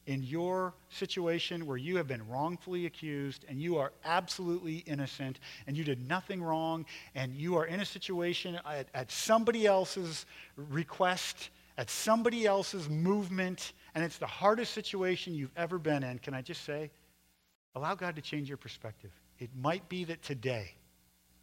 in 0.10 0.24
your 0.24 0.74
situation 0.90 1.68
where 1.68 1.78
you 1.78 1.96
have 1.96 2.08
been 2.08 2.28
wrongfully 2.28 2.88
accused 2.88 3.46
and 3.48 3.62
you 3.62 3.78
are 3.78 3.94
absolutely 4.04 4.78
innocent 4.88 5.40
and 5.68 5.78
you 5.78 5.84
did 5.84 6.06
nothing 6.08 6.42
wrong 6.42 6.84
and 7.14 7.36
you 7.36 7.56
are 7.56 7.68
in 7.68 7.80
a 7.80 7.86
situation 7.86 8.60
at, 8.66 8.88
at 8.96 9.12
somebody 9.12 9.68
else's 9.68 10.26
request 10.58 11.52
at 11.78 11.90
somebody 11.90 12.46
else's 12.46 12.90
movement, 12.90 13.72
and 13.96 14.04
it's 14.04 14.18
the 14.18 14.28
hardest 14.28 14.74
situation 14.74 15.34
you've 15.34 15.54
ever 15.56 15.80
been 15.80 16.04
in, 16.04 16.20
can 16.20 16.34
I 16.34 16.42
just 16.42 16.66
say, 16.66 16.92
allow 17.74 17.96
God 17.96 18.18
to 18.18 18.22
change 18.22 18.50
your 18.50 18.58
perspective. 18.58 19.12
It 19.40 19.50
might 19.56 19.88
be 19.88 20.04
that 20.04 20.22
today, 20.22 20.74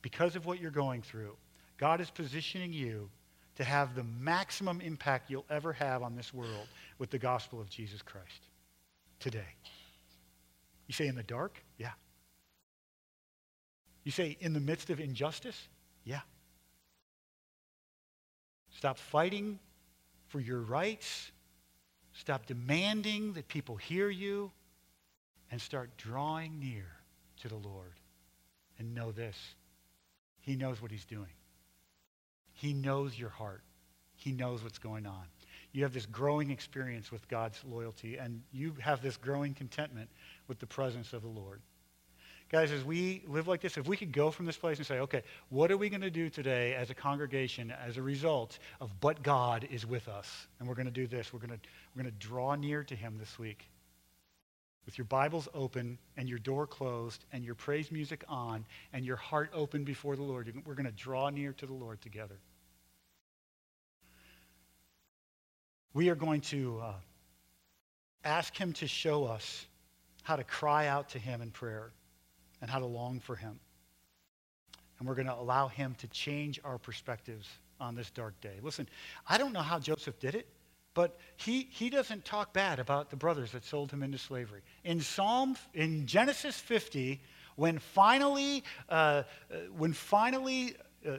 because 0.02 0.36
of 0.36 0.44
what 0.44 0.60
you're 0.60 0.70
going 0.70 1.00
through, 1.00 1.34
God 1.78 2.02
is 2.02 2.10
positioning 2.10 2.70
you 2.70 3.08
to 3.54 3.64
have 3.64 3.94
the 3.94 4.04
maximum 4.04 4.82
impact 4.82 5.30
you'll 5.30 5.46
ever 5.48 5.72
have 5.72 6.02
on 6.02 6.14
this 6.14 6.34
world 6.34 6.68
with 6.98 7.08
the 7.08 7.18
gospel 7.18 7.58
of 7.58 7.70
Jesus 7.70 8.02
Christ 8.02 8.45
today. 9.18 9.54
You 10.86 10.94
say 10.94 11.06
in 11.06 11.14
the 11.14 11.22
dark? 11.22 11.62
Yeah. 11.78 11.92
You 14.04 14.12
say 14.12 14.36
in 14.40 14.52
the 14.52 14.60
midst 14.60 14.90
of 14.90 15.00
injustice? 15.00 15.68
Yeah. 16.04 16.20
Stop 18.70 18.98
fighting 18.98 19.58
for 20.28 20.40
your 20.40 20.60
rights. 20.60 21.32
Stop 22.12 22.46
demanding 22.46 23.32
that 23.34 23.48
people 23.48 23.76
hear 23.76 24.08
you 24.08 24.52
and 25.50 25.60
start 25.60 25.96
drawing 25.96 26.58
near 26.60 26.86
to 27.42 27.48
the 27.48 27.56
Lord. 27.56 27.94
And 28.78 28.94
know 28.94 29.10
this 29.10 29.36
He 30.40 30.54
knows 30.54 30.80
what 30.80 30.90
He's 30.90 31.04
doing, 31.04 31.32
He 32.52 32.72
knows 32.72 33.18
your 33.18 33.30
heart, 33.30 33.62
He 34.14 34.32
knows 34.32 34.62
what's 34.62 34.78
going 34.78 35.06
on. 35.06 35.24
You 35.76 35.82
have 35.82 35.92
this 35.92 36.06
growing 36.06 36.50
experience 36.50 37.12
with 37.12 37.28
God's 37.28 37.62
loyalty, 37.62 38.16
and 38.16 38.40
you 38.50 38.74
have 38.80 39.02
this 39.02 39.18
growing 39.18 39.52
contentment 39.52 40.08
with 40.48 40.58
the 40.58 40.66
presence 40.66 41.12
of 41.12 41.20
the 41.20 41.28
Lord. 41.28 41.60
Guys, 42.50 42.72
as 42.72 42.82
we 42.82 43.22
live 43.26 43.46
like 43.46 43.60
this, 43.60 43.76
if 43.76 43.86
we 43.86 43.94
could 43.94 44.10
go 44.10 44.30
from 44.30 44.46
this 44.46 44.56
place 44.56 44.78
and 44.78 44.86
say, 44.86 45.00
okay, 45.00 45.22
what 45.50 45.70
are 45.70 45.76
we 45.76 45.90
going 45.90 46.00
to 46.00 46.10
do 46.10 46.30
today 46.30 46.74
as 46.74 46.88
a 46.88 46.94
congregation 46.94 47.70
as 47.70 47.98
a 47.98 48.02
result 48.02 48.58
of 48.80 48.90
but 49.02 49.22
God 49.22 49.68
is 49.70 49.84
with 49.84 50.08
us? 50.08 50.46
And 50.58 50.66
we're 50.66 50.76
going 50.76 50.86
to 50.86 50.90
do 50.90 51.06
this. 51.06 51.30
We're 51.30 51.40
going 51.40 51.50
to, 51.50 51.60
we're 51.94 52.04
going 52.04 52.14
to 52.14 52.26
draw 52.26 52.54
near 52.54 52.82
to 52.82 52.96
him 52.96 53.18
this 53.18 53.38
week. 53.38 53.68
With 54.86 54.96
your 54.96 55.04
Bibles 55.04 55.46
open 55.52 55.98
and 56.16 56.26
your 56.26 56.38
door 56.38 56.66
closed 56.66 57.26
and 57.34 57.44
your 57.44 57.54
praise 57.54 57.92
music 57.92 58.24
on 58.30 58.64
and 58.94 59.04
your 59.04 59.16
heart 59.16 59.50
open 59.52 59.84
before 59.84 60.16
the 60.16 60.22
Lord, 60.22 60.50
we're 60.64 60.72
going 60.72 60.86
to 60.86 60.92
draw 60.92 61.28
near 61.28 61.52
to 61.52 61.66
the 61.66 61.74
Lord 61.74 62.00
together. 62.00 62.40
We 65.96 66.10
are 66.10 66.14
going 66.14 66.42
to 66.42 66.78
uh, 66.84 66.92
ask 68.22 68.54
him 68.54 68.74
to 68.74 68.86
show 68.86 69.24
us 69.24 69.64
how 70.24 70.36
to 70.36 70.44
cry 70.44 70.88
out 70.88 71.08
to 71.08 71.18
him 71.18 71.40
in 71.40 71.50
prayer 71.50 71.90
and 72.60 72.70
how 72.70 72.80
to 72.80 72.84
long 72.84 73.18
for 73.18 73.34
him. 73.34 73.58
And 74.98 75.08
we're 75.08 75.14
going 75.14 75.28
to 75.28 75.34
allow 75.34 75.68
him 75.68 75.94
to 76.00 76.06
change 76.08 76.60
our 76.64 76.76
perspectives 76.76 77.48
on 77.80 77.94
this 77.94 78.10
dark 78.10 78.38
day. 78.42 78.58
Listen, 78.60 78.86
I 79.26 79.38
don't 79.38 79.54
know 79.54 79.62
how 79.62 79.78
Joseph 79.78 80.20
did 80.20 80.34
it. 80.34 80.46
but 80.92 81.18
he, 81.36 81.66
he 81.70 81.88
doesn't 81.88 82.26
talk 82.26 82.52
bad 82.52 82.78
about 82.78 83.08
the 83.08 83.16
brothers 83.16 83.52
that 83.52 83.64
sold 83.64 83.90
him 83.90 84.02
into 84.02 84.18
slavery. 84.18 84.60
In 84.84 85.00
Psalm, 85.00 85.56
in 85.72 86.06
Genesis 86.06 86.58
50, 86.58 87.22
when 87.54 87.78
finally, 87.78 88.64
uh, 88.90 88.92
uh, 88.92 89.22
when 89.74 89.94
finally 89.94 90.76
uh, 91.08 91.16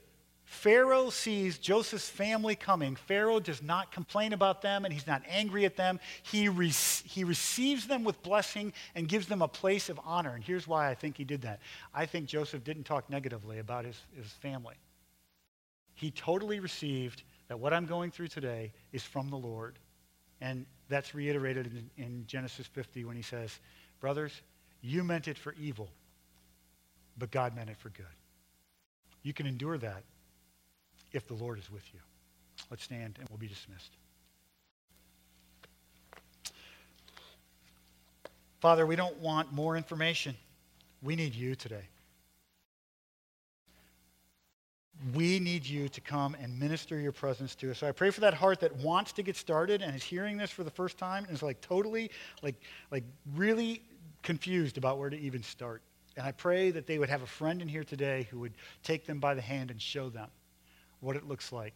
Pharaoh 0.47 1.09
sees 1.09 1.57
Joseph's 1.57 2.09
family 2.09 2.55
coming. 2.55 2.95
Pharaoh 2.95 3.41
does 3.41 3.61
not 3.61 3.91
complain 3.91 4.31
about 4.31 4.61
them 4.61 4.85
and 4.85 4.93
he's 4.93 5.05
not 5.05 5.21
angry 5.27 5.65
at 5.65 5.75
them. 5.75 5.99
He, 6.23 6.47
re- 6.47 6.71
he 7.03 7.25
receives 7.25 7.85
them 7.85 8.05
with 8.05 8.23
blessing 8.23 8.71
and 8.95 9.09
gives 9.09 9.27
them 9.27 9.41
a 9.41 9.47
place 9.49 9.89
of 9.89 9.99
honor. 10.05 10.33
And 10.33 10.41
here's 10.41 10.65
why 10.65 10.89
I 10.89 10.95
think 10.95 11.17
he 11.17 11.25
did 11.25 11.41
that. 11.41 11.59
I 11.93 12.05
think 12.05 12.27
Joseph 12.27 12.63
didn't 12.63 12.85
talk 12.85 13.09
negatively 13.09 13.59
about 13.59 13.83
his, 13.83 14.01
his 14.15 14.31
family. 14.31 14.75
He 15.95 16.11
totally 16.11 16.61
received 16.61 17.23
that 17.49 17.59
what 17.59 17.73
I'm 17.73 17.85
going 17.85 18.09
through 18.09 18.29
today 18.29 18.71
is 18.93 19.03
from 19.03 19.29
the 19.29 19.37
Lord. 19.37 19.77
And 20.39 20.65
that's 20.87 21.13
reiterated 21.13 21.67
in, 21.97 22.05
in 22.05 22.23
Genesis 22.25 22.67
50 22.67 23.03
when 23.03 23.17
he 23.17 23.21
says, 23.21 23.59
Brothers, 23.99 24.31
you 24.81 25.03
meant 25.03 25.27
it 25.27 25.37
for 25.37 25.53
evil, 25.59 25.89
but 27.17 27.31
God 27.31 27.53
meant 27.53 27.69
it 27.69 27.77
for 27.77 27.89
good. 27.89 28.05
You 29.23 29.33
can 29.33 29.45
endure 29.45 29.77
that 29.79 30.03
if 31.13 31.27
the 31.27 31.33
Lord 31.33 31.59
is 31.59 31.71
with 31.71 31.83
you. 31.93 31.99
Let's 32.69 32.83
stand 32.83 33.17
and 33.19 33.29
we'll 33.29 33.37
be 33.37 33.47
dismissed. 33.47 33.91
Father, 38.59 38.85
we 38.85 38.95
don't 38.95 39.17
want 39.19 39.53
more 39.53 39.77
information. 39.77 40.35
We 41.03 41.15
need 41.15 41.35
you 41.35 41.55
today. 41.55 41.83
We 45.13 45.39
need 45.39 45.63
you 45.63 45.89
to 45.89 46.01
come 46.01 46.35
and 46.41 46.59
minister 46.59 46.99
your 46.99 47.11
presence 47.11 47.53
to 47.55 47.69
us. 47.69 47.77
So 47.77 47.87
I 47.87 47.91
pray 47.91 48.09
for 48.09 48.21
that 48.21 48.33
heart 48.33 48.61
that 48.61 48.75
wants 48.77 49.11
to 49.13 49.23
get 49.23 49.35
started 49.35 49.83
and 49.83 49.95
is 49.95 50.03
hearing 50.03 50.37
this 50.37 50.49
for 50.49 50.63
the 50.63 50.71
first 50.71 50.97
time 50.97 51.23
and 51.25 51.33
is 51.33 51.43
like 51.43 51.61
totally, 51.61 52.09
like, 52.41 52.55
like 52.89 53.03
really 53.35 53.83
confused 54.23 54.79
about 54.79 54.97
where 54.97 55.11
to 55.11 55.19
even 55.19 55.43
start. 55.43 55.83
And 56.17 56.25
I 56.25 56.31
pray 56.31 56.71
that 56.71 56.87
they 56.87 56.97
would 56.97 57.09
have 57.09 57.21
a 57.21 57.27
friend 57.27 57.61
in 57.61 57.67
here 57.67 57.83
today 57.83 58.27
who 58.31 58.39
would 58.39 58.53
take 58.81 59.05
them 59.05 59.19
by 59.19 59.35
the 59.35 59.41
hand 59.41 59.69
and 59.69 59.79
show 59.79 60.09
them 60.09 60.29
what 60.99 61.15
it 61.15 61.27
looks 61.27 61.51
like 61.51 61.73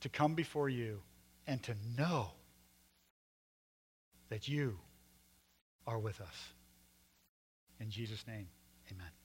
to 0.00 0.08
come 0.08 0.34
before 0.34 0.68
you 0.68 1.00
and 1.46 1.62
to 1.62 1.74
know 1.96 2.30
that 4.28 4.48
you 4.48 4.78
are 5.86 5.98
with 5.98 6.20
us. 6.20 6.48
In 7.80 7.90
Jesus' 7.90 8.26
name, 8.26 8.48
amen. 8.90 9.23